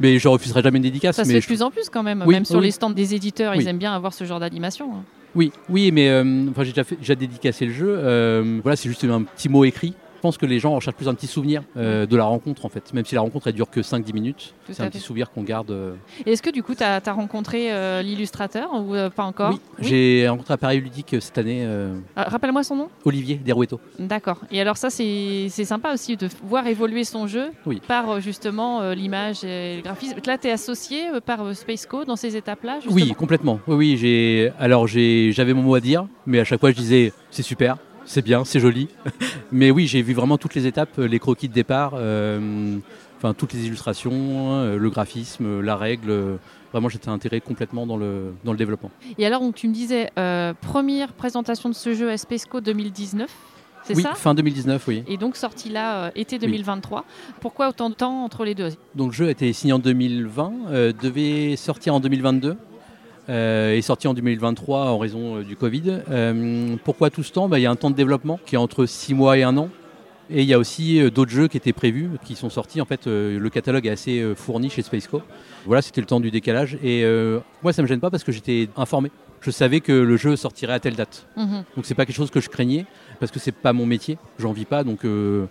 Mais 0.00 0.18
je 0.18 0.26
refuserai 0.26 0.62
jamais 0.62 0.78
une 0.78 0.82
dédicace. 0.84 1.16
Ça 1.16 1.22
se 1.24 1.28
mais 1.28 1.34
fait 1.34 1.38
de 1.38 1.42
je- 1.42 1.46
plus 1.48 1.62
en 1.62 1.70
plus 1.70 1.88
quand 1.88 2.02
même. 2.02 2.24
Oui, 2.26 2.34
même 2.34 2.44
sur 2.44 2.56
oui. 2.58 2.64
les 2.66 2.70
stands 2.72 2.90
des 2.90 3.14
éditeurs, 3.14 3.54
ils 3.54 3.66
aiment 3.68 3.78
bien 3.78 3.94
avoir 3.94 4.12
ce 4.12 4.24
genre 4.24 4.40
d'animation. 4.40 4.90
hein. 4.92 5.02
Oui, 5.36 5.52
oui, 5.68 5.90
mais 5.92 6.08
euh, 6.08 6.24
j'ai 6.62 6.72
déjà, 6.96 7.14
dédicacé 7.14 7.66
le 7.66 7.72
jeu. 7.72 7.88
Euh, 7.88 8.60
voilà, 8.62 8.76
c'est 8.76 8.88
juste 8.88 9.04
un 9.04 9.22
petit 9.22 9.48
mot 9.48 9.64
écrit. 9.64 9.94
Pense 10.24 10.38
que 10.38 10.46
les 10.46 10.58
gens 10.58 10.74
recherchent 10.74 10.96
plus 10.96 11.06
un 11.08 11.12
petit 11.14 11.26
souvenir 11.26 11.62
euh, 11.76 12.06
de 12.06 12.16
la 12.16 12.24
rencontre 12.24 12.64
en 12.64 12.70
fait. 12.70 12.94
Même 12.94 13.04
si 13.04 13.14
la 13.14 13.20
rencontre 13.20 13.48
elle 13.48 13.52
dure 13.54 13.68
que 13.68 13.80
5-10 13.80 14.14
minutes, 14.14 14.54
c'est 14.70 14.80
à 14.82 14.86
un 14.86 14.88
petit 14.88 14.98
souvenir 14.98 15.30
qu'on 15.30 15.42
garde. 15.42 15.70
euh. 15.70 15.94
Est-ce 16.24 16.42
que 16.42 16.48
du 16.48 16.62
coup, 16.62 16.74
tu 16.74 16.82
as, 16.82 17.00
rencontré 17.12 17.70
euh, 17.70 18.00
l'illustrateur 18.00 18.70
ou 18.72 18.94
euh, 18.94 19.10
pas 19.10 19.24
encore 19.24 19.50
Oui, 19.50 19.60
j'ai 19.80 20.26
rencontré 20.26 20.54
un 20.54 20.56
Paris 20.56 20.80
ludique 20.80 21.14
cette 21.20 21.36
année, 21.36 21.68
Ah, 22.16 22.24
Rappelle-moi 22.30 22.64
son 22.64 22.76
nom 22.76 22.88
Olivier 23.04 23.36
Derouetto. 23.36 23.78
D'accord. 23.98 24.38
Et 24.50 24.60
alors 24.62 24.78
ça, 24.78 24.88
c'est 24.88 25.48
sympa 25.50 25.92
aussi 25.92 26.16
de 26.16 26.26
voir 26.42 26.66
évoluer 26.66 27.04
son 27.04 27.26
jeu 27.26 27.50
Oui. 27.66 27.82
par 27.86 28.20
justement 28.22 28.90
l'image 28.92 29.44
et 29.44 29.76
le 29.76 29.82
graphisme. 29.82 30.16
Là, 30.26 30.38
tu 30.38 30.48
es 30.48 30.52
associé 30.52 31.02
par 31.26 31.42
euh, 31.42 31.52
Space 31.52 31.84
Co 31.84 32.04
dans 32.06 32.16
ces 32.16 32.34
étapes-là 32.34 32.80
justement? 32.80 32.94
Oui, 32.94 33.12
complètement. 33.12 33.60
Oui, 33.66 33.74
oui, 33.76 33.96
j'ai. 33.98 34.52
Alors 34.58 34.86
j'avais 34.86 35.52
mon 35.52 35.62
mot 35.62 35.74
à 35.74 35.80
dire, 35.80 36.06
mais 36.26 36.40
à 36.40 36.44
chaque 36.44 36.60
fois 36.60 36.70
je 36.70 36.76
disais 36.76 37.12
c'est 37.30 37.42
super, 37.42 37.76
c'est 38.06 38.22
bien, 38.24 38.44
c'est 38.44 38.60
joli. 38.60 38.88
mais 39.52 39.70
oui, 39.70 39.86
j'ai 39.86 40.02
vu 40.02 40.14
vraiment 40.14 40.38
toutes 40.38 40.54
les 40.54 40.66
étapes, 40.66 40.98
euh, 40.98 41.06
les 41.08 41.18
croquis 41.18 41.48
de 41.48 41.54
départ, 41.54 41.92
euh, 41.96 42.76
enfin 43.18 43.34
toutes 43.34 43.52
les 43.52 43.66
illustrations, 43.66 44.12
euh, 44.52 44.76
le 44.78 44.90
graphisme, 44.90 45.60
la 45.60 45.76
règle. 45.76 46.38
Vraiment, 46.72 46.88
j'étais 46.88 47.08
intégré 47.08 47.40
complètement 47.40 47.86
dans 47.86 47.96
le 47.96 48.32
dans 48.44 48.50
le 48.52 48.58
développement. 48.58 48.90
Et 49.16 49.24
alors, 49.26 49.40
donc, 49.40 49.54
tu 49.54 49.68
me 49.68 49.72
disais, 49.72 50.10
euh, 50.18 50.52
première 50.60 51.12
présentation 51.12 51.68
de 51.68 51.74
ce 51.74 51.94
jeu 51.94 52.10
à 52.10 52.16
Space 52.16 52.46
Co 52.46 52.60
2019, 52.60 53.30
c'est 53.84 53.94
Oui, 53.94 54.02
ça? 54.02 54.14
fin 54.14 54.34
2019, 54.34 54.88
oui. 54.88 55.04
Et 55.06 55.16
donc 55.16 55.36
sorti 55.36 55.68
là 55.68 56.06
euh, 56.06 56.10
été 56.16 56.38
2023. 56.38 57.04
Pourquoi 57.40 57.68
autant 57.68 57.90
de 57.90 57.94
temps 57.94 58.24
entre 58.24 58.44
les 58.44 58.54
deux? 58.54 58.70
Donc 58.94 59.08
le 59.08 59.12
jeu 59.12 59.26
a 59.28 59.30
été 59.30 59.52
signé 59.52 59.72
en 59.72 59.78
2020, 59.78 60.52
euh, 60.70 60.92
devait 61.00 61.54
sortir 61.56 61.94
en 61.94 62.00
2022. 62.00 62.56
Euh, 63.28 63.74
est 63.74 63.82
sorti 63.82 64.08
en 64.08 64.14
2023 64.14 64.90
en 64.90 64.98
raison 64.98 65.36
euh, 65.36 65.42
du 65.42 65.56
Covid. 65.56 66.00
Euh, 66.10 66.76
pourquoi 66.84 67.10
tout 67.10 67.22
ce 67.22 67.32
temps? 67.32 67.48
Bah, 67.48 67.58
Il 67.58 67.62
y 67.62 67.66
a 67.66 67.70
un 67.70 67.76
temps 67.76 67.90
de 67.90 67.96
développement 67.96 68.38
qui 68.46 68.54
est 68.54 68.58
entre 68.58 68.86
6 68.86 69.14
mois 69.14 69.38
et 69.38 69.42
un 69.42 69.56
an. 69.56 69.68
Et 70.30 70.40
il 70.40 70.48
y 70.48 70.54
a 70.54 70.58
aussi 70.58 71.10
d'autres 71.10 71.30
jeux 71.30 71.48
qui 71.48 71.58
étaient 71.58 71.74
prévus, 71.74 72.08
qui 72.24 72.34
sont 72.34 72.48
sortis. 72.48 72.80
En 72.80 72.86
fait, 72.86 73.06
le 73.06 73.48
catalogue 73.50 73.86
est 73.86 73.90
assez 73.90 74.32
fourni 74.34 74.70
chez 74.70 74.80
Spaceco. 74.80 75.20
Voilà, 75.66 75.82
c'était 75.82 76.00
le 76.00 76.06
temps 76.06 76.20
du 76.20 76.30
décalage. 76.30 76.78
Et 76.82 77.04
euh, 77.04 77.40
moi, 77.62 77.72
ça 77.72 77.82
me 77.82 77.86
gêne 77.86 78.00
pas 78.00 78.10
parce 78.10 78.24
que 78.24 78.32
j'étais 78.32 78.68
informé. 78.76 79.10
Je 79.40 79.50
savais 79.50 79.80
que 79.80 79.92
le 79.92 80.16
jeu 80.16 80.36
sortirait 80.36 80.72
à 80.72 80.80
telle 80.80 80.96
date. 80.96 81.26
Mhm. 81.36 81.64
Donc 81.76 81.86
c'est 81.86 81.94
pas 81.94 82.06
quelque 82.06 82.16
chose 82.16 82.30
que 82.30 82.40
je 82.40 82.48
craignais 82.48 82.86
parce 83.20 83.30
que 83.30 83.38
c'est 83.38 83.52
pas 83.52 83.72
mon 83.72 83.86
métier, 83.86 84.18
j'en 84.38 84.52
vis 84.52 84.64
pas 84.64 84.84
donc 84.84 85.04
euh, 85.04 85.46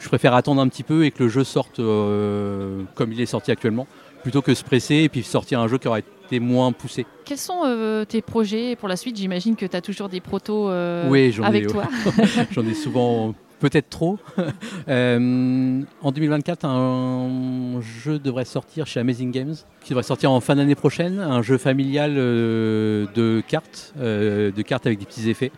je 0.00 0.08
préfère 0.08 0.34
attendre 0.34 0.60
un 0.60 0.68
petit 0.68 0.82
peu 0.82 1.04
et 1.04 1.12
que 1.12 1.22
le 1.22 1.28
jeu 1.28 1.44
sorte 1.44 1.78
euh, 1.78 2.82
comme 2.94 3.12
il 3.12 3.20
est 3.20 3.26
sorti 3.26 3.52
actuellement 3.52 3.86
plutôt 4.22 4.42
que 4.42 4.54
se 4.54 4.64
presser 4.64 4.96
et 4.96 5.08
puis 5.08 5.22
sortir 5.22 5.60
un 5.60 5.68
jeu 5.68 5.78
qui 5.78 5.88
aurait 5.88 6.04
été 6.26 6.40
moins 6.40 6.72
poussé. 6.72 7.06
Quels 7.24 7.38
sont 7.38 7.62
euh, 7.64 8.04
tes 8.04 8.22
projets 8.22 8.76
pour 8.76 8.88
la 8.88 8.96
suite? 8.96 9.16
J'imagine 9.16 9.56
que 9.56 9.66
tu 9.66 9.76
as 9.76 9.80
toujours 9.80 10.08
des 10.08 10.20
protos 10.20 10.68
euh, 10.68 11.08
Oui, 11.08 11.32
j'en 11.32 11.44
ai, 11.44 11.46
avec 11.46 11.66
ouais. 11.66 11.72
toi. 11.72 11.84
J'en 12.52 12.66
ai 12.66 12.74
souvent 12.74 13.34
peut-être 13.60 13.88
trop. 13.88 14.18
Euh, 14.88 15.82
en 16.00 16.12
2024, 16.12 16.64
un 16.64 17.80
jeu 17.82 18.18
devrait 18.18 18.46
sortir 18.46 18.86
chez 18.86 19.00
Amazing 19.00 19.30
Games 19.30 19.54
qui 19.82 19.90
devrait 19.90 20.02
sortir 20.02 20.32
en 20.32 20.40
fin 20.40 20.56
d'année 20.56 20.74
prochaine, 20.74 21.18
un 21.20 21.42
jeu 21.42 21.58
familial 21.58 22.14
de 22.14 23.42
cartes, 23.46 23.92
de 23.98 24.62
cartes 24.62 24.86
avec 24.86 24.98
des 24.98 25.04
petits 25.04 25.28
effets. 25.28 25.52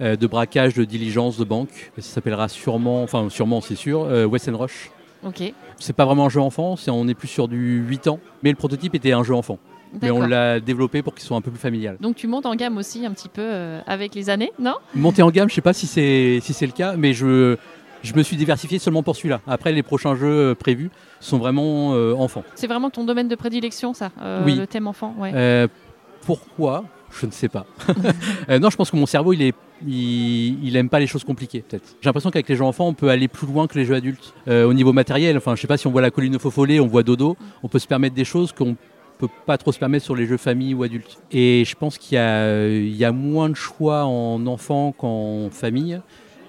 de 0.00 0.26
braquage, 0.26 0.74
de 0.74 0.84
diligence, 0.84 1.38
de 1.38 1.44
banque. 1.44 1.92
Ça 1.96 2.02
s'appellera 2.02 2.48
sûrement, 2.48 3.02
enfin 3.02 3.30
sûrement 3.30 3.62
c'est 3.62 3.74
sûr, 3.74 4.02
West 4.30 4.50
Rush. 4.52 4.90
Ok. 5.26 5.52
C'est 5.78 5.92
pas 5.94 6.04
vraiment 6.04 6.26
un 6.26 6.28
jeu 6.28 6.40
enfant, 6.40 6.76
on 6.88 7.08
est 7.08 7.14
plus 7.14 7.28
sur 7.28 7.48
du 7.48 7.78
8 7.88 8.08
ans, 8.08 8.20
mais 8.42 8.50
le 8.50 8.56
prototype 8.56 8.94
était 8.94 9.12
un 9.12 9.22
jeu 9.22 9.34
enfant. 9.34 9.58
Mais 10.02 10.10
on 10.10 10.22
l'a 10.22 10.58
développé 10.58 11.02
pour 11.02 11.14
qu'il 11.14 11.22
soit 11.24 11.36
un 11.36 11.40
peu 11.40 11.52
plus 11.52 11.60
familial. 11.60 11.96
Donc 12.00 12.16
tu 12.16 12.26
montes 12.26 12.46
en 12.46 12.54
gamme 12.56 12.76
aussi 12.78 13.06
un 13.06 13.12
petit 13.12 13.28
peu 13.28 13.42
euh, 13.42 13.80
avec 13.86 14.14
les 14.16 14.28
années, 14.28 14.50
non? 14.58 14.74
Monter 14.94 15.22
en 15.22 15.30
gamme, 15.30 15.48
je 15.48 15.54
sais 15.54 15.60
pas 15.60 15.72
si 15.72 15.86
c'est 15.86 16.40
si 16.42 16.52
c'est 16.52 16.66
le 16.66 16.72
cas, 16.72 16.96
mais 16.96 17.12
je, 17.12 17.56
je 18.02 18.14
me 18.14 18.22
suis 18.24 18.36
diversifié 18.36 18.80
seulement 18.80 19.04
pour 19.04 19.14
celui-là. 19.14 19.40
Après, 19.46 19.70
les 19.72 19.82
prochains 19.84 20.16
jeux 20.16 20.50
euh, 20.50 20.54
prévus 20.56 20.90
sont 21.20 21.38
vraiment 21.38 21.94
euh, 21.94 22.12
enfants. 22.14 22.42
C'est 22.56 22.66
vraiment 22.66 22.90
ton 22.90 23.04
domaine 23.04 23.28
de 23.28 23.36
prédilection, 23.36 23.94
ça, 23.94 24.10
euh, 24.20 24.42
Oui. 24.44 24.56
le 24.56 24.66
thème 24.66 24.88
enfant. 24.88 25.14
Ouais. 25.18 25.68
Pourquoi? 26.26 26.84
Je 27.20 27.26
ne 27.26 27.30
sais 27.30 27.48
pas. 27.48 27.66
Euh, 28.50 28.58
non, 28.58 28.68
je 28.68 28.76
pense 28.76 28.90
que 28.90 28.96
mon 28.96 29.06
cerveau, 29.06 29.32
il 29.32 29.42
est, 29.42 30.76
aime 30.76 30.90
pas 30.90 31.00
les 31.00 31.06
choses 31.06 31.24
compliquées, 31.24 31.64
peut-être. 31.66 31.96
J'ai 32.00 32.08
l'impression 32.08 32.30
qu'avec 32.30 32.48
les 32.48 32.56
jeux 32.56 32.64
enfants, 32.64 32.88
on 32.88 32.92
peut 32.92 33.08
aller 33.08 33.26
plus 33.26 33.46
loin 33.46 33.66
que 33.66 33.78
les 33.78 33.86
jeux 33.86 33.94
adultes. 33.94 34.34
Euh, 34.48 34.66
au 34.66 34.74
niveau 34.74 34.92
matériel, 34.92 35.36
enfin, 35.38 35.54
je 35.56 35.62
sais 35.62 35.66
pas 35.66 35.78
si 35.78 35.86
on 35.86 35.90
voit 35.90 36.02
la 36.02 36.10
colline 36.10 36.38
faux 36.38 36.50
follet, 36.50 36.80
on 36.80 36.86
voit 36.86 37.02
Dodo, 37.02 37.36
on 37.62 37.68
peut 37.68 37.78
se 37.78 37.86
permettre 37.86 38.14
des 38.14 38.24
choses 38.24 38.52
qu'on 38.52 38.76
peut 39.18 39.28
pas 39.46 39.56
trop 39.56 39.72
se 39.72 39.78
permettre 39.78 40.04
sur 40.04 40.14
les 40.14 40.26
jeux 40.26 40.36
famille 40.36 40.74
ou 40.74 40.82
adultes. 40.82 41.18
Et 41.32 41.64
je 41.64 41.74
pense 41.74 41.96
qu'il 41.96 42.18
y 42.18 42.96
y 42.96 43.04
a 43.04 43.12
moins 43.12 43.48
de 43.48 43.54
choix 43.54 44.04
en 44.04 44.46
enfant 44.46 44.92
qu'en 44.92 45.48
famille. 45.50 46.00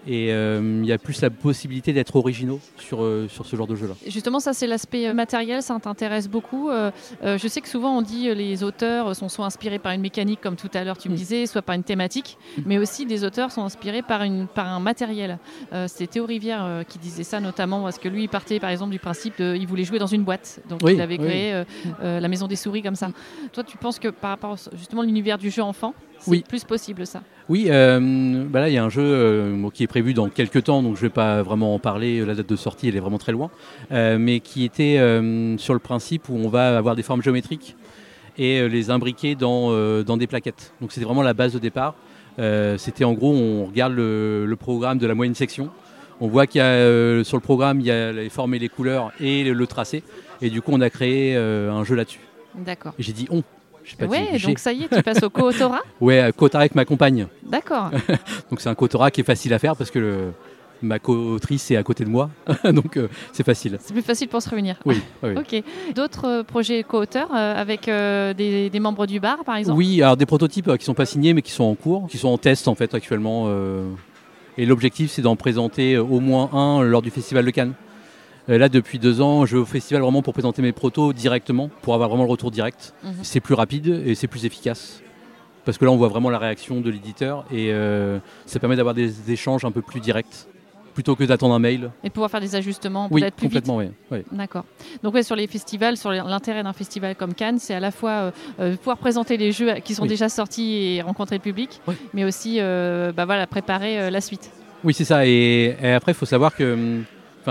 Et 0.07 0.31
euh, 0.31 0.81
il 0.83 0.87
y 0.87 0.91
a 0.91 0.97
plus 0.99 1.21
la 1.21 1.29
possibilité 1.31 1.91
d'être 1.91 2.15
originaux 2.15 2.59
sur, 2.77 3.01
euh, 3.03 3.27
sur 3.27 3.45
ce 3.45 3.55
genre 3.55 3.65
de 3.65 3.75
jeu-là. 3.75 3.95
Justement, 4.07 4.39
ça 4.39 4.53
c'est 4.53 4.67
l'aspect 4.67 5.07
euh, 5.07 5.13
matériel, 5.13 5.63
ça 5.63 5.77
t'intéresse 5.81 6.29
beaucoup. 6.29 6.69
Euh, 6.69 6.91
je 7.23 7.47
sais 7.47 7.59
que 7.61 7.67
souvent 7.67 7.97
on 7.97 8.01
dit 8.03 8.29
euh, 8.29 8.33
les 8.35 8.63
auteurs 8.63 9.15
sont 9.15 9.29
soit 9.29 9.45
inspirés 9.45 9.79
par 9.79 9.93
une 9.93 10.01
mécanique, 10.01 10.41
comme 10.41 10.55
tout 10.55 10.69
à 10.75 10.83
l'heure 10.83 10.97
tu 10.97 11.09
me 11.09 11.13
Mm. 11.15 11.17
disais, 11.17 11.45
soit 11.47 11.61
par 11.63 11.75
une 11.75 11.83
thématique, 11.83 12.37
Mm. 12.57 12.61
mais 12.67 12.77
aussi 12.77 13.05
des 13.07 13.23
auteurs 13.23 13.51
sont 13.51 13.63
inspirés 13.63 14.01
par, 14.03 14.21
une, 14.23 14.47
par 14.47 14.67
un 14.67 14.79
matériel. 14.79 15.39
C'était 15.87 16.07
Théo 16.07 16.25
Rivière 16.25 16.83
qui 16.87 16.99
disait 16.99 17.23
ça 17.23 17.39
notamment 17.39 17.81
parce 17.83 17.97
que 17.97 18.07
lui 18.07 18.23
il 18.23 18.29
partait 18.29 18.59
par 18.59 18.69
exemple 18.69 18.91
du 18.91 18.99
principe 18.99 19.37
de, 19.39 19.55
il 19.55 19.65
voulait 19.67 19.83
jouer 19.83 19.97
dans 19.99 20.05
une 20.07 20.23
boîte, 20.23 20.59
donc 20.69 20.81
Oui, 20.83 20.93
il 20.93 21.01
avait 21.01 21.17
créé 21.17 21.63
la 22.01 22.27
maison 22.27 22.47
des 22.47 22.55
souris 22.55 22.81
comme 22.81 22.95
ça. 22.95 23.09
Toi, 23.53 23.63
tu 23.63 23.77
penses 23.77 23.99
que 23.99 24.09
par 24.09 24.31
rapport 24.31 24.55
justement 24.73 25.01
à 25.01 25.05
l'univers 25.05 25.37
du 25.37 25.49
jeu 25.49 25.61
enfant, 25.63 25.93
Oui. 26.27 26.43
plus 26.47 26.63
possible 26.63 27.05
ça 27.05 27.21
Oui, 27.49 27.67
euh, 27.69 28.45
bah 28.49 28.59
là 28.59 28.69
il 28.69 28.73
y 28.73 28.77
a 28.77 28.83
un 28.83 28.89
jeu 28.89 29.03
euh, 29.03 29.69
qui 29.73 29.83
est 29.83 29.87
prévu 29.87 30.13
dans 30.13 30.29
quelques 30.29 30.63
temps, 30.63 30.81
donc 30.81 30.95
je 30.95 31.01
ne 31.03 31.07
vais 31.07 31.13
pas 31.13 31.43
vraiment 31.43 31.75
en 31.75 31.79
parler. 31.79 32.25
La 32.25 32.33
date 32.35 32.49
de 32.49 32.55
sortie, 32.55 32.87
elle 32.87 32.95
est 32.95 32.99
vraiment 32.99 33.17
très 33.17 33.31
loin, 33.31 33.51
euh, 33.91 34.17
mais 34.19 34.39
qui 34.39 34.63
était 34.63 34.97
sur 35.57 35.73
le 35.73 35.79
principe 35.79 36.29
où 36.29 36.35
on 36.35 36.49
va 36.49 36.77
avoir 36.77 36.95
des 36.95 37.03
formes 37.03 37.21
géométriques 37.21 37.75
et 38.37 38.67
les 38.67 38.89
imbriquer 38.89 39.35
dans, 39.35 39.71
dans 40.03 40.17
des 40.17 40.27
plaquettes. 40.27 40.73
Donc 40.81 40.91
c'était 40.91 41.05
vraiment 41.05 41.21
la 41.21 41.33
base 41.33 41.53
de 41.53 41.59
départ. 41.59 41.95
C'était 42.77 43.03
en 43.03 43.13
gros, 43.13 43.33
on 43.33 43.65
regarde 43.65 43.93
le, 43.93 44.45
le 44.45 44.55
programme 44.55 44.97
de 44.97 45.07
la 45.07 45.15
moyenne 45.15 45.35
section. 45.35 45.69
On 46.21 46.27
voit 46.27 46.47
qu'il 46.47 46.59
y 46.59 46.63
a 46.63 47.23
sur 47.23 47.37
le 47.37 47.41
programme, 47.41 47.79
il 47.81 47.85
y 47.87 47.91
a 47.91 48.11
les 48.11 48.29
formes 48.29 48.53
et 48.55 48.59
les 48.59 48.69
couleurs 48.69 49.11
et 49.19 49.43
le, 49.43 49.53
le 49.53 49.67
tracé. 49.67 50.03
Et 50.41 50.49
du 50.49 50.61
coup, 50.61 50.71
on 50.73 50.81
a 50.81 50.89
créé 50.89 51.35
un 51.35 51.83
jeu 51.83 51.95
là-dessus. 51.95 52.19
D'accord. 52.55 52.93
J'ai 52.99 53.13
dit 53.13 53.27
on. 53.29 53.43
Pas 53.97 54.05
Ouais, 54.07 54.37
donc 54.39 54.59
ça 54.59 54.73
y 54.73 54.83
est, 54.83 54.87
tu 54.95 55.01
passes 55.03 55.23
au 55.23 55.29
co-autorat 55.29 55.81
Ouais, 56.01 56.31
Kotara 56.35 56.61
avec 56.63 56.75
ma 56.75 56.85
compagne. 56.85 57.27
D'accord. 57.43 57.91
Donc 58.49 58.59
c'est 58.61 58.69
un 58.69 58.75
Kotora 58.75 59.11
qui 59.11 59.21
est 59.21 59.25
facile 59.25 59.53
à 59.53 59.59
faire 59.59 59.75
parce 59.75 59.91
que 59.91 59.99
le- 59.99 60.31
ma 60.81 60.99
co-autrice 60.99 61.71
est 61.71 61.77
à 61.77 61.83
côté 61.83 62.03
de 62.03 62.09
moi, 62.09 62.29
donc 62.65 62.97
euh, 62.97 63.07
c'est 63.31 63.45
facile. 63.45 63.77
C'est 63.79 63.93
plus 63.93 64.03
facile 64.03 64.27
pour 64.27 64.41
se 64.41 64.49
réunir. 64.49 64.75
Oui, 64.85 65.01
oui. 65.23 65.31
Ok. 65.37 65.63
D'autres 65.95 66.27
euh, 66.27 66.43
projets 66.43 66.83
co-auteurs 66.83 67.29
euh, 67.33 67.55
avec 67.55 67.87
euh, 67.87 68.33
des, 68.33 68.69
des 68.69 68.79
membres 68.79 69.05
du 69.07 69.19
bar, 69.19 69.43
par 69.45 69.55
exemple? 69.55 69.77
Oui, 69.77 70.01
alors 70.01 70.17
des 70.17 70.25
prototypes 70.25 70.67
euh, 70.67 70.77
qui 70.77 70.83
sont 70.85 70.93
pas 70.93 71.05
signés 71.05 71.33
mais 71.33 71.41
qui 71.41 71.51
sont 71.51 71.63
en 71.63 71.75
cours, 71.75 72.07
qui 72.07 72.17
sont 72.17 72.27
en 72.27 72.37
test 72.37 72.67
en 72.67 72.75
fait 72.75 72.93
actuellement. 72.93 73.49
et 74.57 74.65
l'objectif 74.65 75.11
c'est 75.11 75.21
d'en 75.21 75.35
présenter 75.35 75.97
au 75.97 76.19
moins 76.19 76.49
un 76.53 76.83
lors 76.83 77.01
du 77.01 77.09
festival 77.09 77.45
de 77.45 77.51
Cannes. 77.51 77.73
Euh, 78.49 78.57
Là, 78.57 78.69
depuis 78.69 78.99
deux 78.99 79.21
ans, 79.21 79.45
je 79.45 79.55
vais 79.55 79.61
au 79.61 79.65
festival 79.65 80.01
vraiment 80.03 80.21
pour 80.21 80.33
présenter 80.33 80.61
mes 80.61 80.71
protos 80.71 81.13
directement, 81.13 81.69
pour 81.81 81.93
avoir 81.93 82.09
vraiment 82.09 82.23
le 82.25 82.29
retour 82.29 82.51
direct. 82.51 82.93
Mhm. 83.03 83.13
C'est 83.23 83.39
plus 83.39 83.55
rapide 83.55 84.03
et 84.05 84.15
c'est 84.15 84.27
plus 84.27 84.45
efficace. 84.45 85.01
Parce 85.65 85.77
que 85.79 85.85
là, 85.85 85.91
on 85.91 85.97
voit 85.97 86.09
vraiment 86.09 86.29
la 86.29 86.37
réaction 86.37 86.79
de 86.79 86.89
l'éditeur 86.91 87.43
et 87.51 87.71
euh, 87.73 88.19
ça 88.45 88.59
permet 88.59 88.75
d'avoir 88.75 88.93
des 88.93 89.31
échanges 89.31 89.65
un 89.65 89.71
peu 89.71 89.81
plus 89.81 89.99
directs, 89.99 90.45
plutôt 90.93 91.15
que 91.15 91.23
d'attendre 91.23 91.55
un 91.55 91.59
mail. 91.59 91.89
Et 92.03 92.11
pouvoir 92.11 92.29
faire 92.29 92.39
des 92.39 92.55
ajustements 92.55 93.07
Oui, 93.09 93.21
peut-être 93.21 93.33
plus 93.35 93.47
vite. 93.47 93.65
complètement, 93.65 93.77
oui. 93.77 93.87
oui. 94.11 94.19
D'accord. 94.31 94.63
Donc 95.01 95.15
ouais, 95.15 95.23
sur 95.23 95.35
les 95.35 95.47
festivals, 95.47 95.97
sur 95.97 96.11
l'intérêt 96.11 96.61
d'un 96.61 96.73
festival 96.73 97.15
comme 97.15 97.33
Cannes, 97.33 97.57
c'est 97.57 97.73
à 97.73 97.79
la 97.79 97.89
fois 97.89 98.31
euh, 98.59 98.75
pouvoir 98.77 98.97
présenter 98.97 99.37
les 99.37 99.51
jeux 99.51 99.73
qui 99.83 99.95
sont 99.95 100.03
Oui. 100.03 100.07
déjà 100.09 100.29
sortis 100.29 100.75
et 100.97 101.01
rencontrer 101.01 101.37
le 101.37 101.41
public, 101.41 101.81
mais 102.13 102.23
aussi 102.25 102.57
euh, 102.59 103.11
bah 103.11 103.25
voilà, 103.25 103.47
préparer 103.47 103.99
euh, 103.99 104.09
la 104.11 104.21
suite. 104.21 104.51
Oui, 104.83 104.93
c'est 104.93 105.03
ça. 105.05 105.25
Et, 105.25 105.75
et 105.81 105.93
après, 105.93 106.11
il 106.11 106.15
faut 106.15 106.27
savoir 106.27 106.55
que 106.55 106.73
hum, 106.75 107.03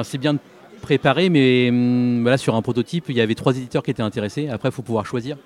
c'est 0.04 0.18
bien 0.18 0.34
de 0.34 0.38
préparer, 0.84 1.28
mais 1.30 1.68
hum, 1.70 2.22
voilà, 2.22 2.36
sur 2.36 2.54
un 2.54 2.62
prototype, 2.62 3.06
il 3.08 3.16
y 3.16 3.20
avait 3.20 3.34
trois 3.34 3.56
éditeurs 3.56 3.82
qui 3.82 3.90
étaient 3.90 4.02
intéressés. 4.02 4.48
Après, 4.48 4.68
il 4.68 4.72
faut 4.72 4.82
pouvoir 4.82 5.06
choisir. 5.06 5.36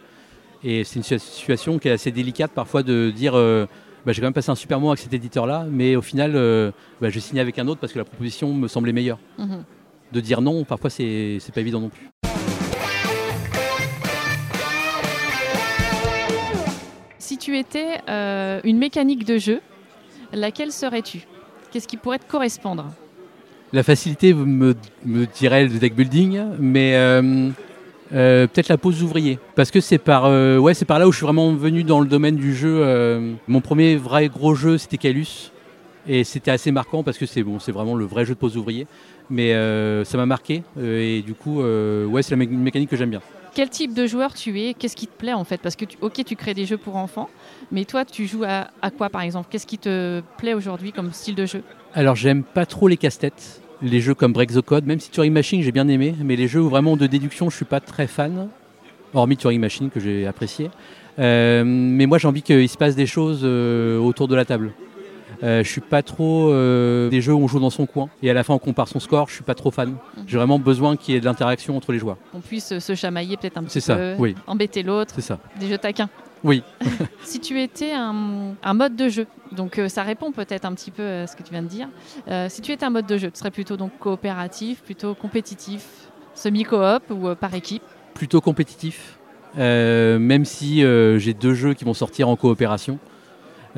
Et 0.65 0.83
c'est 0.85 0.97
une 0.97 1.03
situa- 1.03 1.19
situation 1.19 1.79
qui 1.79 1.89
est 1.89 1.93
assez 1.93 2.11
délicate 2.11 2.51
parfois 2.53 2.83
de 2.83 3.11
dire 3.15 3.35
euh, 3.37 3.67
bah, 4.05 4.13
j'ai 4.13 4.21
quand 4.21 4.27
même 4.27 4.33
passé 4.33 4.51
un 4.51 4.57
super 4.57 4.81
mois 4.81 4.91
avec 4.93 5.01
cet 5.01 5.15
éditeur-là, 5.15 5.67
mais 5.71 5.95
au 5.97 6.03
final, 6.03 6.33
euh, 6.35 6.73
bah, 7.01 7.11
je 7.11 7.21
signe 7.21 7.39
avec 7.39 7.59
un 7.61 7.69
autre 7.69 7.81
parce 7.81 7.93
que 7.93 7.99
la 7.99 8.05
proposition 8.05 8.53
me 8.53 8.67
semblait 8.69 8.93
meilleure. 8.93 9.19
Mhm. 9.39 9.65
De 10.13 10.21
dire 10.21 10.41
non, 10.41 10.65
parfois, 10.65 10.91
c'est 10.91 11.39
c'est 11.41 11.55
pas 11.55 11.61
évident 11.61 11.81
non 11.81 11.91
plus. 11.91 12.09
Si 17.19 17.37
tu 17.37 17.59
étais 17.59 18.01
euh, 18.09 18.61
une 18.65 18.79
mécanique 18.79 19.25
de 19.25 19.39
jeu, 19.39 19.61
laquelle 20.33 20.73
serais-tu? 20.73 21.27
Qu'est-ce 21.71 21.87
qui 21.87 21.97
pourrait 21.99 22.19
te 22.19 22.27
correspondre? 22.31 22.87
La 23.73 23.83
facilité 23.83 24.33
me, 24.33 24.75
me 25.05 25.27
dirait 25.27 25.65
le 25.65 25.79
deck 25.79 25.95
building, 25.95 26.41
mais 26.59 26.95
euh, 26.97 27.51
euh, 28.15 28.47
peut-être 28.47 28.69
la 28.69 28.79
pose 28.79 28.99
d'ouvrier. 29.01 29.39
Parce 29.57 29.71
que 29.71 29.81
c'est 29.81 29.99
par, 29.99 30.25
euh, 30.25 30.59
c'est 30.73 30.87
par 30.87 30.99
là 30.99 31.07
où 31.07 31.13
je 31.13 31.19
suis 31.19 31.27
vraiment 31.27 31.53
venu 31.53 31.85
dans 31.85 32.01
le 32.01 32.07
domaine 32.07 32.37
du 32.37 32.55
jeu. 32.55 32.83
mon 33.47 33.61
premier 33.61 33.97
vrai 33.97 34.29
gros 34.29 34.55
jeu, 34.55 34.79
c'était 34.79 34.97
Calus. 34.97 35.53
Et 36.11 36.25
c'était 36.25 36.51
assez 36.51 36.73
marquant 36.73 37.03
parce 37.03 37.19
que 37.19 37.27
c'est 37.27 37.43
bon, 37.43 37.59
vraiment 37.71 37.95
le 37.95 38.07
vrai 38.07 38.25
jeu 38.25 38.33
de 38.33 38.39
pose 38.39 38.57
ouvrier. 38.57 38.87
Mais 39.29 39.53
ça 40.05 40.17
m'a 40.17 40.25
marqué 40.25 40.63
et 40.81 41.21
du 41.21 41.35
coup, 41.35 41.61
c'est 42.23 42.35
la 42.35 42.43
mé- 42.43 42.49
mécanique 42.49 42.89
que 42.89 42.97
j'aime 42.97 43.11
bien. 43.11 43.21
Quel 43.55 43.71
type 43.71 43.95
de 43.95 44.07
joueur 44.07 44.35
tu 44.35 44.61
es? 44.61 44.75
Qu'est-ce 44.75 44.97
qui 44.97 45.07
te 45.07 45.17
plaît 45.17 45.33
en 45.33 45.45
fait? 45.45 45.61
Parce 45.61 45.77
que, 45.77 45.85
ok, 46.01 46.25
tu 46.25 46.37
crées 46.37 46.55
des 46.55 46.67
jeux 46.67 46.77
pour 46.77 46.97
enfants, 46.97 47.29
mais 47.73 47.85
toi, 47.85 48.05
tu 48.05 48.27
joues 48.27 48.45
à, 48.45 48.91
quoi 48.97 49.09
par 49.09 49.23
exemple? 49.23 49.49
Qu'est-ce 49.51 49.67
qui 49.67 49.79
te 49.79 50.23
plaît 50.37 50.55
aujourd'hui 50.55 50.93
comme 50.93 51.13
style 51.13 51.35
de 51.35 51.47
jeu? 51.47 51.63
Alors 51.95 52.17
j'aime 52.17 52.43
pas 52.43 52.67
trop 52.67 52.89
les 52.89 52.97
casse-têtes, 52.97 53.63
les 53.83 54.01
jeux 54.01 54.15
comme 54.15 54.33
Break 54.33 54.53
the 54.53 54.61
Code, 54.61 54.87
même 54.87 55.01
si 55.01 55.11
Turing 55.11 55.33
Machine 55.33 55.63
j'ai 55.63 55.73
bien 55.73 55.89
aimé, 55.89 56.15
mais 56.23 56.37
les 56.37 56.49
jeux 56.49 56.61
vraiment 56.61 56.97
de 56.97 57.07
déduction 57.07 57.51
je 57.51 57.57
suis 57.57 57.65
pas 57.65 57.81
très 57.81 58.07
fan, 58.07 58.49
hormis 59.15 59.37
Turing 59.37 59.61
Machine 59.61 59.91
que 59.91 60.01
j'ai 60.01 60.27
apprécié. 60.27 60.71
Euh, 61.19 61.65
mais 61.65 62.07
moi 62.07 62.19
j'ai 62.19 62.29
envie 62.29 62.43
qu'il 62.43 62.69
se 62.69 62.77
passe 62.77 62.95
des 62.95 63.07
choses 63.07 63.41
euh, 63.43 63.99
autour 63.99 64.29
de 64.29 64.37
la 64.37 64.45
table. 64.45 64.73
Euh, 65.43 65.63
je 65.63 65.69
suis 65.71 65.81
pas 65.81 66.03
trop 66.03 66.51
euh, 66.51 67.09
des 67.11 67.21
jeux 67.21 67.33
où 67.33 67.41
on 67.43 67.47
joue 67.49 67.61
dans 67.61 67.71
son 67.71 67.87
coin 67.87 68.09
et 68.23 68.31
à 68.31 68.35
la 68.35 68.43
fin 68.43 68.55
on 68.55 68.59
compare 68.59 68.89
son 68.89 68.99
score, 69.01 69.29
je 69.29 69.35
suis 69.35 69.45
pas 69.45 69.55
trop 69.55 69.71
fan. 69.71 69.95
J'ai 70.27 70.37
vraiment 70.37 70.59
besoin 70.59 70.97
qu'il 70.97 71.15
y 71.15 71.17
ait 71.17 71.21
de 71.21 71.25
l'interaction 71.27 71.77
entre 71.77 71.93
les 71.93 71.99
joueurs. 71.99 72.17
On 72.35 72.41
puisse 72.41 72.79
se 72.79 72.95
chamailler 72.95 73.37
peut-être 73.37 73.57
un 73.59 73.63
petit 73.63 73.75
C'est 73.75 73.81
ça, 73.81 73.97
peu, 73.97 74.15
oui. 74.19 74.35
embêter 74.47 74.83
l'autre, 74.83 75.13
C'est 75.15 75.21
ça. 75.23 75.39
des 75.61 75.69
jeux 75.69 75.79
taquins. 75.79 76.09
Oui. 76.45 76.63
si 77.25 77.41
tu 77.41 77.61
étais 77.61 77.93
un, 77.93 78.55
un 78.63 78.75
mode 78.75 78.95
de 78.97 79.09
jeu, 79.09 79.27
donc 79.53 79.79
euh, 79.79 79.89
ça 79.89 80.03
répond 80.03 80.31
peut-être 80.33 80.65
un 80.65 80.73
petit 80.75 80.91
peu 80.91 81.03
à 81.05 81.27
ce 81.27 81.35
que 81.37 81.43
tu 81.43 81.51
viens 81.53 81.63
de 81.63 81.69
dire. 81.69 81.89
Euh, 82.29 82.47
si 82.49 82.61
tu 82.63 82.73
étais 82.73 82.85
un 82.85 82.91
mode 82.91 83.07
de 83.07 83.17
jeu, 83.17 83.31
tu 83.31 83.39
serais 83.39 83.51
plutôt 83.51 83.77
donc 83.77 83.91
coopératif, 83.99 84.83
plutôt 84.83 85.15
compétitif, 85.15 85.85
semi-coop 86.35 87.03
ou 87.11 87.29
euh, 87.29 87.35
par 87.35 87.55
équipe? 87.55 87.83
Plutôt 88.15 88.41
compétitif, 88.41 89.19
euh, 89.59 90.19
même 90.19 90.45
si 90.45 90.85
euh, 90.85 91.19
j'ai 91.19 91.35
deux 91.35 91.55
jeux 91.55 91.75
qui 91.75 91.85
vont 91.85 91.95
sortir 91.95 92.29
en 92.29 92.37
coopération. 92.37 92.99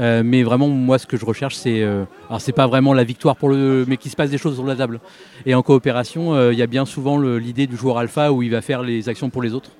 Euh, 0.00 0.22
mais 0.24 0.42
vraiment, 0.42 0.68
moi, 0.68 0.98
ce 0.98 1.06
que 1.06 1.16
je 1.16 1.24
recherche, 1.24 1.54
c'est. 1.54 1.82
euh, 1.82 2.04
alors, 2.28 2.40
c'est 2.40 2.52
pas 2.52 2.66
vraiment 2.66 2.94
la 2.94 3.04
victoire 3.04 3.36
pour 3.36 3.50
le. 3.50 3.84
mais 3.86 3.96
qu'il 3.96 4.10
se 4.10 4.16
passe 4.16 4.30
des 4.30 4.38
choses 4.38 4.54
sur 4.54 4.64
la 4.64 4.76
table. 4.76 5.00
Et 5.46 5.54
en 5.54 5.62
coopération, 5.62 6.34
euh, 6.34 6.52
il 6.52 6.58
y 6.58 6.62
a 6.62 6.66
bien 6.66 6.86
souvent 6.86 7.18
l'idée 7.18 7.66
du 7.66 7.76
joueur 7.76 7.98
alpha 7.98 8.32
où 8.32 8.42
il 8.42 8.50
va 8.50 8.62
faire 8.62 8.82
les 8.82 9.08
actions 9.08 9.30
pour 9.30 9.42
les 9.42 9.52
autres. 9.52 9.70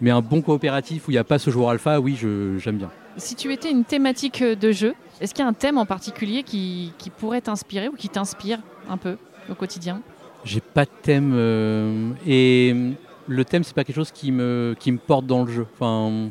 Mais 0.00 0.10
un 0.10 0.22
bon 0.22 0.42
coopératif 0.42 1.06
où 1.06 1.12
il 1.12 1.14
n'y 1.14 1.18
a 1.18 1.24
pas 1.24 1.38
ce 1.38 1.50
joueur 1.50 1.70
alpha, 1.70 2.00
oui, 2.00 2.16
j'aime 2.58 2.76
bien. 2.76 2.90
Si 3.16 3.36
tu 3.36 3.52
étais 3.52 3.70
une 3.70 3.84
thématique 3.84 4.42
euh, 4.42 4.56
de 4.56 4.72
jeu, 4.72 4.94
est-ce 5.20 5.32
qu'il 5.32 5.44
y 5.44 5.46
a 5.46 5.48
un 5.48 5.52
thème 5.52 5.78
en 5.78 5.86
particulier 5.86 6.42
qui, 6.42 6.92
qui 6.98 7.10
pourrait 7.10 7.40
t'inspirer 7.40 7.88
ou 7.88 7.92
qui 7.92 8.08
t'inspire 8.08 8.58
un 8.90 8.96
peu 8.96 9.16
au 9.48 9.54
quotidien? 9.54 10.00
J'ai 10.44 10.60
pas 10.60 10.84
de 10.84 10.90
thème. 11.02 12.14
et 12.26 12.74
le 13.26 13.44
thème, 13.44 13.64
c'est 13.64 13.74
pas 13.74 13.84
quelque 13.84 13.96
chose 13.96 14.10
qui 14.10 14.32
me, 14.32 14.74
qui 14.78 14.92
me 14.92 14.98
porte 14.98 15.26
dans 15.26 15.44
le 15.44 15.50
jeu. 15.50 15.66
Enfin, 15.74 16.30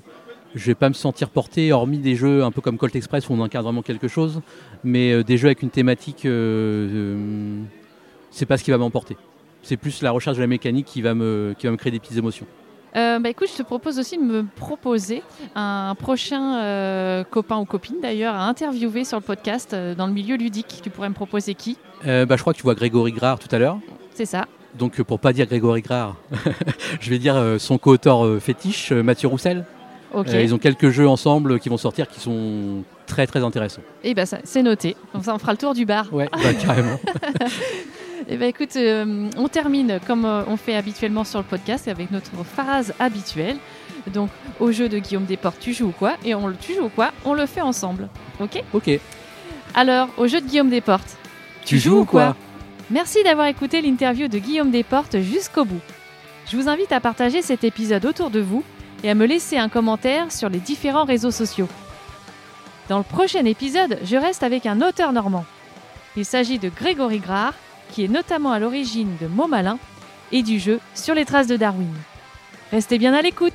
je 0.56 0.66
vais 0.66 0.76
pas 0.76 0.90
me 0.90 0.94
sentir 0.94 1.30
porté, 1.30 1.72
hormis 1.72 1.98
des 1.98 2.16
jeux 2.16 2.44
un 2.44 2.52
peu 2.52 2.62
comme 2.62 2.78
Colt 2.78 2.96
Express 2.96 3.30
où 3.30 3.34
on 3.34 3.42
incarne 3.44 3.64
vraiment 3.66 3.82
quelque 3.82 4.08
chose. 4.08 4.42
Mais 4.84 5.12
euh, 5.12 5.24
des 5.24 5.38
jeux 5.38 5.48
avec 5.48 5.64
une 5.64 5.70
thématique, 5.70 6.26
euh, 6.26 7.16
euh, 7.16 7.62
c'est 8.32 8.46
pas 8.46 8.58
ce 8.58 8.64
qui 8.64 8.72
va 8.72 8.78
m'emporter. 8.78 9.18
C'est 9.64 9.78
plus 9.78 10.02
la 10.02 10.12
recherche 10.12 10.38
de 10.38 10.42
la 10.42 10.48
mécanique 10.48 10.86
qui 10.86 11.02
va 11.02 11.14
me, 11.14 11.56
qui 11.58 11.66
va 11.66 11.72
me 11.72 11.78
créer 11.78 11.92
des 11.92 12.00
petites 12.00 12.18
émotions. 12.18 12.46
Euh, 12.96 13.18
bah 13.18 13.30
écoute, 13.30 13.48
je 13.52 13.58
te 13.58 13.64
propose 13.64 13.98
aussi 13.98 14.18
de 14.18 14.24
me 14.24 14.46
proposer 14.56 15.24
un 15.56 15.96
prochain 15.98 16.62
euh, 16.62 17.24
copain 17.24 17.58
ou 17.58 17.66
copine 17.66 17.96
d'ailleurs 18.02 18.36
à 18.36 18.48
interviewer 18.48 19.04
sur 19.04 19.18
le 19.18 19.24
podcast 19.24 19.74
dans 19.74 20.06
le 20.06 20.14
milieu 20.14 20.36
ludique. 20.36 20.82
Tu 20.84 20.92
pourrais 20.92 21.10
me 21.10 21.16
proposer 21.16 21.56
qui? 21.56 21.78
Bah, 22.06 22.26
je 22.30 22.42
crois 22.42 22.54
que 22.54 22.60
tu 22.60 22.64
vois 22.64 22.76
Grégory 22.76 23.12
Grard 23.12 23.40
tout 23.40 23.48
à 23.56 23.58
l'heure. 23.58 23.80
C'est 24.14 24.26
ça. 24.26 24.46
Donc 24.78 25.02
pour 25.02 25.20
pas 25.20 25.34
dire 25.34 25.48
Grégory 25.48 25.82
Grard, 25.82 26.18
je 27.00 27.10
vais 27.10 27.18
dire 27.18 27.56
son 27.58 27.80
co-auteur 27.80 28.40
fétiche, 28.40 28.92
Mathieu 28.92 29.28
Roussel. 29.28 29.66
Euh, 30.16 30.42
ils 30.42 30.54
ont 30.54 30.58
quelques 30.58 30.90
jeux 30.90 31.08
ensemble 31.08 31.60
qui 31.60 31.70
vont 31.70 31.78
sortir 31.78 32.08
qui 32.08 32.20
sont 32.20 32.84
très 33.08 33.28
très 33.28 33.44
intéressants. 33.44 33.82
Et 34.04 34.14
ben 34.14 34.26
ça, 34.26 34.38
c'est 34.44 34.64
noté. 34.64 34.96
Comme 35.12 35.24
ça, 35.24 35.34
on 35.34 35.40
fera 35.40 35.52
le 35.52 35.58
tour 35.58 35.74
du 35.74 35.86
bar. 35.86 36.14
Ouais, 36.14 36.30
bah, 36.32 36.54
carrément. 36.54 37.00
Et 38.30 38.38
ben 38.38 38.48
écoute, 38.48 38.76
euh, 38.78 39.30
on 39.38 39.48
termine 39.50 40.00
comme 40.08 40.26
euh, 40.26 40.44
on 40.48 40.56
fait 40.56 40.76
habituellement 40.76 41.24
sur 41.24 41.40
le 41.40 41.46
podcast 41.46 41.88
avec 41.88 42.10
notre 42.12 42.32
phrase 42.46 42.94
habituelle. 43.00 43.58
Donc 44.14 44.30
au 44.60 44.72
jeu 44.72 44.88
de 44.88 44.98
Guillaume 45.00 45.26
Desportes, 45.26 45.60
tu 45.60 45.74
joues 45.74 45.88
ou 45.88 45.94
quoi? 45.98 46.14
Et 46.24 46.36
on 46.36 46.48
le 46.48 46.56
tu 46.56 46.74
joues 46.74 46.86
ou 46.86 46.90
quoi? 46.90 47.12
On 47.26 47.34
le 47.34 47.46
fait 47.46 47.62
ensemble. 47.62 48.10
Ok? 48.40 48.64
Ok. 48.74 49.00
Alors 49.74 50.10
au 50.18 50.28
jeu 50.28 50.40
de 50.42 50.46
Guillaume 50.46 50.70
Desportes, 50.70 51.18
Tu 51.66 51.80
joues 51.80 52.00
ou 52.00 52.06
quoi? 52.06 52.36
Merci 52.90 53.24
d'avoir 53.24 53.48
écouté 53.48 53.82
l'interview 53.82 54.28
de 54.28 54.38
Guillaume 54.38 54.72
Desportes 54.72 55.20
jusqu'au 55.20 55.66
bout. 55.66 55.82
Je 56.50 56.58
vous 56.58 56.70
invite 56.70 56.92
à 56.92 57.00
partager 57.00 57.42
cet 57.42 57.64
épisode 57.64 58.06
autour 58.06 58.30
de 58.30 58.40
vous 58.40 58.64
et 59.04 59.10
à 59.10 59.16
me 59.16 59.26
laisser 59.26 59.58
un 59.58 59.70
commentaire 59.70 60.32
sur 60.32 60.50
les 60.50 60.60
différents 60.60 61.06
réseaux 61.06 61.32
sociaux. 61.32 61.68
Dans 62.90 62.98
le 62.98 63.04
prochain 63.04 63.46
épisode, 63.46 64.00
je 64.04 64.18
reste 64.18 64.44
avec 64.44 64.66
un 64.66 64.82
auteur 64.82 65.14
normand. 65.14 65.46
Il 66.16 66.26
s'agit 66.26 66.60
de 66.60 66.70
Grégory 66.70 67.20
Grard, 67.20 67.54
qui 67.92 68.04
est 68.04 68.10
notamment 68.10 68.52
à 68.52 68.60
l'origine 68.60 69.16
de 69.22 69.28
Mots 69.28 69.48
Malin 69.48 69.78
et 70.32 70.44
du 70.44 70.60
jeu 70.60 70.80
Sur 70.96 71.16
les 71.16 71.26
traces 71.26 71.48
de 71.48 71.58
Darwin. 71.58 71.94
Restez 72.72 72.98
bien 72.98 73.14
à 73.14 73.22
l'écoute 73.22 73.54